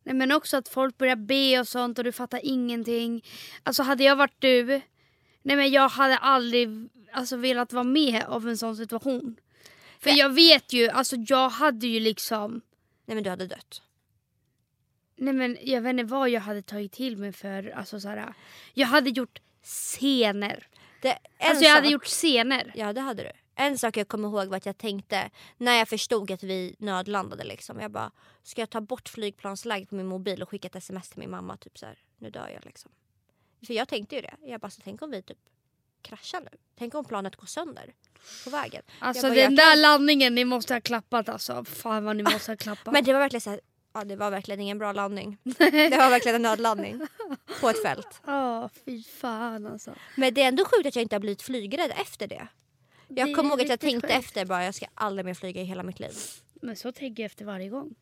Nej, 0.04 0.14
men 0.14 0.32
också 0.32 0.56
att 0.56 0.68
folk 0.68 0.98
börjar 0.98 1.16
be 1.16 1.60
och 1.60 1.68
sånt 1.68 1.98
och 1.98 2.04
du 2.04 2.12
fattar 2.12 2.40
ingenting. 2.42 3.24
Alltså 3.62 3.82
hade 3.82 4.04
jag 4.04 4.16
varit 4.16 4.36
du, 4.38 4.66
nej 5.42 5.56
men 5.56 5.70
jag 5.70 5.88
hade 5.88 6.16
aldrig 6.16 6.88
alltså, 7.12 7.36
velat 7.36 7.72
vara 7.72 7.84
med 7.84 8.24
av 8.28 8.48
en 8.48 8.58
sån 8.58 8.76
situation. 8.76 9.36
För 10.00 10.10
Ja. 10.10 10.16
jag 10.16 10.28
vet 10.34 10.72
ju, 10.72 10.88
alltså 10.88 11.16
jag 11.16 11.48
hade 11.48 11.86
ju 11.86 12.00
liksom, 12.00 12.60
Nej 13.06 13.14
men 13.14 13.24
du 13.24 13.30
hade 13.30 13.46
dött. 13.46 13.82
nej 15.16 15.34
men 15.34 15.58
jag 15.62 15.80
vet 15.82 15.90
inte 15.90 16.04
vad 16.04 16.30
jag 16.30 16.40
hade 16.40 16.62
tagit 16.62 16.92
till 16.92 17.16
mig 17.16 17.32
för, 17.32 17.70
alltså 17.70 18.00
så 18.00 18.08
här, 18.08 18.34
jag 18.74 18.86
hade 18.86 19.10
gjort 19.10 19.40
scener. 19.62 20.66
Det, 21.02 21.18
Alltså 21.38 21.64
jag 21.64 21.74
hade 21.74 21.88
gjort 21.88 22.04
scener. 22.06 22.72
Ja 22.74 22.92
det 22.92 23.00
hade 23.00 23.22
du. 23.22 23.30
En 23.54 23.78
sak 23.78 23.96
jag 23.96 24.08
kommer 24.08 24.28
ihåg 24.28 24.48
var 24.48 24.56
att 24.56 24.66
jag 24.66 24.78
tänkte 24.78 25.30
när 25.56 25.78
jag 25.78 25.88
förstod 25.88 26.30
att 26.30 26.42
vi 26.42 26.76
nödlandade 26.78 27.44
liksom. 27.44 27.80
Jag 27.80 27.90
bara, 27.90 28.10
ska 28.42 28.62
jag 28.62 28.70
ta 28.70 28.80
bort 28.80 29.08
flygplansläget 29.08 29.88
på 29.88 29.94
min 29.94 30.06
mobil 30.06 30.42
och 30.42 30.48
skicka 30.48 30.68
ett 30.68 30.76
sms 30.76 31.08
till 31.08 31.18
min 31.18 31.30
mamma 31.30 31.56
typ 31.56 31.78
så 31.78 31.86
här, 31.86 31.98
nu 32.18 32.30
dör 32.30 32.48
jag 32.54 32.64
liksom. 32.64 32.90
För 33.66 33.74
jag 33.74 33.88
tänkte 33.88 34.14
ju 34.14 34.20
det. 34.20 34.34
Jag 34.42 34.60
bara, 34.60 34.70
så 34.70 34.80
tänk 34.84 35.02
om 35.02 35.10
vi 35.10 35.22
typ 35.22 35.38
kraschar 36.02 36.40
nu. 36.40 36.58
Tänk 36.78 36.94
om 36.94 37.04
planet 37.04 37.36
går 37.36 37.46
sönder 37.46 37.94
på 38.44 38.50
vägen. 38.50 38.82
Alltså 38.98 39.26
bara, 39.28 39.34
den 39.34 39.56
där 39.56 39.76
landningen, 39.76 40.34
ni 40.34 40.44
måste 40.44 40.74
ha 40.74 40.80
klappat 40.80 41.28
alltså. 41.28 41.64
Fan 41.64 42.04
vad 42.04 42.16
ni 42.16 42.22
måste 42.22 42.52
ha 42.52 42.56
klappat. 42.56 42.92
Men 42.92 43.04
det 43.04 43.12
var 43.12 43.20
verkligen 43.20 43.40
så 43.40 43.50
här, 43.50 43.60
ja 43.94 44.04
det 44.04 44.16
var 44.16 44.30
verkligen 44.30 44.60
ingen 44.60 44.78
bra 44.78 44.92
landning. 44.92 45.38
Det 45.44 45.96
var 45.98 46.10
verkligen 46.10 46.34
en 46.36 46.42
nödlandning 46.42 47.06
på 47.60 47.68
ett 47.68 47.82
fält. 47.82 48.20
Ja, 48.26 48.70
fy 48.84 49.02
fan 49.02 49.66
alltså. 49.66 49.94
Men 50.16 50.34
det 50.34 50.42
är 50.42 50.48
ändå 50.48 50.64
sjukt 50.64 50.86
att 50.86 50.96
jag 50.96 51.02
inte 51.02 51.14
har 51.14 51.20
blivit 51.20 51.42
flygrädd 51.42 51.92
efter 51.96 52.26
det. 52.26 52.48
Jag 53.16 53.36
kommer 53.36 53.50
ihåg 53.50 53.60
att 53.60 53.68
jag 53.68 53.80
tänkte 53.80 54.08
sjukt. 54.08 54.18
efter 54.18 54.44
bara 54.44 54.64
jag 54.64 54.74
ska 54.74 54.86
aldrig 54.94 55.24
mer 55.26 55.34
flyga 55.34 55.60
i 55.60 55.64
hela 55.64 55.82
mitt 55.82 56.00
liv. 56.00 56.12
Men 56.62 56.76
så 56.76 56.92
tänker 56.92 57.22
jag 57.22 57.26
efter 57.26 57.44
varje 57.44 57.68
gång. 57.68 57.94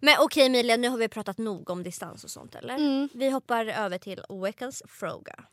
Men 0.00 0.14
okej 0.18 0.46
Emilia, 0.46 0.76
nu 0.76 0.88
har 0.88 0.98
vi 0.98 1.08
pratat 1.08 1.38
nog 1.38 1.70
om 1.70 1.82
distans 1.82 2.24
och 2.24 2.30
sånt 2.30 2.54
eller? 2.54 2.74
Mm. 2.74 3.08
Vi 3.14 3.30
hoppar 3.30 3.66
över 3.66 3.98
till 3.98 4.22
veckans 4.42 4.82
fråga. 4.88 5.44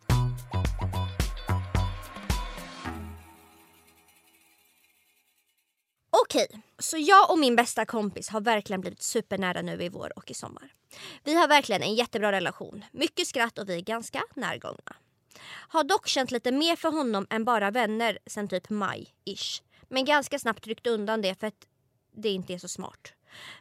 Okej, 6.10 6.48
så 6.80 6.98
jag 6.98 7.32
och 7.32 7.40
min 7.40 7.56
bästa 7.56 7.86
kompis 7.86 8.30
har 8.30 8.42
verkligen 8.42 8.82
blivit 8.82 9.02
supernära 9.02 9.62
nu 9.62 9.84
i 9.84 9.90
vår 9.90 10.14
och 10.16 10.32
i 10.32 10.34
sommar. 10.34 10.74
Vi 11.24 11.36
har 11.36 11.48
verkligen 11.48 11.82
en 11.82 11.96
jättebra 11.96 12.32
relation, 12.32 12.86
mycket 12.92 13.28
skratt 13.28 13.58
och 13.58 13.70
vi 13.70 13.76
är 13.76 13.82
ganska 13.82 14.24
närgångna. 14.36 14.96
Har 15.46 15.84
dock 15.84 16.08
känt 16.08 16.32
lite 16.32 16.52
mer 16.52 16.76
för 16.76 16.90
honom 16.90 17.28
än 17.30 17.46
bara 17.46 17.72
vänner 17.72 18.20
sen 18.26 18.48
typ 18.48 18.70
maj-ish. 18.70 19.62
Men 19.90 20.06
ganska 20.06 20.40
snabbt 20.40 20.68
ryckt 20.68 20.88
undan 20.88 21.22
det 21.22 21.40
för 21.40 21.48
att 21.48 21.68
det 22.12 22.30
inte 22.30 22.54
är 22.54 22.58
så 22.58 22.68
smart. 22.68 23.14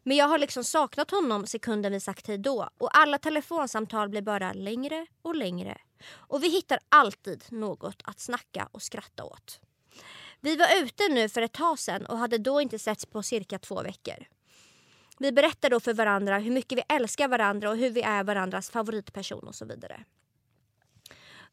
Men 0.02 0.16
jag 0.16 0.28
har 0.28 0.38
liksom 0.38 0.64
saknat 0.64 1.10
honom 1.10 1.46
sekunden 1.46 1.92
vi 1.92 2.00
sagt 2.00 2.26
hej 2.26 2.38
då 2.38 2.68
och 2.78 2.98
alla 2.98 3.18
telefonsamtal 3.18 4.08
blir 4.08 4.22
bara 4.22 4.52
längre 4.52 5.06
och 5.22 5.34
längre. 5.34 5.78
Och 6.14 6.42
vi 6.42 6.48
hittar 6.48 6.78
alltid 6.88 7.44
något 7.48 8.02
att 8.04 8.20
snacka 8.20 8.68
och 8.72 8.82
skratta 8.82 9.24
åt. 9.24 9.60
Vi 10.40 10.56
var 10.56 10.82
ute 10.82 11.08
nu 11.08 11.28
för 11.28 11.42
ett 11.42 11.52
tag 11.52 11.78
sen 11.78 12.06
och 12.06 12.18
hade 12.18 12.38
då 12.38 12.60
inte 12.60 12.78
setts 12.78 13.06
på 13.06 13.22
cirka 13.22 13.58
två 13.58 13.82
veckor. 13.82 14.26
Vi 15.18 15.32
berättar 15.32 15.70
då 15.70 15.80
för 15.80 15.94
varandra 15.94 16.38
hur 16.38 16.50
mycket 16.50 16.78
vi 16.78 16.82
älskar 16.88 17.28
varandra 17.28 17.70
och 17.70 17.76
hur 17.76 17.90
vi 17.90 18.02
är 18.02 18.24
varandras 18.24 18.70
favoritperson 18.70 19.48
och 19.48 19.54
så 19.54 19.64
vidare. 19.64 20.04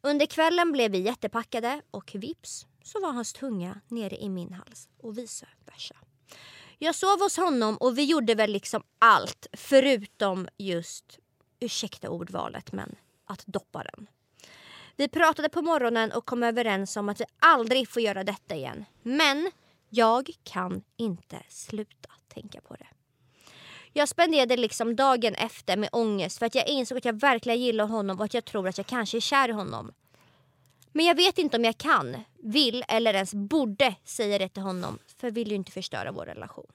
Under 0.07 0.25
kvällen 0.25 0.71
blev 0.71 0.91
vi 0.91 0.99
jättepackade 0.99 1.81
och 1.91 2.11
vips 2.15 2.67
så 2.83 2.99
var 2.99 3.11
hans 3.11 3.33
tunga 3.33 3.81
nere 3.87 4.17
i 4.17 4.29
min 4.29 4.53
hals 4.53 4.89
och 5.01 5.17
vice 5.17 5.47
versa. 5.65 5.95
Jag 6.77 6.95
sov 6.95 7.19
hos 7.19 7.37
honom 7.37 7.77
och 7.77 7.97
vi 7.97 8.03
gjorde 8.03 8.35
väl 8.35 8.51
liksom 8.51 8.83
allt 8.99 9.47
förutom 9.53 10.47
just, 10.57 11.19
ursäkta 11.59 12.09
ordvalet, 12.09 12.71
men 12.71 12.95
att 13.25 13.45
doppa 13.45 13.83
den. 13.83 14.07
Vi 14.95 15.07
pratade 15.07 15.49
på 15.49 15.61
morgonen 15.61 16.11
och 16.11 16.25
kom 16.25 16.43
överens 16.43 16.97
om 16.97 17.09
att 17.09 17.21
vi 17.21 17.25
aldrig 17.39 17.89
får 17.89 18.01
göra 18.01 18.23
detta 18.23 18.55
igen. 18.55 18.85
Men 19.03 19.51
jag 19.89 20.29
kan 20.43 20.83
inte 20.97 21.43
sluta 21.49 22.09
tänka 22.27 22.61
på 22.61 22.75
det. 22.75 22.87
Jag 23.93 24.09
spenderade 24.09 24.57
liksom 24.57 24.95
dagen 24.95 25.35
efter 25.35 25.77
med 25.77 25.89
ångest 25.91 26.39
för 26.39 26.45
att 26.45 26.55
jag 26.55 26.67
insåg 26.67 26.97
att 26.97 27.05
jag 27.05 27.19
verkligen 27.19 27.61
gillar 27.61 27.85
honom 27.85 28.19
och 28.19 28.25
att 28.25 28.33
jag 28.33 28.45
tror 28.45 28.67
att 28.67 28.77
jag 28.77 28.87
kanske 28.87 29.17
är 29.17 29.21
kär 29.21 29.49
i 29.49 29.51
honom. 29.51 29.91
Men 30.91 31.05
jag 31.05 31.15
vet 31.15 31.37
inte 31.37 31.57
om 31.57 31.63
jag 31.63 31.77
kan, 31.77 32.15
vill 32.43 32.83
eller 32.87 33.13
ens 33.13 33.33
borde 33.33 33.95
säga 34.03 34.37
det 34.37 34.49
till 34.49 34.63
honom 34.63 34.99
för 35.17 35.27
jag 35.27 35.33
vill 35.33 35.49
ju 35.49 35.55
inte 35.55 35.71
förstöra 35.71 36.11
vår 36.11 36.25
relation. 36.25 36.71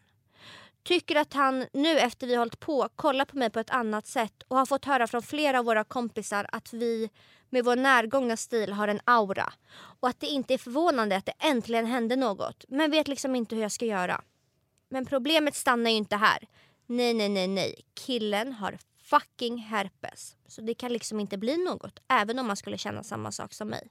Tycker 0.82 1.16
att 1.16 1.32
han 1.32 1.66
nu 1.72 1.98
efter 1.98 2.26
vi 2.26 2.34
hållit 2.34 2.60
på 2.60 2.88
kollar 2.96 3.24
på 3.24 3.36
mig 3.36 3.50
på 3.50 3.60
ett 3.60 3.70
annat 3.70 4.06
sätt 4.06 4.42
och 4.48 4.56
har 4.56 4.66
fått 4.66 4.84
höra 4.84 5.06
från 5.06 5.22
flera 5.22 5.58
av 5.58 5.64
våra 5.64 5.84
kompisar 5.84 6.46
att 6.52 6.72
vi 6.72 7.10
med 7.50 7.64
vår 7.64 7.76
närgångna 7.76 8.36
stil 8.36 8.72
har 8.72 8.88
en 8.88 9.00
aura. 9.04 9.52
Och 10.00 10.08
att 10.08 10.20
det 10.20 10.26
inte 10.26 10.54
är 10.54 10.58
förvånande 10.58 11.16
att 11.16 11.26
det 11.26 11.34
äntligen 11.38 11.86
hände 11.86 12.16
något 12.16 12.64
men 12.68 12.90
vet 12.90 13.08
liksom 13.08 13.36
inte 13.36 13.54
hur 13.54 13.62
jag 13.62 13.72
ska 13.72 13.84
göra. 13.84 14.20
Men 14.88 15.06
problemet 15.06 15.54
stannar 15.54 15.90
ju 15.90 15.96
inte 15.96 16.16
här. 16.16 16.48
Nej, 16.90 17.14
nej, 17.14 17.28
nej, 17.28 17.48
nej. 17.48 17.84
Killen 17.94 18.52
har 18.52 18.78
fucking 19.02 19.58
herpes. 19.58 20.36
Så 20.46 20.60
det 20.60 20.74
kan 20.74 20.92
liksom 20.92 21.20
inte 21.20 21.38
bli 21.38 21.56
något 21.56 21.98
även 22.08 22.38
om 22.38 22.46
man 22.46 22.56
skulle 22.56 22.78
känna 22.78 23.02
samma 23.02 23.32
sak 23.32 23.52
som 23.54 23.68
mig. 23.68 23.88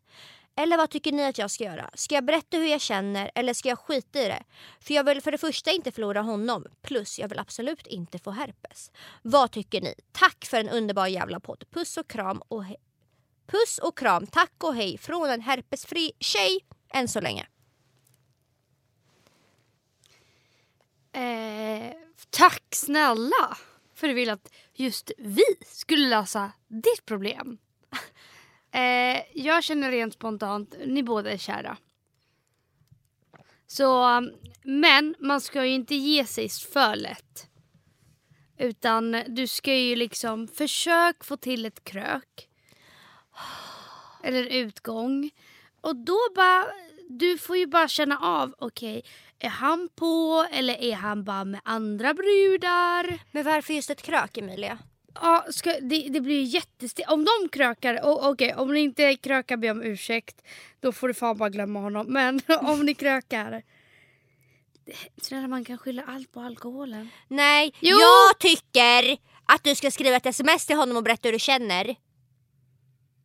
Eller 0.56 0.78
vad 0.78 0.90
tycker 0.90 1.12
ni 1.12 1.26
att 1.26 1.38
jag 1.38 1.52
ska 1.52 1.64
göra? 1.64 1.90
Ska 1.94 2.16
jag 2.16 2.26
berätta 2.26 2.58
hur 2.58 2.68
jag 2.68 2.82
känner 2.82 3.32
eller 3.36 3.54
ska 3.54 3.70
jag 3.70 3.80
skita 3.80 4.20
i 4.20 4.28
det? 4.28 4.44
För 4.80 4.94
jag 4.94 5.04
vill 5.04 5.22
för 5.22 5.32
det 5.32 5.38
första 5.38 5.72
inte 5.72 5.92
förlora 5.92 6.22
honom 6.22 6.66
plus 6.82 7.20
jag 7.20 7.30
vill 7.30 7.40
absolut 7.40 7.88
inte 7.88 8.20
få 8.20 8.32
herpes. 8.32 8.92
Vad 9.22 9.52
tycker 9.52 9.82
ni? 9.82 9.94
Tack 10.12 10.46
för 10.46 10.58
en 10.58 10.70
underbar 10.70 11.08
jävla 11.08 11.40
podd. 11.40 11.64
Puss 11.72 11.98
och 11.98 12.08
kram 12.08 12.42
och 12.48 12.64
hej. 12.64 12.78
Puss 13.48 13.78
och 13.78 13.98
kram, 13.98 14.28
tack 14.28 14.64
och 14.64 14.76
hej 14.76 14.98
från 14.98 15.30
en 15.30 15.42
herpesfri 15.42 16.12
tjej 16.20 16.60
än 16.94 17.08
så 17.08 17.22
länge. 17.22 17.48
Eh, 21.12 22.07
tack 22.30 22.64
snälla 22.76 23.58
för 23.96 24.08
att 24.08 24.12
du 24.12 24.14
vill 24.14 24.30
att 24.30 24.54
just 24.74 25.12
vi 25.18 25.44
skulle 25.66 26.08
lösa 26.08 26.52
ditt 26.68 27.06
problem. 27.06 27.58
Eh, 28.72 29.22
jag 29.34 29.64
känner 29.64 29.92
rent 29.92 30.14
spontant, 30.14 30.76
ni 30.86 31.04
båda 31.04 31.32
är 31.32 31.38
kära. 31.38 31.78
Så, 33.68 34.22
men 34.64 35.16
man 35.20 35.42
ska 35.42 35.66
ju 35.66 35.74
inte 35.74 35.96
ge 35.96 36.26
sig 36.26 36.50
för 36.50 36.96
lätt. 36.96 37.48
Utan 38.58 39.24
du 39.28 39.48
ska 39.48 39.74
ju 39.74 39.96
liksom 39.96 40.48
försök 40.48 41.24
få 41.24 41.38
till 41.38 41.66
ett 41.66 41.84
krök. 41.84 42.50
Eller 44.24 44.44
utgång. 44.44 45.32
Och 45.82 45.96
då 45.96 46.20
bara, 46.36 46.66
du 47.10 47.38
får 47.38 47.58
ju 47.58 47.68
bara 47.68 47.88
känna 47.88 48.18
av, 48.18 48.56
okej, 48.58 48.98
okay, 48.98 49.12
är 49.40 49.50
han 49.50 49.90
på 49.96 50.46
eller 50.52 50.82
är 50.82 50.96
han 50.96 51.24
bara 51.24 51.46
med 51.46 51.62
andra 51.64 52.14
brudar? 52.14 53.20
Men 53.32 53.44
varför 53.44 53.74
just 53.74 53.90
ett 53.90 54.02
krök 54.02 54.38
Emilia? 54.38 54.78
Ja, 55.22 55.46
ska, 55.50 55.80
det, 55.82 56.08
det 56.10 56.22
blir 56.22 56.42
jättestelt. 56.42 57.10
Om 57.10 57.26
de 57.26 57.50
krökar, 57.50 58.00
okej 58.04 58.30
okay, 58.30 58.54
om 58.54 58.74
ni 58.74 58.80
inte 58.80 59.16
krökar 59.16 59.58
be 59.58 59.72
om 59.72 59.82
ursäkt. 59.84 60.42
Då 60.80 60.92
får 60.92 61.08
du 61.08 61.14
fan 61.14 61.38
bara 61.38 61.50
glömma 61.50 61.80
honom. 61.80 62.06
Men 62.10 62.42
om 62.62 62.86
ni 62.86 62.94
krökar. 62.94 63.64
Snälla 65.22 65.48
man 65.48 65.66
kan 65.66 65.78
skylla 65.78 66.04
allt 66.08 66.32
på 66.32 66.40
alkoholen. 66.40 67.10
Nej, 67.28 67.74
jo! 67.80 67.98
jag 67.98 68.40
tycker 68.40 69.18
att 69.46 69.64
du 69.64 69.76
ska 69.76 69.92
skriva 69.92 70.16
ett 70.16 70.26
sms 70.26 70.66
till 70.66 70.76
honom 70.76 70.98
och 70.98 71.04
berätta 71.04 71.28
hur 71.28 71.34
du 71.34 71.40
känner. 71.40 71.96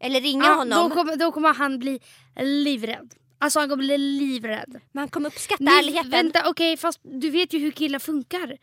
Eller 0.00 0.20
ringa 0.20 0.44
ja, 0.44 0.54
honom. 0.54 0.88
Då 0.88 0.94
kommer, 0.94 1.16
då 1.16 1.32
kommer 1.32 1.54
han 1.54 1.78
bli 1.78 2.00
livrädd. 2.40 3.14
Alltså 3.42 3.58
han 3.58 3.68
kommer 3.68 3.84
bli 3.84 3.98
livrädd. 3.98 4.80
Man 4.92 5.08
kommer 5.08 5.28
uppskatta 5.28 5.64
Ni, 5.64 5.78
ärligheten. 5.78 6.10
Vänta 6.10 6.40
okej 6.40 6.50
okay, 6.50 6.76
fast 6.76 7.00
du 7.02 7.30
vet 7.30 7.52
ju 7.52 7.58
hur 7.58 7.70
killar 7.70 7.98
funkar. 7.98 8.56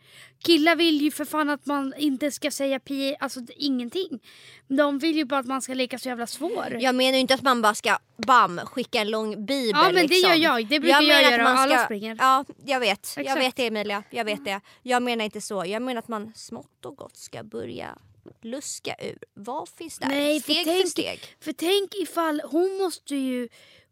Killar 0.44 0.76
vill 0.76 1.00
ju 1.00 1.10
för 1.10 1.24
fan 1.24 1.50
att 1.50 1.66
man 1.66 1.94
inte 1.98 2.30
ska 2.30 2.50
säga 2.50 2.80
pi, 2.80 3.16
alltså 3.20 3.40
ingenting. 3.56 4.20
De 4.68 4.98
vill 4.98 5.16
ju 5.16 5.24
bara 5.24 5.40
att 5.40 5.46
man 5.46 5.62
ska 5.62 5.74
leka 5.74 5.98
så 5.98 6.08
jävla 6.08 6.26
svår. 6.26 6.76
Jag 6.80 6.94
menar 6.94 7.12
ju 7.12 7.18
inte 7.18 7.34
att 7.34 7.42
man 7.42 7.62
bara 7.62 7.74
ska 7.74 7.98
bam 8.26 8.58
skicka 8.58 9.00
en 9.00 9.10
lång 9.10 9.46
bibel. 9.46 9.80
Ja 9.84 9.92
men 9.92 10.06
liksom. 10.06 10.30
det 10.30 10.36
gör 10.36 10.44
jag, 10.44 10.66
det 10.66 10.80
brukar 10.80 11.02
jag, 11.02 11.22
jag 11.22 11.32
göra 11.32 11.48
alla 11.48 11.76
ska, 11.76 11.84
springer. 11.84 12.16
Ja 12.18 12.44
jag 12.64 12.80
vet, 12.80 12.98
Exakt. 12.98 13.28
jag 13.28 13.36
vet 13.36 13.56
det 13.56 13.66
Emilia, 13.66 14.02
jag 14.10 14.24
vet 14.24 14.44
det. 14.44 14.60
Jag 14.82 15.02
menar 15.02 15.24
inte 15.24 15.40
så, 15.40 15.64
jag 15.66 15.82
menar 15.82 15.98
att 15.98 16.08
man 16.08 16.32
smått 16.34 16.84
och 16.84 16.96
gott 16.96 17.16
ska 17.16 17.42
börja 17.42 17.98
luska 18.42 18.94
ur. 18.98 19.18
Vad 19.34 19.68
finns 19.68 19.98
där? 19.98 20.08
Nej, 20.08 20.40
steg 20.40 20.56
för, 20.56 20.64
tänk, 20.64 20.82
för 20.82 20.88
steg. 20.88 21.20
För 21.40 21.52
tänk 21.52 21.94
ifall, 21.94 22.42
hon 22.44 22.78
måste 22.78 23.16
ju 23.16 23.48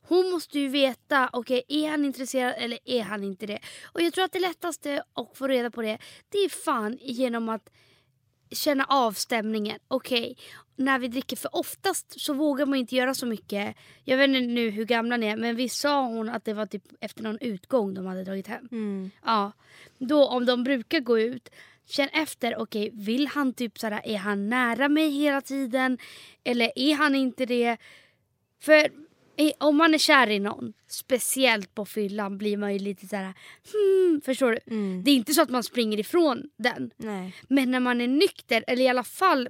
hon 0.09 0.30
måste 0.30 0.59
ju 0.59 0.68
veta, 0.68 1.30
okej 1.32 1.62
okay, 1.66 1.84
är 1.84 1.90
han 1.90 2.04
intresserad 2.04 2.54
eller 2.59 2.78
är 2.84 3.02
han 3.02 3.24
inte 3.24 3.46
det? 3.46 3.59
Och 3.84 4.02
jag 4.02 4.12
tror 4.12 4.24
att 4.24 4.32
det 4.32 4.38
lättaste 4.38 5.02
att 5.12 5.36
få 5.36 5.46
reda 5.46 5.70
på 5.70 5.82
det, 5.82 5.98
det 6.28 6.38
är 6.38 6.48
fan 6.48 6.98
genom 7.00 7.48
att 7.48 7.70
känna 8.50 8.84
av 8.84 9.12
stämningen. 9.12 9.78
Okej, 9.88 10.20
okay, 10.20 10.34
när 10.76 10.98
vi 10.98 11.09
dricker, 11.09 11.36
för 11.36 11.56
oftast 11.56 12.20
så 12.20 12.34
vågar 12.34 12.66
man 12.66 12.78
inte 12.78 12.96
göra 12.96 13.14
så 13.14 13.26
mycket. 13.26 13.76
Jag 14.04 14.16
vet 14.16 14.28
inte 14.28 14.40
nu 14.40 14.70
hur 14.70 14.84
gamla 14.84 15.16
ni 15.16 15.26
är 15.26 15.36
men 15.36 15.56
visst 15.56 15.80
sa 15.80 16.06
hon 16.06 16.28
att 16.28 16.44
det 16.44 16.54
var 16.54 16.66
typ 16.66 16.84
efter 17.00 17.22
någon 17.22 17.38
utgång 17.40 17.94
de 17.94 18.06
hade 18.06 18.24
dragit 18.24 18.46
hem. 18.46 18.68
Mm. 18.72 19.11
Ja, 19.24 19.52
då 19.98 20.26
om 20.26 20.46
de 20.46 20.64
brukar 20.64 21.00
gå 21.00 21.18
ut 21.18 21.50
Känn 21.86 22.09
efter, 22.12 22.56
okej 22.59 22.88
okay, 22.88 23.04
vill 23.04 23.26
han 23.26 23.52
typ 23.52 23.78
såhär, 23.78 24.00
är 24.04 24.16
han 24.16 24.48
nära 24.48 24.88
mig 24.88 25.11
hela 25.11 25.40
tiden? 25.40 25.98
Eller 26.44 26.72
är 26.76 26.94
han 26.94 27.14
inte 27.14 27.46
det? 27.46 27.76
För 28.61 29.07
om 29.59 29.76
man 29.76 29.95
är 29.95 29.99
kär 29.99 30.30
i 30.30 30.39
någon, 30.39 30.72
speciellt 30.89 31.74
på 31.74 31.84
fyllan, 31.84 32.39
blir 32.39 32.57
man 32.57 32.72
ju 32.72 32.78
lite 32.78 33.07
så 33.07 33.16
här, 33.16 33.34
hmm, 33.72 34.20
förstår 34.20 34.51
du? 34.53 34.74
Mm. 34.74 35.05
Det 35.05 35.11
är 35.11 35.14
inte 35.14 35.34
så 35.34 35.43
att 35.43 35.51
man 35.51 35.62
springer 35.62 35.99
ifrån 35.99 36.51
den. 36.57 36.91
Nej. 36.97 37.34
Men 37.49 37.70
när 37.70 37.80
man 37.80 38.01
är 38.01 38.09
nykter, 38.09 38.64
eller 38.66 38.82
i 38.82 38.89
alla 38.89 39.05
fall 39.05 39.49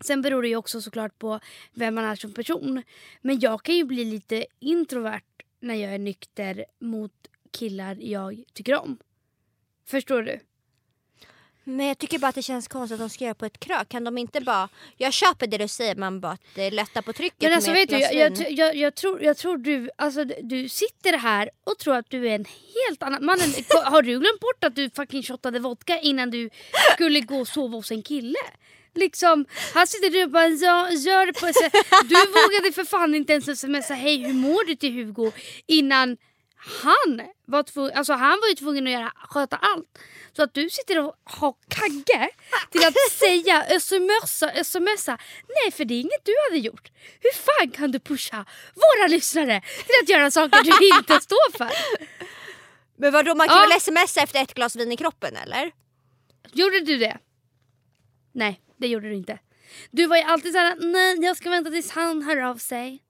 Sen 0.00 0.22
beror 0.22 0.42
det 0.42 0.48
ju 0.48 0.56
också 0.56 0.80
såklart 0.80 1.18
på 1.18 1.40
vem 1.72 1.94
man 1.94 2.04
är 2.04 2.16
som 2.16 2.32
person. 2.32 2.82
Men 3.20 3.40
jag 3.40 3.62
kan 3.62 3.74
ju 3.74 3.84
bli 3.84 4.04
lite 4.04 4.46
introvert 4.60 5.22
när 5.60 5.74
jag 5.74 5.94
är 5.94 5.98
nykter 5.98 6.64
mot 6.80 7.12
killar 7.50 7.98
jag 8.00 8.44
tycker 8.52 8.74
om. 8.80 8.98
Förstår 9.86 10.22
du? 10.22 10.40
Men 11.64 11.86
jag 11.86 11.98
tycker 11.98 12.18
bara 12.18 12.28
att 12.28 12.34
det 12.34 12.42
känns 12.42 12.68
konstigt 12.68 12.94
att 12.94 13.00
de 13.00 13.10
ska 13.10 13.24
göra 13.24 13.34
på 13.34 13.46
ett 13.46 13.60
krök. 13.60 13.88
Kan 13.88 14.04
de 14.04 14.18
inte 14.18 14.40
bara... 14.40 14.68
Jag 14.96 15.12
köper 15.12 15.46
det 15.46 15.58
du 15.58 15.68
säger, 15.68 15.94
man 15.94 16.20
bara 16.20 16.32
att 16.32 16.40
det 16.54 16.70
lättar 16.70 17.02
på 17.02 17.12
trycket 17.12 17.42
Men 17.42 17.52
alltså, 17.52 17.70
med 17.70 17.80
vet 17.80 17.88
du, 17.88 17.98
jag, 17.98 18.50
jag, 18.50 18.76
jag, 18.76 18.94
tror, 18.94 19.22
jag 19.22 19.36
tror 19.36 19.56
du, 19.58 19.90
alltså, 19.98 20.24
du 20.24 20.68
sitter 20.68 21.18
här 21.18 21.50
och 21.64 21.78
tror 21.78 21.96
att 21.96 22.10
du 22.10 22.28
är 22.28 22.34
en 22.34 22.44
helt 22.88 23.02
annan... 23.02 23.24
Mannen, 23.24 23.48
har 23.84 24.02
du 24.02 24.18
glömt 24.18 24.40
bort 24.40 24.64
att 24.64 24.76
du 24.76 24.90
fucking 24.90 25.22
shottade 25.22 25.58
vodka 25.58 26.00
innan 26.00 26.30
du 26.30 26.50
skulle 26.92 27.20
gå 27.20 27.40
och 27.40 27.48
sova 27.48 27.76
hos 27.76 27.90
en 27.90 28.02
kille? 28.02 28.38
Liksom, 28.94 29.46
här 29.74 29.86
sitter 29.86 30.10
du 30.10 30.24
och 30.24 30.30
bara 30.30 30.48
gör, 30.48 31.26
det 31.26 31.32
på... 31.32 31.46
Så, 31.46 31.68
du 32.04 32.14
vågade 32.14 32.72
för 32.74 32.84
fan 32.84 33.14
inte 33.14 33.32
ens 33.32 33.60
smsa 33.60 33.94
hej 33.94 34.16
hur 34.16 34.34
mår 34.34 34.66
du 34.66 34.74
till 34.74 34.92
Hugo 34.92 35.32
innan 35.66 36.16
han 36.66 37.28
var 37.46 37.62
tvungen, 37.62 37.96
alltså 37.96 38.12
han 38.12 38.40
var 38.40 38.48
ju 38.48 38.54
tvungen 38.54 38.86
att 38.86 38.92
göra, 38.92 39.12
sköta 39.16 39.56
allt. 39.56 39.98
Så 40.32 40.42
att 40.42 40.54
du 40.54 40.70
sitter 40.70 40.98
och 40.98 41.14
har 41.24 41.54
kagge 41.68 42.30
till 42.70 42.84
att 42.86 42.94
säga 43.10 43.80
smsa, 43.80 44.64
smsa. 44.64 45.18
Nej 45.48 45.72
för 45.72 45.84
det 45.84 45.94
är 45.94 46.00
inget 46.00 46.24
du 46.24 46.34
hade 46.48 46.58
gjort. 46.58 46.90
Hur 47.20 47.32
fan 47.32 47.70
kan 47.70 47.90
du 47.92 48.00
pusha 48.00 48.44
våra 48.74 49.08
lyssnare 49.08 49.60
till 49.60 49.94
att 50.02 50.08
göra 50.08 50.30
saker 50.30 50.62
du 50.64 50.96
inte 50.98 51.20
står 51.20 51.58
för? 51.58 51.70
Men 52.96 53.12
vadå 53.12 53.34
man 53.34 53.48
kan 53.48 53.56
ja. 53.56 53.66
väl 53.66 53.80
smsa 53.80 54.20
efter 54.20 54.42
ett 54.42 54.54
glas 54.54 54.76
vin 54.76 54.92
i 54.92 54.96
kroppen 54.96 55.36
eller? 55.36 55.72
Gjorde 56.52 56.80
du 56.80 56.98
det? 56.98 57.18
Nej 58.32 58.60
det 58.76 58.88
gjorde 58.88 59.08
du 59.08 59.14
inte. 59.14 59.38
Du 59.90 60.06
var 60.06 60.16
ju 60.16 60.22
alltid 60.22 60.52
såhär, 60.52 60.76
nej 60.80 61.24
jag 61.24 61.36
ska 61.36 61.50
vänta 61.50 61.70
tills 61.70 61.90
han 61.90 62.22
hör 62.22 62.36
av 62.36 62.56
sig. 62.56 63.03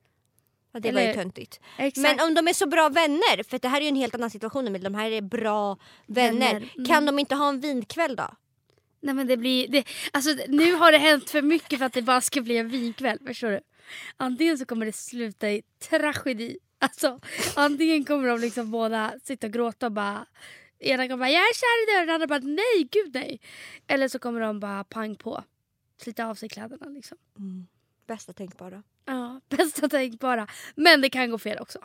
Ja, 0.74 0.80
det 0.80 0.88
Eller, 0.88 1.00
var 1.00 1.08
ju 1.08 1.14
töntigt. 1.14 1.60
Men 1.96 2.20
om 2.20 2.34
de 2.34 2.48
är 2.48 2.52
så 2.52 2.66
bra 2.66 2.88
vänner, 2.88 3.42
för 3.42 3.58
det 3.58 3.68
här 3.68 3.80
är 3.80 3.82
ju 3.82 3.88
en 3.88 3.96
helt 3.96 4.14
annan 4.14 4.30
situation 4.30 4.72
med 4.72 4.80
de 4.80 4.94
här 4.94 5.10
är 5.10 5.20
bra 5.20 5.78
vänner. 6.06 6.52
vänner. 6.52 6.70
Mm. 6.74 6.86
Kan 6.86 7.06
de 7.06 7.18
inte 7.18 7.34
ha 7.34 7.48
en 7.48 7.60
vinkväll 7.60 8.16
då? 8.16 8.30
Nej 9.00 9.14
men 9.14 9.26
det 9.26 9.36
blir, 9.36 9.68
det, 9.68 9.84
alltså 10.12 10.30
nu 10.48 10.72
har 10.72 10.92
det 10.92 10.98
hänt 10.98 11.30
för 11.30 11.42
mycket 11.42 11.78
för 11.78 11.86
att 11.86 11.92
det 11.92 12.02
bara 12.02 12.20
ska 12.20 12.40
bli 12.40 12.56
en 12.56 12.68
vinkväll, 12.68 13.18
förstår 13.26 13.50
du? 13.50 13.60
Antingen 14.16 14.58
så 14.58 14.66
kommer 14.66 14.86
det 14.86 14.92
sluta 14.92 15.50
i 15.50 15.62
tragedi, 15.88 16.58
alltså 16.78 17.20
antingen 17.56 18.04
kommer 18.04 18.28
de 18.28 18.40
liksom 18.40 18.70
båda 18.70 19.14
sitta 19.24 19.46
och 19.46 19.52
gråta 19.52 19.86
och 19.86 19.92
bara 19.92 20.26
Ena 20.78 21.08
kommer 21.08 21.16
bara 21.16 21.30
jag 21.30 21.42
är 21.42 21.54
kär 21.54 21.82
i 21.82 21.86
dig 21.92 22.00
och 22.00 22.06
den 22.06 22.14
andra 22.14 22.26
bara 22.26 22.38
nej 22.38 22.88
gud 22.90 23.14
nej. 23.14 23.40
Eller 23.86 24.08
så 24.08 24.18
kommer 24.18 24.40
de 24.40 24.60
bara 24.60 24.84
pang 24.84 25.16
på, 25.16 25.44
slita 25.96 26.26
av 26.26 26.34
sig 26.34 26.48
kläderna 26.48 26.86
liksom. 26.86 27.18
Mm. 27.38 27.66
Bästa 28.06 28.32
tänkbara. 28.32 28.82
Ja, 29.04 29.40
bästa 29.56 29.88
tänkbara. 29.88 30.46
Men 30.74 31.00
det 31.00 31.10
kan 31.10 31.30
gå 31.30 31.38
fel 31.38 31.58
också. 31.60 31.78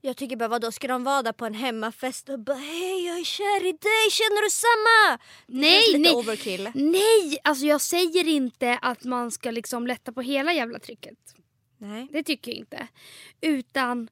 Jag 0.00 0.16
tycker 0.16 0.36
bara 0.36 0.48
vadå, 0.48 0.72
ska 0.72 0.88
de 0.88 1.04
vara 1.04 1.22
där 1.22 1.32
på 1.32 1.46
en 1.46 1.54
hemmafest 1.54 2.28
och 2.28 2.38
bara 2.38 2.56
hej 2.56 3.06
jag 3.06 3.18
är 3.18 3.24
kär 3.24 3.66
i 3.66 3.72
dig, 3.72 4.10
känner 4.10 4.42
du 4.42 4.50
samma? 4.50 5.22
Nej, 5.46 5.98
nej, 5.98 6.14
overkill. 6.14 6.70
nej, 6.74 7.38
alltså 7.44 7.66
jag 7.66 7.80
säger 7.80 8.28
inte 8.28 8.78
att 8.82 9.04
man 9.04 9.30
ska 9.30 9.50
liksom 9.50 9.86
lätta 9.86 10.12
på 10.12 10.20
hela 10.20 10.52
jävla 10.52 10.78
trycket. 10.78 11.18
Nej. 11.78 12.08
Det 12.12 12.22
tycker 12.22 12.50
jag 12.50 12.58
inte. 12.58 12.88
Utan 13.40 14.08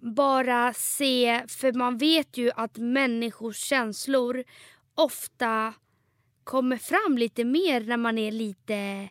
bara 0.00 0.74
se, 0.74 1.44
för 1.48 1.72
man 1.72 1.98
vet 1.98 2.36
ju 2.36 2.50
att 2.56 2.76
människors 2.76 3.56
känslor 3.58 4.44
ofta 4.94 5.74
kommer 6.44 6.76
fram 6.76 7.18
lite 7.18 7.44
mer 7.44 7.80
när 7.80 7.96
man 7.96 8.18
är 8.18 8.32
lite... 8.32 9.08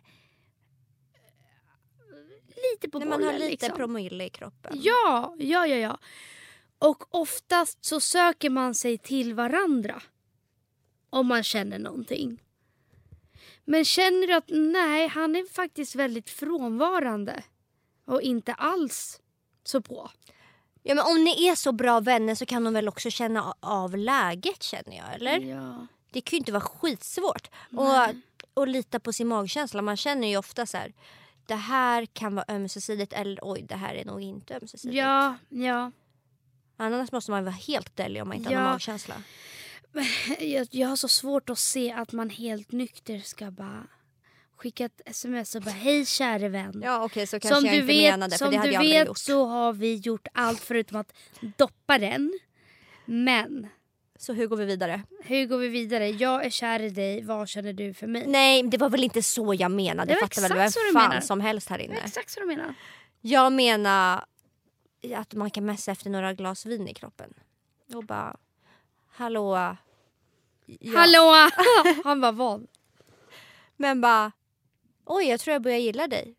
Lite 2.72 2.88
på 2.88 2.98
bollen. 2.98 3.08
man 3.08 3.22
har 3.22 3.32
lite 3.32 3.48
liksom. 3.48 3.76
promille 3.76 4.24
i 4.24 4.30
kroppen. 4.30 4.80
Ja, 4.82 5.34
ja, 5.38 5.66
ja, 5.66 5.76
ja. 5.76 5.98
Och 6.78 7.14
oftast 7.14 7.84
så 7.84 8.00
söker 8.00 8.50
man 8.50 8.74
sig 8.74 8.98
till 8.98 9.34
varandra. 9.34 10.02
Om 11.10 11.26
man 11.26 11.42
känner 11.42 11.78
någonting. 11.78 12.42
Men 13.64 13.84
känner 13.84 14.26
du 14.26 14.34
att 14.34 14.48
nej, 14.48 15.08
han 15.08 15.36
är 15.36 15.52
faktiskt 15.52 15.94
väldigt 15.94 16.30
frånvarande. 16.30 17.42
Och 18.04 18.22
inte 18.22 18.54
alls 18.54 19.20
så 19.64 19.80
på. 19.80 20.10
Ja, 20.82 20.94
men 20.94 21.06
om 21.06 21.24
ni 21.24 21.46
är 21.46 21.54
så 21.54 21.72
bra 21.72 22.00
vänner 22.00 22.34
så 22.34 22.46
kan 22.46 22.64
de 22.64 22.74
väl 22.74 22.88
också 22.88 23.10
känna 23.10 23.54
av 23.60 23.96
läget 23.96 24.62
känner 24.62 24.96
jag, 24.96 25.14
eller? 25.14 25.38
Ja. 25.40 25.86
Det 26.10 26.20
kan 26.20 26.36
ju 26.36 26.38
inte 26.38 26.52
vara 26.52 26.60
skitsvårt. 26.60 27.50
Nej. 27.70 28.16
Och, 28.54 28.60
och 28.60 28.68
lita 28.68 29.00
på 29.00 29.12
sin 29.12 29.28
magkänsla. 29.28 29.82
Man 29.82 29.96
känner 29.96 30.28
ju 30.28 30.36
ofta 30.36 30.66
så 30.66 30.76
här. 30.76 30.92
Det 31.50 31.56
här 31.56 32.06
kan 32.06 32.34
vara 32.34 32.44
ömsesidigt 32.48 33.12
eller 33.12 33.38
oj 33.42 33.62
det 33.62 33.74
här 33.76 33.94
är 33.94 34.04
nog 34.04 34.20
inte 34.22 34.54
ömsesidigt. 34.56 34.96
Ja, 34.98 35.36
ja. 35.48 35.92
Annars 36.76 37.12
måste 37.12 37.30
man 37.30 37.44
vara 37.44 37.54
helt 37.54 37.96
delig 37.96 38.22
om 38.22 38.28
man 38.28 38.36
inte 38.36 38.48
har 38.48 38.54
Ja. 38.54 38.60
någon 38.62 38.70
magkänsla. 38.72 39.14
Jag, 40.40 40.68
jag 40.70 40.88
har 40.88 40.96
så 40.96 41.08
svårt 41.08 41.50
att 41.50 41.58
se 41.58 41.92
att 41.92 42.12
man 42.12 42.30
helt 42.30 42.72
nykter 42.72 43.18
ska 43.18 43.50
bara 43.50 43.86
skicka 44.56 44.84
ett 44.84 45.00
sms 45.06 45.54
och 45.54 45.62
bara 45.62 45.70
hej 45.70 46.06
käre 46.06 46.48
vän. 46.48 46.80
Ja 46.84 47.04
okej 47.04 47.26
så 47.26 47.40
kanske 47.40 47.56
som 47.60 47.66
jag 47.66 47.74
du 47.74 47.78
inte 47.80 47.86
vet, 47.92 48.12
menade 48.12 48.30
för 48.30 48.44
som 48.44 48.50
det 48.50 48.56
hade 48.56 48.68
du 48.68 48.74
jag 48.74 48.80
vet 48.80 49.06
gjort. 49.08 49.18
så 49.18 49.46
har 49.46 49.72
vi 49.72 49.94
gjort 49.94 50.26
allt 50.34 50.60
förutom 50.60 51.00
att 51.00 51.12
doppa 51.56 51.98
den. 51.98 52.38
Men 53.04 53.68
Så 54.20 54.32
hur 54.32 54.46
går 54.46 54.56
vi 54.56 54.64
vidare? 54.64 55.02
hur 55.22 55.46
går 55.46 55.58
vi 55.58 55.68
vidare? 55.68 56.08
Jag 56.10 56.44
är 56.44 56.50
kär 56.50 56.82
i 56.82 56.90
dig, 56.90 57.22
vad 57.24 57.48
känner 57.48 57.72
du 57.72 57.94
för 57.94 58.06
mig? 58.06 58.26
Nej 58.26 58.62
det 58.62 58.78
var 58.78 58.90
väl 58.90 59.04
inte 59.04 59.22
så 59.22 59.54
jag 59.54 59.70
menade. 59.70 60.12
Det 60.12 60.14
var 60.14 60.20
Fattar 60.20 60.42
väl 60.42 60.58
vem 60.58 60.70
fan 60.70 61.08
menar. 61.08 61.20
som 61.20 61.40
helst 61.40 61.68
här 61.68 61.78
Det 61.78 61.84
inne. 61.84 61.98
är 62.00 62.04
exakt 62.04 62.30
så 62.30 62.40
du 62.40 62.46
menar. 62.46 62.74
Jag 63.20 63.52
menar 63.52 64.24
att 65.16 65.34
man 65.34 65.50
kan 65.50 65.64
messa 65.64 65.92
efter 65.92 66.10
några 66.10 66.34
glas 66.34 66.66
vin 66.66 66.88
i 66.88 66.94
kroppen. 66.94 67.34
Och 67.94 68.04
bara 68.04 68.36
hallå. 69.10 69.76
Ja. 70.66 70.98
Hallå! 70.98 71.34
Han 72.04 72.20
bara 72.20 72.32
vad? 72.32 72.66
Men 73.76 74.00
bara 74.00 74.32
oj 75.04 75.24
jag 75.24 75.40
tror 75.40 75.52
jag 75.52 75.62
börjar 75.62 75.78
gilla 75.78 76.06
dig. 76.06 76.34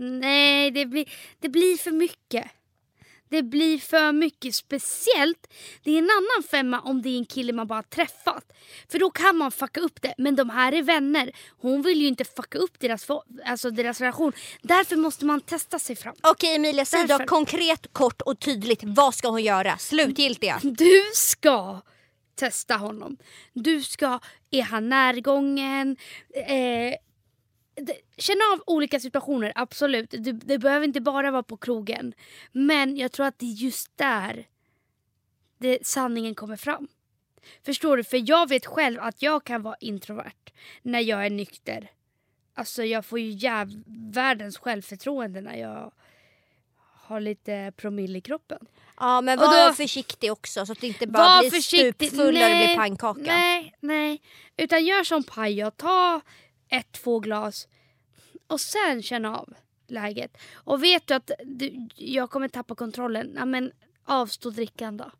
Nej, 0.00 0.70
det 0.70 0.86
blir, 0.86 1.12
det 1.38 1.48
blir 1.48 1.76
för 1.76 1.90
mycket. 1.90 2.50
Det 3.32 3.42
blir 3.42 3.78
för 3.78 4.12
mycket. 4.12 4.54
Speciellt, 4.54 5.52
det 5.84 5.90
är 5.90 5.98
en 5.98 6.10
annan 6.10 6.42
femma 6.50 6.80
om 6.80 7.02
det 7.02 7.08
är 7.08 7.18
en 7.18 7.24
kille 7.24 7.52
man 7.52 7.66
bara 7.66 7.82
träffat. 7.82 8.52
För 8.88 8.98
då 8.98 9.10
kan 9.10 9.36
man 9.36 9.50
fucka 9.50 9.80
upp 9.80 10.02
det. 10.02 10.14
Men 10.18 10.36
de 10.36 10.50
här 10.50 10.72
är 10.72 10.82
vänner. 10.82 11.32
Hon 11.60 11.82
vill 11.82 12.00
ju 12.00 12.08
inte 12.08 12.24
fucka 12.24 12.58
upp 12.58 12.80
deras, 12.80 13.06
alltså 13.44 13.70
deras 13.70 14.00
relation. 14.00 14.32
Därför 14.62 14.96
måste 14.96 15.24
man 15.24 15.40
testa 15.40 15.78
sig 15.78 15.96
fram. 15.96 16.14
Okej 16.22 16.54
Emilia, 16.56 16.84
säg 16.84 17.06
då 17.06 17.18
konkret, 17.18 17.86
kort 17.92 18.22
och 18.22 18.40
tydligt. 18.40 18.80
Vad 18.82 19.14
ska 19.14 19.28
hon 19.28 19.42
göra? 19.42 19.78
Slutgiltiga. 19.78 20.60
Du 20.62 21.02
ska 21.14 21.80
testa 22.34 22.76
honom. 22.76 23.16
Du 23.52 23.82
ska, 23.82 24.20
är 24.50 24.62
han 24.62 24.88
närgången? 24.88 25.96
Eh, 26.46 26.94
Känna 28.16 28.40
av 28.54 28.62
olika 28.66 29.00
situationer, 29.00 29.52
absolut. 29.54 30.10
Det, 30.10 30.32
det 30.32 30.58
behöver 30.58 30.86
inte 30.86 31.00
bara 31.00 31.30
vara 31.30 31.42
på 31.42 31.56
krogen. 31.56 32.14
Men 32.52 32.96
jag 32.96 33.12
tror 33.12 33.26
att 33.26 33.38
det 33.38 33.46
är 33.46 33.54
just 33.54 33.98
där 33.98 34.46
det, 35.58 35.86
sanningen 35.86 36.34
kommer 36.34 36.56
fram. 36.56 36.88
Förstår 37.64 37.96
du? 37.96 38.04
För 38.04 38.28
jag 38.30 38.48
vet 38.48 38.66
själv 38.66 39.00
att 39.00 39.22
jag 39.22 39.44
kan 39.44 39.62
vara 39.62 39.76
introvert 39.80 40.52
när 40.82 41.00
jag 41.00 41.26
är 41.26 41.30
nykter. 41.30 41.90
Alltså 42.54 42.84
jag 42.84 43.04
får 43.06 43.18
ju 43.18 43.30
jäv, 43.30 43.82
världens 44.12 44.58
självförtroende 44.58 45.40
när 45.40 45.56
jag 45.56 45.92
har 46.78 47.20
lite 47.20 47.72
promille 47.76 48.18
i 48.18 48.20
kroppen. 48.20 48.58
Ja 48.96 49.20
men 49.20 49.38
Och 49.38 49.44
var 49.44 49.68
då- 49.68 49.74
försiktig 49.74 50.32
också 50.32 50.66
så 50.66 50.72
att 50.72 50.80
det 50.80 50.86
inte 50.86 51.06
bara 51.06 51.40
blir 51.40 51.50
försiktig. 51.50 52.08
stupfull 52.08 52.26
och 52.26 52.32
det 52.32 52.38
Nej, 52.48 52.66
blir 52.66 52.76
pannkaka. 52.76 53.20
Nej, 53.20 53.74
nej. 53.80 54.20
Utan 54.56 54.84
gör 54.84 55.04
som 55.04 55.22
Paja. 55.24 55.70
Ta 55.70 56.20
ett, 56.72 56.92
två 56.92 57.20
glas 57.20 57.68
och 58.46 58.60
sen 58.60 59.02
känna 59.02 59.38
av 59.38 59.54
läget. 59.86 60.36
Och 60.52 60.82
vet 60.82 61.06
du 61.06 61.14
att 61.14 61.30
du, 61.44 61.88
jag 61.96 62.30
kommer 62.30 62.48
tappa 62.48 62.74
kontrollen, 62.74 63.32
ja, 63.36 63.44
men 63.44 63.72
avstå 64.04 64.50
drickan 64.50 64.96
då. 64.96 65.10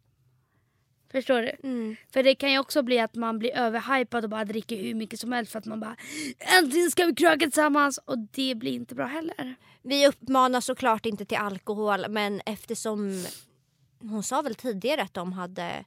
Förstår 1.13 1.43
du? 1.43 1.57
Mm. 1.63 1.97
För 2.13 2.23
det 2.23 2.35
kan 2.35 2.53
ju 2.53 2.59
också 2.59 2.83
bli 2.83 2.99
att 2.99 3.15
man 3.15 3.39
blir 3.39 3.57
överhypad 3.57 4.25
och 4.25 4.31
bara 4.31 4.45
dricker 4.45 4.77
hur 4.77 4.95
mycket 4.95 5.21
som 5.21 5.33
helst 5.33 5.53
för 5.53 5.59
att 5.59 5.67
man 5.67 5.81
bara 5.81 5.97
äntligen 6.39 6.91
ska 6.91 7.07
vi 7.07 7.15
kröka 7.15 7.39
tillsammans 7.39 7.99
och 8.05 8.19
det 8.19 8.55
blir 8.55 8.73
inte 8.73 8.95
bra 8.95 9.07
heller. 9.07 9.55
Vi 9.83 10.09
uppmanar 10.09 10.61
såklart 10.61 11.07
inte 11.07 11.25
till 11.25 11.39
alkohol 11.39 12.09
men 12.09 12.41
eftersom 12.47 13.25
hon 14.01 14.23
sa 14.23 14.43
väl 14.43 14.55
tidigare 14.55 15.03
att 15.03 15.15
de 15.15 15.33
hade 15.33 15.85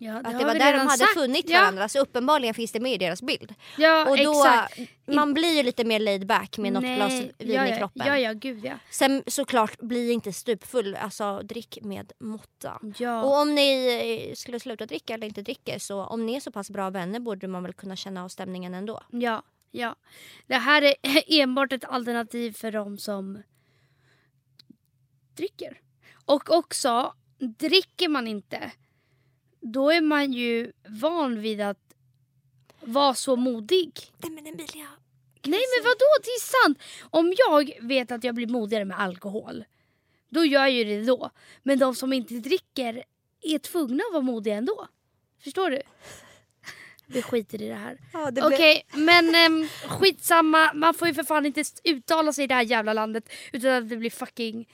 Ja, 0.00 0.16
att 0.18 0.26
har 0.26 0.38
det 0.38 0.44
var 0.44 0.54
där 0.54 0.72
de 0.72 0.78
hade 0.78 0.98
sagt. 0.98 1.14
funnit 1.14 1.50
ja, 1.50 1.60
varandra 1.60 1.88
så 1.88 1.98
uppenbarligen 1.98 2.54
finns 2.54 2.72
det 2.72 2.80
med 2.80 2.92
i 2.92 2.98
deras 2.98 3.22
bild. 3.22 3.54
Ja, 3.78 4.10
Och 4.10 4.16
då, 4.18 4.30
exakt. 4.44 4.80
man 5.06 5.34
blir 5.34 5.56
ju 5.56 5.62
lite 5.62 5.84
mer 5.84 5.98
laid 6.00 6.26
back 6.26 6.58
med 6.58 6.72
något 6.72 6.82
Nej, 6.82 6.96
glas 6.96 7.12
vin 7.12 7.32
ja, 7.38 7.66
i 7.66 7.70
ja, 7.70 7.76
kroppen. 7.76 8.06
Ja, 8.06 8.18
ja, 8.18 8.32
gud 8.32 8.64
ja. 8.64 8.74
Sen 8.90 9.22
såklart 9.26 9.78
bli 9.78 10.12
inte 10.12 10.32
stupfull, 10.32 10.94
alltså 10.96 11.40
drick 11.42 11.78
med 11.82 12.12
måtta. 12.20 12.80
ja. 12.98 13.22
Och 13.22 13.40
om 13.40 13.54
ni 13.54 14.28
eh, 14.28 14.34
skulle 14.34 14.60
sluta 14.60 14.86
dricka 14.86 15.14
eller 15.14 15.26
inte 15.26 15.42
dricker 15.42 15.78
så 15.78 16.04
om 16.04 16.26
ni 16.26 16.34
är 16.34 16.40
så 16.40 16.52
pass 16.52 16.70
bra 16.70 16.90
vänner 16.90 17.20
borde 17.20 17.48
man 17.48 17.62
väl 17.62 17.72
kunna 17.72 17.96
känna 17.96 18.24
av 18.24 18.28
stämningen 18.28 18.74
ändå. 18.74 19.00
Ja, 19.10 19.42
ja. 19.70 19.96
Det 20.46 20.56
här 20.56 20.82
är 20.82 20.96
enbart 21.42 21.72
ett 21.72 21.84
alternativ 21.84 22.52
för 22.52 22.72
de 22.72 22.98
som 22.98 23.42
dricker. 25.36 25.80
Och 26.24 26.50
också, 26.50 27.14
dricker 27.38 28.08
man 28.08 28.28
inte, 28.28 28.70
då 29.60 29.90
är 29.90 30.00
man 30.00 30.32
ju 30.32 30.72
van 30.88 31.40
vid 31.40 31.60
att 31.60 31.94
vara 32.80 33.14
så 33.14 33.36
modig. 33.36 33.92
Nej 34.18 34.30
men 34.30 34.46
Emilia. 34.46 34.88
Nej 35.44 35.62
men 35.76 35.84
vadå, 35.84 36.06
det 36.22 36.30
är 36.30 36.64
sant! 36.64 36.78
Om 37.10 37.34
jag 37.48 37.88
vet 37.88 38.10
att 38.10 38.24
jag 38.24 38.34
blir 38.34 38.46
modigare 38.46 38.84
med 38.84 39.00
alkohol, 39.00 39.64
då 40.28 40.44
gör 40.44 40.60
jag 40.60 40.70
ju 40.70 40.84
det 40.84 41.04
då. 41.04 41.30
Men 41.62 41.78
de 41.78 41.94
som 41.94 42.12
inte 42.12 42.34
dricker 42.34 43.04
är 43.40 43.58
tvungna 43.58 44.04
att 44.08 44.12
vara 44.12 44.22
modiga 44.22 44.54
ändå. 44.56 44.88
Förstår 45.44 45.70
du? 45.70 45.82
Vi 47.06 47.22
skiter 47.22 47.62
i 47.62 47.68
det 47.68 47.74
här. 47.74 47.98
Ja, 48.12 48.30
det 48.30 48.42
Okej, 48.42 48.86
men 48.94 49.34
äm, 49.34 49.68
skitsamma. 49.88 50.72
Man 50.74 50.94
får 50.94 51.08
ju 51.08 51.14
för 51.14 51.22
fan 51.22 51.46
inte 51.46 51.64
uttala 51.84 52.32
sig 52.32 52.44
i 52.44 52.46
det 52.46 52.54
här 52.54 52.62
jävla 52.62 52.92
landet 52.92 53.32
utan 53.52 53.70
att 53.70 53.88
det 53.88 53.96
blir 53.96 54.10
fucking 54.10 54.68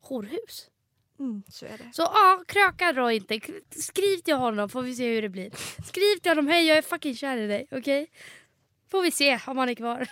horhus. 0.00 0.70
Mm, 1.18 1.42
så 1.48 1.66
är 1.66 1.78
det. 1.78 1.90
Så 1.92 2.02
ja, 2.02 2.44
kröka 2.48 2.92
då 2.92 3.10
inte. 3.10 3.40
Skriv 3.70 4.16
till 4.18 4.34
honom 4.34 4.68
får 4.68 4.82
vi 4.82 4.94
se 4.94 5.14
hur 5.14 5.22
det 5.22 5.28
blir. 5.28 5.50
Skriv 5.86 6.18
till 6.22 6.30
honom, 6.30 6.46
hej 6.46 6.66
jag 6.66 6.78
är 6.78 6.82
fucking 6.82 7.16
kär 7.16 7.36
i 7.36 7.46
dig, 7.46 7.66
okej? 7.70 8.10
Får 8.90 9.02
vi 9.02 9.10
se 9.10 9.40
om 9.46 9.58
han 9.58 9.68
är 9.68 9.74
kvar. 9.74 10.08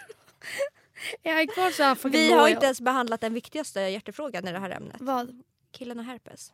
är 1.23 1.35
han 1.35 1.47
kvar 1.47 1.71
så 1.71 1.83
han 1.83 1.97
fucking 1.97 2.21
Vi 2.21 2.33
har 2.33 2.49
inte 2.49 2.65
ens 2.67 2.81
behandlat 2.81 3.21
den 3.21 3.35
viktigaste 3.35 3.81
hjärtefrågan 3.81 4.49
i 4.49 4.53
det 4.53 4.59
här 4.59 4.71
ämnet. 4.71 4.97
Vad? 5.01 5.43
Killen 5.73 5.99
har 5.99 6.05
herpes. 6.05 6.53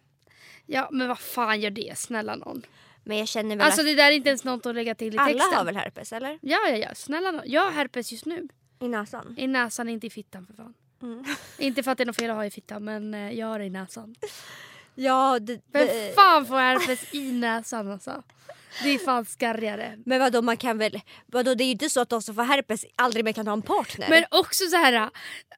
Ja 0.67 0.89
men 0.93 1.09
vad 1.09 1.19
fan 1.19 1.61
gör 1.61 1.71
det, 1.71 1.99
snälla 1.99 2.37
någon. 2.37 2.63
Men 3.05 3.19
jag 3.19 3.29
känner 3.29 3.57
väl 3.57 3.67
Alltså 3.67 3.81
att 3.81 3.87
det 3.87 3.95
där 3.95 4.11
är 4.11 4.13
inte 4.13 4.29
ens 4.29 4.45
något 4.45 4.67
att 4.67 4.75
lägga 4.75 4.95
till 4.95 5.15
i 5.15 5.19
alla 5.19 5.33
texten. 5.33 5.55
har 5.55 5.65
väl 5.65 5.77
herpes 5.77 6.13
eller? 6.13 6.39
Ja 6.43 6.59
ja 6.69 6.77
ja, 6.77 6.95
snälla 6.95 7.31
någon. 7.31 7.43
Jag 7.47 7.65
har 7.65 7.71
herpes 7.71 8.13
just 8.13 8.27
nu. 8.27 8.49
I 8.81 8.89
näsan. 8.89 9.35
I 9.39 9.47
näsan, 9.47 9.89
inte 9.89 10.07
i 10.07 10.11
fittan 10.11 10.47
för 10.47 10.55
fan. 10.55 10.75
Mm. 11.03 11.25
Inte 11.59 11.83
för 11.83 11.91
att 11.91 11.99
det 11.99 12.05
är 12.05 12.07
något 12.07 12.17
fel 12.17 12.31
att 12.31 12.37
ha 12.37 12.45
i 12.47 12.51
fittan 12.51 12.85
men 12.85 13.15
eh, 13.15 13.33
jag 13.33 13.47
har 13.47 13.59
det 13.59 13.65
i 13.65 13.71
näsan. 13.71 14.15
Ja, 14.95 15.39
det, 15.39 15.61
Vem 15.73 15.89
fan 16.15 16.47
får 16.47 16.57
herpes 16.57 17.15
i 17.15 17.33
näsan 17.33 17.91
alltså? 17.93 18.23
Det 18.83 18.89
är 18.89 18.99
fan 18.99 19.25
skarrigare. 19.25 19.99
men 20.05 20.21
vadå 20.21 20.43
man 20.43 20.57
kan 20.57 20.79
väl, 20.79 21.01
vadå 21.27 21.55
det 21.55 21.65
är 21.65 21.67
ju 21.67 21.73
inte 21.73 21.89
så 21.89 22.01
att 22.01 22.09
de 22.09 22.23
som 22.23 22.35
får 22.35 22.43
herpes 22.43 22.85
aldrig 22.97 23.25
mer 23.25 23.33
kan 23.33 23.47
ha 23.47 23.53
en 23.53 23.63
partner. 23.63 24.07
Men 24.11 24.25
också 24.31 24.65
så 24.65 24.77
här. 24.77 25.11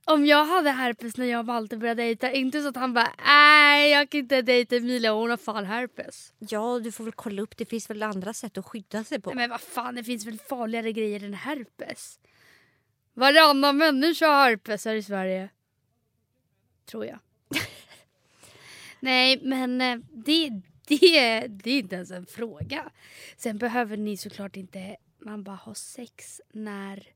Om 0.05 0.26
jag 0.26 0.45
hade 0.45 0.70
herpes 0.70 1.16
när 1.16 1.26
jag 1.26 1.38
och 1.38 1.45
Malte 1.47 1.76
började 1.76 2.03
dejta, 2.03 2.32
inte 2.32 2.62
så 2.62 2.68
att 2.68 2.76
han 2.76 2.95
bara 2.95 3.12
nej 3.26 3.91
jag 3.91 4.11
kan 4.11 4.20
inte 4.20 4.43
dejta 4.43 4.76
Emilia 4.76 5.12
hon 5.12 5.30
har 5.30 5.36
fan 5.36 5.64
herpes. 5.64 6.32
Ja 6.38 6.78
du 6.78 6.93
får 6.93 7.05
väl 7.05 7.12
kolla 7.12 7.43
upp, 7.43 7.57
det 7.57 7.64
finns 7.64 7.91
väl 7.91 8.03
andra 8.03 8.32
sätt 8.34 8.59
att 8.59 8.66
skydda 8.66 9.05
sig 9.05 9.20
på. 9.20 9.30
Nej, 9.30 9.36
men 9.36 9.51
vad 9.51 9.61
fan 9.61 9.95
det 9.95 10.05
finns 10.05 10.26
väl 10.26 10.38
farligare 10.49 10.93
grejer 10.93 11.24
än 11.24 11.34
herpes? 11.34 12.18
Varannan 13.15 13.77
människa 13.77 14.27
har 14.27 14.45
herpes 14.45 14.85
här 14.85 14.95
i 14.95 15.03
Sverige. 15.03 15.49
Tror 16.87 17.07
jag. 17.07 17.19
nej 19.01 19.41
men 19.43 19.81
eh, 19.81 19.99
det, 20.13 20.51
det, 20.87 21.47
det 21.49 21.71
är 21.71 21.79
inte 21.79 21.97
ens 21.97 22.11
en 22.11 22.27
fråga. 22.27 22.91
Sen 23.37 23.59
behöver 23.59 23.97
ni 23.97 24.17
såklart 24.17 24.57
inte 24.57 24.97
man 25.19 25.45
bara 25.45 25.57
ha 25.57 25.75
sex 25.75 26.41
när 26.53 27.07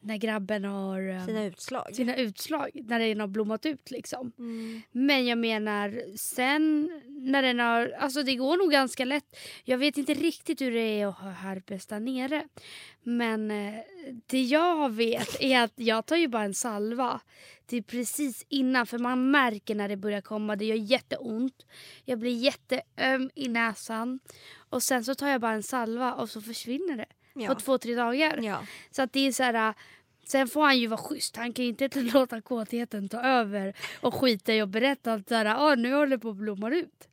när 0.00 0.16
grabben 0.16 0.64
har 0.64 1.26
Sina 1.26 1.44
utslag. 1.44 1.94
sina 1.94 2.16
utslag. 2.16 2.70
När 2.74 2.98
den 2.98 3.20
har 3.20 3.26
blommat 3.26 3.66
ut 3.66 3.90
liksom. 3.90 4.32
Mm. 4.38 4.82
Men 4.92 5.26
jag 5.26 5.38
menar 5.38 6.16
sen 6.16 6.90
när 7.06 7.42
den 7.42 7.58
har, 7.58 7.94
alltså 7.98 8.22
det 8.22 8.34
går 8.34 8.56
nog 8.56 8.72
ganska 8.72 9.04
lätt. 9.04 9.36
Jag 9.64 9.78
vet 9.78 9.98
inte 9.98 10.14
riktigt 10.14 10.60
hur 10.60 10.70
det 10.70 11.00
är 11.00 11.06
att 11.06 11.18
ha 11.18 11.30
herpes 11.30 11.86
där 11.86 12.00
nere. 12.00 12.48
Men 13.02 13.50
eh, 13.50 13.74
det 14.26 14.42
jag 14.42 14.92
vet 14.92 15.40
är 15.40 15.60
att 15.60 15.72
jag 15.74 16.06
tar 16.06 16.16
ju 16.16 16.28
bara 16.28 16.42
en 16.42 16.54
salva. 16.54 17.20
Det 17.66 17.76
är 17.76 17.82
precis 17.82 18.46
innan 18.48 18.86
för 18.86 18.98
man 18.98 19.30
märker 19.30 19.74
när 19.74 19.88
det 19.88 19.96
börjar 19.96 20.20
komma. 20.20 20.56
Det 20.56 20.64
gör 20.64 20.76
jätteont. 20.76 21.66
Jag 22.04 22.18
blir 22.18 22.36
jätteöm 22.36 23.30
i 23.34 23.48
näsan. 23.48 24.20
Och 24.70 24.82
sen 24.82 25.04
så 25.04 25.14
tar 25.14 25.28
jag 25.28 25.40
bara 25.40 25.52
en 25.52 25.62
salva 25.62 26.14
och 26.14 26.30
så 26.30 26.40
försvinner 26.40 26.96
det. 26.96 27.06
Ja. 27.38 27.48
På 27.48 27.60
två, 27.60 27.78
tre 27.78 27.94
dagar. 27.94 28.38
ja. 28.42 28.62
Så 28.90 29.02
att 29.02 29.12
det 29.12 29.26
är 29.26 29.32
så 29.32 29.42
här, 29.42 29.74
sen 30.24 30.48
får 30.48 30.62
han 30.62 30.78
ju 30.78 30.86
vara 30.86 31.00
schysst. 31.00 31.36
Han 31.36 31.52
kan 31.52 31.64
inte 31.64 31.88
låta 32.00 32.40
kåtheten 32.40 33.08
ta 33.08 33.20
över 33.22 33.74
och 34.00 34.14
skita 34.14 34.54
i 34.54 34.62
och 34.62 34.68
berätta 34.68 35.12
att 35.12 35.32
ah, 35.32 35.74
nu 35.74 35.94
håller 35.94 36.16
det 36.16 36.18
på 36.18 36.30
att 36.30 36.36
blomma 36.36 36.70
ut. 36.70 37.08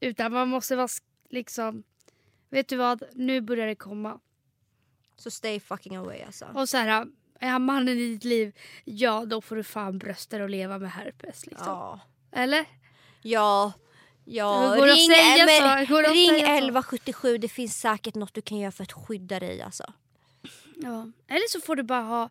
Utan 0.00 0.32
man 0.32 0.48
måste 0.48 0.76
vara 0.76 0.88
liksom, 1.30 1.82
vet 2.50 2.68
du 2.68 2.76
vad, 2.76 3.02
nu 3.12 3.40
börjar 3.40 3.66
det 3.66 3.74
komma. 3.74 4.20
Så 5.16 5.30
stay 5.30 5.60
fucking 5.60 5.96
away 5.96 6.22
alltså. 6.22 6.46
Och 6.54 6.68
så 6.68 6.76
här, 6.76 7.06
är 7.40 7.48
han 7.48 7.62
mannen 7.62 7.98
i 7.98 8.08
ditt 8.08 8.24
liv, 8.24 8.56
ja 8.84 9.24
då 9.24 9.40
får 9.40 9.56
du 9.56 9.64
fan 9.64 9.98
bröster 9.98 10.40
och 10.40 10.50
leva 10.50 10.78
med 10.78 10.90
herpes. 10.90 11.46
Liksom. 11.46 11.66
Ja. 11.68 12.00
Eller? 12.32 12.66
Ja. 13.22 13.72
Ja, 14.32 14.76
ring, 14.78 15.06
säga 15.06 15.46
men, 15.46 15.86
ring 15.86 16.28
säga 16.28 16.38
så? 16.38 16.52
1177, 16.52 17.38
det 17.38 17.48
finns 17.48 17.80
säkert 17.80 18.14
något 18.14 18.34
du 18.34 18.42
kan 18.42 18.58
göra 18.58 18.72
för 18.72 18.82
att 18.82 18.92
skydda 18.92 19.40
dig 19.40 19.62
alltså. 19.62 19.92
Ja. 20.76 21.10
Eller 21.28 21.48
så 21.48 21.60
får 21.60 21.76
du 21.76 21.82
bara 21.82 22.02
ha 22.02 22.30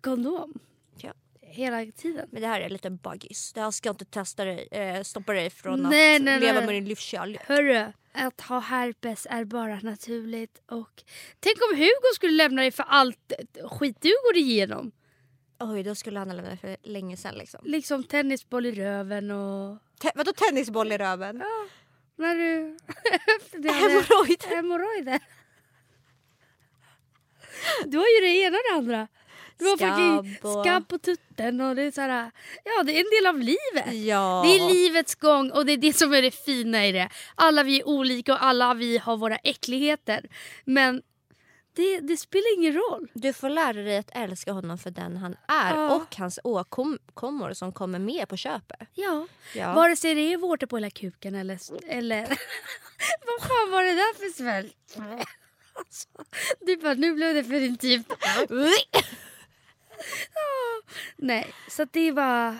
kondom. 0.00 0.58
Ja. 0.96 1.12
Hela 1.40 1.86
tiden. 1.86 2.28
Men 2.30 2.42
det 2.42 2.48
här 2.48 2.60
är 2.60 2.68
lite 2.68 2.90
buggis. 2.90 3.52
Det 3.52 3.60
här 3.60 3.70
ska 3.70 3.90
inte 3.90 4.04
testa 4.04 4.44
dig, 4.44 4.68
eh, 4.70 5.02
stoppa 5.02 5.32
dig 5.32 5.50
från 5.50 5.82
Nej, 5.82 6.16
att 6.16 6.22
nej, 6.22 6.40
leva 6.40 6.52
nej. 6.52 6.66
med 6.66 6.74
din 6.74 6.84
livskärlek. 6.84 7.40
Hörru, 7.46 7.92
att 8.12 8.40
ha 8.40 8.58
herpes 8.58 9.26
är 9.30 9.44
bara 9.44 9.80
naturligt. 9.82 10.62
Och 10.70 11.02
Tänk 11.40 11.56
om 11.70 11.76
Hugo 11.78 12.14
skulle 12.14 12.32
lämna 12.32 12.62
dig 12.62 12.70
för 12.70 12.84
allt 12.88 13.32
skit 13.70 13.96
du 14.00 14.12
går 14.24 14.36
igenom. 14.36 14.92
Oj, 15.60 15.82
då 15.82 15.94
skulle 15.94 16.18
han 16.18 16.28
ha 16.28 16.36
lämnat 16.36 16.60
för 16.60 16.76
länge 16.82 17.16
sedan 17.16 17.34
liksom. 17.34 17.60
Liksom 17.64 18.04
tennisboll 18.04 18.66
i 18.66 18.72
röven 18.72 19.30
och... 19.30 19.78
Te- 20.00 20.12
vadå 20.14 20.32
tennisboll 20.32 20.92
i 20.92 20.98
röven? 20.98 21.42
När 22.16 22.34
du... 22.36 22.76
efter 23.36 23.58
det 23.62 23.68
hade- 23.70 23.88
Hemorrojder? 23.92 24.48
Hemorrojder. 24.56 25.20
Du 27.86 27.96
har 27.98 28.04
ju 28.06 28.20
det 28.26 28.36
ena 28.40 28.56
och 28.56 28.62
det 28.70 28.76
andra. 28.76 29.08
Du 29.58 29.64
har 29.64 29.76
fucking 29.76 30.38
och- 30.42 30.64
skabb 30.64 30.88
på 30.88 30.98
tutten 30.98 31.60
och 31.60 31.76
det 31.76 31.82
är 31.82 31.90
så 31.90 32.00
här, 32.00 32.30
Ja, 32.64 32.82
det 32.82 32.92
är 32.92 32.98
en 33.04 33.10
del 33.10 33.26
av 33.26 33.38
livet. 33.38 34.06
Ja. 34.06 34.42
Det 34.46 34.56
är 34.56 34.68
livets 34.74 35.14
gång 35.14 35.50
och 35.50 35.66
det 35.66 35.72
är 35.72 35.76
det 35.76 35.92
som 35.92 36.12
är 36.12 36.22
det 36.22 36.30
fina 36.30 36.86
i 36.86 36.92
det. 36.92 37.08
Alla 37.34 37.62
vi 37.62 37.80
är 37.80 37.88
olika 37.88 38.32
och 38.32 38.44
alla 38.44 38.74
vi 38.74 38.98
har 38.98 39.16
våra 39.16 39.36
äckligheter. 39.36 40.28
Men 40.64 41.02
det, 41.78 42.00
det 42.00 42.16
spelar 42.16 42.54
ingen 42.58 42.72
roll. 42.72 43.08
Du 43.14 43.32
får 43.32 43.48
lära 43.48 43.72
dig 43.72 43.96
att 43.98 44.10
älska 44.12 44.52
honom 44.52 44.78
för 44.78 44.90
den 44.90 45.16
han 45.16 45.36
är 45.48 45.74
Ja. 45.74 45.94
och 45.94 46.16
hans 46.16 46.38
åkommor 46.44 47.52
som 47.52 47.72
kommer 47.72 47.98
med 47.98 48.28
på 48.28 48.36
köpet. 48.36 48.88
Ja. 48.94 49.26
Ja. 49.54 49.74
Vare 49.74 49.96
sig 49.96 50.14
det 50.14 50.20
är 50.32 50.36
vårtor 50.36 50.66
på 50.66 50.76
hela 50.76 50.90
kuken 50.90 51.34
eller... 51.34 51.58
eller 51.88 52.20
vad 53.26 53.48
fan 53.48 53.70
var 53.70 53.82
det 53.82 53.92
där 53.94 54.14
för 54.14 54.36
svält? 54.36 54.96
Alltså, 55.72 56.08
du 56.60 56.76
bara, 56.76 56.94
nu 56.94 57.14
blev 57.14 57.34
det 57.34 57.44
för 57.44 57.60
intimt. 57.62 58.12
Nej, 61.16 61.52
så 61.70 61.84
det 61.92 62.12
var... 62.12 62.56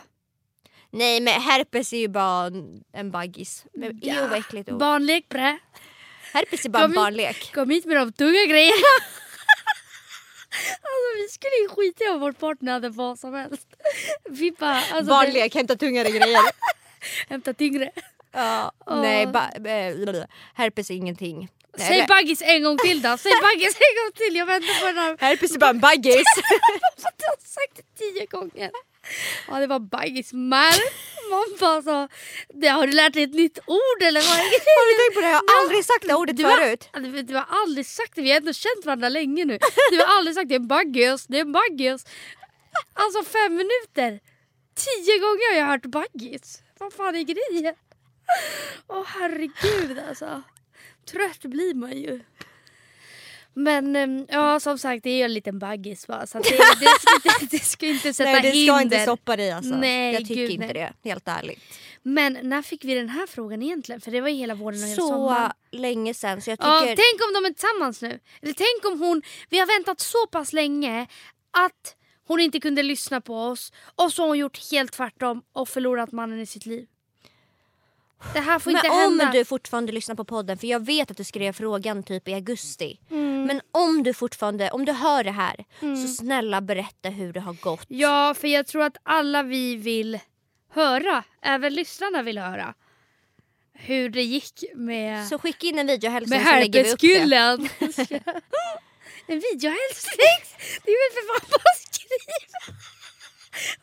Nej 0.90 1.20
men 1.20 1.40
herpes 1.40 1.92
är 1.92 1.98
ju 1.98 2.08
bara 2.08 2.50
en- 2.92 3.10
baggis. 3.10 3.66
Men 3.74 3.98
Ja. 4.02 4.30
Oäckligt 4.30 4.68
ord. 4.72 4.78
Barnlek 4.78 5.28
bre. 5.28 5.58
Herpes 6.32 6.64
är 6.64 6.68
bara 6.68 6.78
en 6.78 6.82
Kom 6.84 6.90
hit. 6.92 6.96
barnlek. 6.96 7.52
Kom 7.54 7.70
hit 7.70 7.84
med 7.84 7.96
de 7.96 8.12
tunga 8.12 8.44
grejerna. 8.46 8.76
alltså 10.82 11.08
vi 11.16 11.28
skulle 11.28 11.56
ju 11.62 11.68
skita 11.68 12.04
i 12.04 12.08
om 12.08 12.20
vår 12.20 12.32
partner 12.32 12.72
hade 12.72 12.88
vad 12.88 13.18
som 13.18 13.34
helst. 13.34 13.66
Vi 14.30 14.50
bara, 14.50 14.76
alltså, 14.92 15.04
Barnlek, 15.04 15.54
hämta 15.54 15.76
tungare 15.76 16.10
grejer. 16.10 16.40
Hämta 17.28 17.54
tyngre. 17.54 17.90
ja. 18.32 18.72
Åh. 18.86 19.00
Nej, 19.02 19.26
ba- 19.26 19.50
eh, 19.68 20.24
herpes 20.54 20.90
är 20.90 20.94
ingenting. 20.94 21.38
Nej, 21.78 21.86
Säg 21.88 21.96
eller- 21.96 22.08
baggis 22.08 22.42
en 22.42 22.62
gång 22.62 22.78
till 22.78 23.02
då. 23.02 23.16
Säg 23.18 23.32
baggis 23.42 23.76
en 23.76 23.94
gång 24.04 24.12
till. 24.14 24.36
Jag 24.36 24.46
väntar 24.46 24.80
på 24.80 24.86
den 24.86 24.96
här. 24.98 25.16
Herpes 25.20 25.54
är 25.54 25.58
bara 25.58 25.70
en 25.70 25.80
baggis. 25.80 26.14
Jag 26.96 27.28
har 27.28 27.36
sagt 27.40 27.76
det 27.76 27.98
tio 27.98 28.26
gånger. 28.26 28.70
Ja 29.48 29.58
det 29.60 29.66
var 29.66 29.78
bajsmär. 29.78 31.08
Man 31.30 31.44
bara 31.60 31.82
så, 31.82 32.08
det, 32.54 32.68
har 32.68 32.86
du 32.86 32.92
lärt 32.92 33.12
dig 33.14 33.22
ett 33.22 33.34
nytt 33.34 33.58
ord 33.66 34.02
eller 34.02 34.20
vad 34.20 34.30
Har 34.38 34.90
du 34.90 34.96
tänkt 35.04 35.14
på 35.14 35.20
det? 35.20 35.26
Jag 35.30 35.34
har 35.54 35.62
aldrig 35.62 35.84
sagt 35.84 36.04
det 36.08 36.14
ordet 36.14 36.36
Du 36.36 36.44
har- 36.44 36.56
förut. 36.56 36.88
Du, 36.94 37.22
du 37.22 37.34
har 37.34 37.46
aldrig 37.48 37.86
sagt 37.86 38.14
det, 38.14 38.22
vi 38.22 38.30
har 38.30 38.36
ändå 38.36 38.52
känt 38.52 38.84
varandra 38.84 39.08
länge 39.08 39.44
nu. 39.44 39.58
Du 39.90 39.98
har 39.98 40.16
aldrig 40.16 40.34
sagt 40.36 40.48
det 40.48 40.54
är 40.54 40.60
en 40.60 40.68
baggis, 40.68 41.26
det 41.26 41.36
är 41.36 41.40
en 41.40 41.52
baggis. 41.52 42.06
Alltså 42.94 43.22
fem 43.24 43.54
minuter. 43.54 44.20
Tio 44.74 45.18
gånger 45.18 45.52
har 45.52 45.58
jag 45.60 45.66
hört 45.66 45.82
baggis. 45.86 46.62
Vad 46.78 46.92
fan 46.92 47.16
är 47.16 47.22
grejen? 47.22 47.74
Åh 48.88 49.04
herregud 49.06 49.98
alltså. 50.08 50.42
Trött 51.12 51.40
blir 51.40 51.74
man 51.74 51.92
ju. 51.92 52.20
Men 53.54 53.96
ehm, 53.96 54.26
ja 54.28 54.60
som 54.60 54.78
sagt 54.78 55.04
det 55.04 55.10
är 55.10 55.16
ju 55.16 55.22
en 55.22 55.32
liten 55.32 55.58
baggis 55.58 56.08
va. 56.08 56.26
Så 56.26 56.38
det, 56.38 56.48
det, 56.80 56.86
inte, 57.40 57.56
det 57.56 57.64
ska 57.64 57.86
inte 57.86 58.14
sätta 58.14 58.30
Nej 58.32 58.42
det 58.42 58.48
hinder. 58.50 58.74
ska 58.74 58.82
inte 58.82 58.98
stoppa 59.00 59.36
dig 59.36 59.50
alltså. 59.52 59.74
Nej, 59.74 60.12
jag 60.14 60.22
tycker 60.22 60.34
gud, 60.34 60.50
inte 60.50 60.64
nej. 60.66 60.74
det, 61.02 61.08
helt 61.08 61.28
ärligt. 61.28 61.62
Men 62.02 62.38
när 62.42 62.62
fick 62.62 62.84
vi 62.84 62.94
den 62.94 63.08
här 63.08 63.26
frågan 63.26 63.62
egentligen? 63.62 64.00
För 64.00 64.10
det 64.10 64.20
var 64.20 64.28
ju 64.28 64.34
hela 64.34 64.54
våren 64.54 64.82
och 64.82 64.88
hela 64.88 65.02
Så 65.02 65.08
sommaren. 65.08 65.52
länge 65.72 66.14
så 66.14 66.26
jag 66.26 66.36
Ja, 66.36 66.44
tycker... 66.80 66.86
tänk 66.86 67.22
om 67.28 67.32
de 67.42 67.44
är 67.48 67.52
tillsammans 67.52 68.02
nu. 68.02 68.20
Eller 68.42 68.52
tänk 68.54 68.92
om 68.92 69.00
hon, 69.00 69.22
vi 69.50 69.58
har 69.58 69.66
väntat 69.78 70.00
så 70.00 70.26
pass 70.32 70.52
länge 70.52 71.06
att 71.50 71.94
hon 72.26 72.40
inte 72.40 72.60
kunde 72.60 72.82
lyssna 72.82 73.20
på 73.20 73.34
oss 73.42 73.72
och 73.94 74.12
så 74.12 74.22
har 74.22 74.28
hon 74.28 74.38
gjort 74.38 74.70
helt 74.70 74.92
tvärtom 74.92 75.42
och 75.52 75.68
förlorat 75.68 76.12
mannen 76.12 76.40
i 76.40 76.46
sitt 76.46 76.66
liv. 76.66 76.86
Det 78.34 78.40
här 78.40 78.58
får 78.58 78.70
men 78.70 78.78
inte 78.78 78.90
om 78.90 79.20
hända. 79.20 79.30
du 79.32 79.44
fortfarande 79.44 79.92
lyssnar 79.92 80.14
på 80.14 80.24
podden, 80.24 80.58
för 80.58 80.66
jag 80.66 80.86
vet 80.86 81.10
att 81.10 81.16
du 81.16 81.24
skrev 81.24 81.52
frågan 81.52 82.02
typ 82.02 82.28
i 82.28 82.34
augusti. 82.34 83.00
Mm. 83.10 83.44
Men 83.44 83.60
om 83.70 84.02
du 84.02 84.14
fortfarande, 84.14 84.70
om 84.70 84.84
du 84.84 84.92
hör 84.92 85.24
det 85.24 85.30
här, 85.30 85.64
så 85.80 86.08
snälla 86.08 86.60
berätta 86.60 87.08
hur 87.08 87.32
det 87.32 87.40
har 87.40 87.52
gått. 87.52 87.86
Ja, 87.88 88.34
för 88.34 88.48
jag 88.48 88.66
tror 88.66 88.82
att 88.82 88.96
alla 89.02 89.42
vi 89.42 89.76
vill 89.76 90.18
höra, 90.70 91.24
även 91.42 91.74
lyssnarna 91.74 92.22
vill 92.22 92.38
höra 92.38 92.74
hur 93.78 94.08
det 94.08 94.22
gick 94.22 94.64
med, 94.74 95.28
Så 95.28 95.38
skicka 95.38 95.66
in 95.66 95.78
en 95.78 95.86
videohälsning 95.86 96.38
med 96.38 96.48
så 96.48 96.54
lägger 96.54 96.84
vi 96.84 96.92
upp 96.92 97.00
det. 97.00 97.08
en 99.26 99.40
videohälsning? 99.40 100.38
Det 100.84 100.90
är 100.90 100.98
väl 100.98 101.12
för 101.14 101.40
fan 101.40 101.48
bara 101.50 101.56
att 101.56 101.94
skriva. 101.94 102.78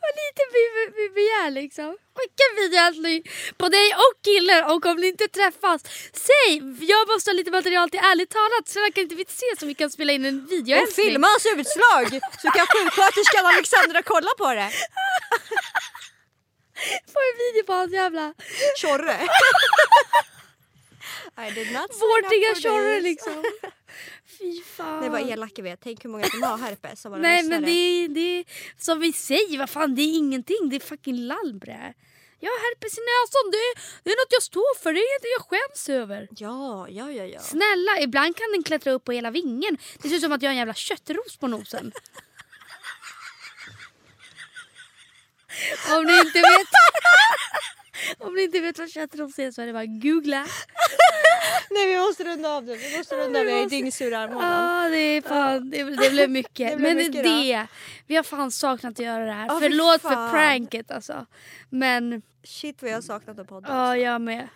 Vad 0.02 0.12
lite 0.22 0.42
vi, 0.54 0.62
vi 1.00 1.06
begär 1.18 1.50
liksom. 1.50 1.90
Skicka 2.16 2.42
en 2.50 2.56
videohälsning 2.62 3.22
på 3.56 3.68
dig 3.68 3.88
och 4.04 4.14
killen 4.24 4.64
och 4.64 4.86
om 4.86 4.96
ni 4.96 5.06
inte 5.06 5.28
träffas, 5.28 5.80
säg 6.28 6.50
jag 6.92 7.08
måste 7.08 7.30
ha 7.30 7.34
lite 7.34 7.50
material 7.50 7.90
till 7.90 8.00
ärligt 8.00 8.30
talat 8.30 8.68
så 8.68 8.80
verkar 8.80 9.02
inte 9.02 9.14
vi 9.14 9.24
se 9.28 9.46
så 9.58 9.66
vi 9.66 9.74
kan 9.74 9.90
spela 9.90 10.12
in 10.12 10.24
en 10.24 10.44
Och 10.44 10.50
videohälsning. 10.52 11.06
filma 11.06 11.26
hans 11.26 11.46
utslag 11.46 12.06
så 12.42 12.48
kan 12.56 12.66
sjuksköterskan 12.66 13.46
Alexandra 13.46 14.02
kolla 14.02 14.30
på 14.38 14.54
det. 14.54 14.70
Få 17.12 17.18
en 17.28 17.36
video 17.38 17.62
på 17.66 17.72
hans 17.72 17.92
jävla 17.92 18.34
Tjorre. 18.80 19.18
I 21.38 21.50
did 21.50 21.72
not 21.72 21.90
for 21.94 22.60
tjorre 22.60 23.00
liksom. 23.00 23.44
Fy 24.38 24.62
fan. 24.62 25.00
Nej 25.00 25.08
vad 25.10 25.30
elaka 25.30 25.62
vi 25.62 25.70
är. 25.70 25.76
Tänk 25.76 26.04
hur 26.04 26.10
många 26.10 26.24
som 26.24 26.42
har 26.42 26.58
herpes 26.58 27.00
som 27.00 27.10
våra 27.12 27.20
Nej 27.20 27.42
lyssnare. 27.42 27.60
men 27.60 27.70
det 27.70 27.76
är, 27.76 28.08
det 28.08 28.20
är 28.38 28.44
som 28.78 29.00
vi 29.00 29.12
säger, 29.12 29.58
vad 29.58 29.70
fan 29.70 29.94
det 29.94 30.02
är 30.02 30.16
ingenting. 30.18 30.68
Det 30.70 30.76
är 30.76 30.80
fucking 30.80 31.16
lallbrä. 31.16 31.94
Jag 32.40 32.50
har 32.50 32.58
herpes 32.58 32.98
i 32.98 33.00
näsan, 33.00 33.50
det 33.50 33.56
är, 33.56 33.74
det 34.04 34.10
är 34.10 34.16
något 34.24 34.32
jag 34.32 34.42
står 34.42 34.78
för, 34.82 34.92
det 34.92 34.98
är 34.98 35.02
inget 35.02 35.38
jag 35.38 35.46
skäms 35.48 35.88
över. 35.88 36.28
Ja, 36.30 36.88
ja, 36.88 37.10
ja, 37.12 37.24
ja. 37.24 37.40
Snälla, 37.40 38.00
ibland 38.00 38.36
kan 38.36 38.52
den 38.52 38.62
klättra 38.62 38.92
upp 38.92 39.04
på 39.04 39.12
hela 39.12 39.30
vingen. 39.30 39.78
Det 40.02 40.08
ser 40.08 40.16
ut 40.16 40.22
som 40.22 40.32
att 40.32 40.42
jag 40.42 40.48
har 40.48 40.52
en 40.52 40.58
jävla 40.58 40.74
köttros 40.74 41.36
på 41.40 41.48
nosen. 41.48 41.92
Om 45.96 46.04
ni 46.04 46.18
inte 46.18 46.38
vet 46.38 46.68
Om 48.18 48.34
ni 48.34 48.42
inte 48.42 48.60
vet 48.60 48.78
vad 48.78 48.90
köttros 48.90 49.38
är 49.38 49.50
så 49.50 49.62
är 49.62 49.66
det 49.66 49.72
bara 49.72 49.82
att 49.82 50.02
googla. 50.02 50.46
Nej 51.70 51.86
vi 51.86 51.98
måste 51.98 52.24
runda 52.24 52.48
av 52.50 52.64
nu. 52.64 52.76
Vi 52.76 52.98
måste 52.98 53.16
runda 53.16 53.40
av. 53.40 53.46
Jag 53.46 53.58
är 53.58 53.62
måste- 53.62 53.76
dyngsur 53.76 54.10
i 54.12 54.14
armarna. 54.14 54.82
Ja, 54.84 54.88
det, 54.90 54.96
är 54.98 55.20
fan, 55.22 55.70
det, 55.70 55.82
det 55.84 56.10
blev 56.10 56.30
mycket. 56.30 56.70
Det 56.70 56.76
blev 56.76 56.88
Men 56.88 56.96
mycket 56.96 57.24
det, 57.24 57.66
vi 58.06 58.16
har 58.16 58.22
fan 58.22 58.50
saknat 58.50 58.92
att 58.92 58.98
göra 59.04 59.24
det 59.26 59.32
här. 59.32 59.48
Fy 59.48 59.60
Förlåt 59.68 60.02
för 60.02 60.30
pranket 60.30 60.90
alltså. 60.90 61.26
Men 61.70 62.22
Shit 62.44 62.82
vad 62.82 62.90
jag 62.90 62.96
har 62.96 63.02
saknat 63.02 63.38
en 63.38 63.46
podd. 63.46 63.64
alltså. 63.64 63.74
ja, 63.74 63.96
jag 63.96 64.20
med. 64.20 64.48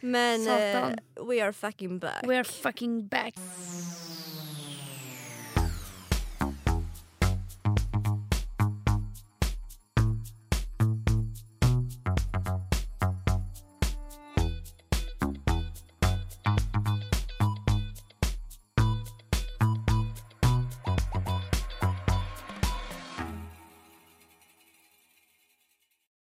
Men 0.00 0.44
Satan. 0.44 0.98
we 1.28 1.44
are 1.44 1.52
fucking 1.52 1.98
back. 1.98 2.22
We 2.28 2.34
are 2.36 2.44
fucking 2.44 3.08
back. 3.08 3.34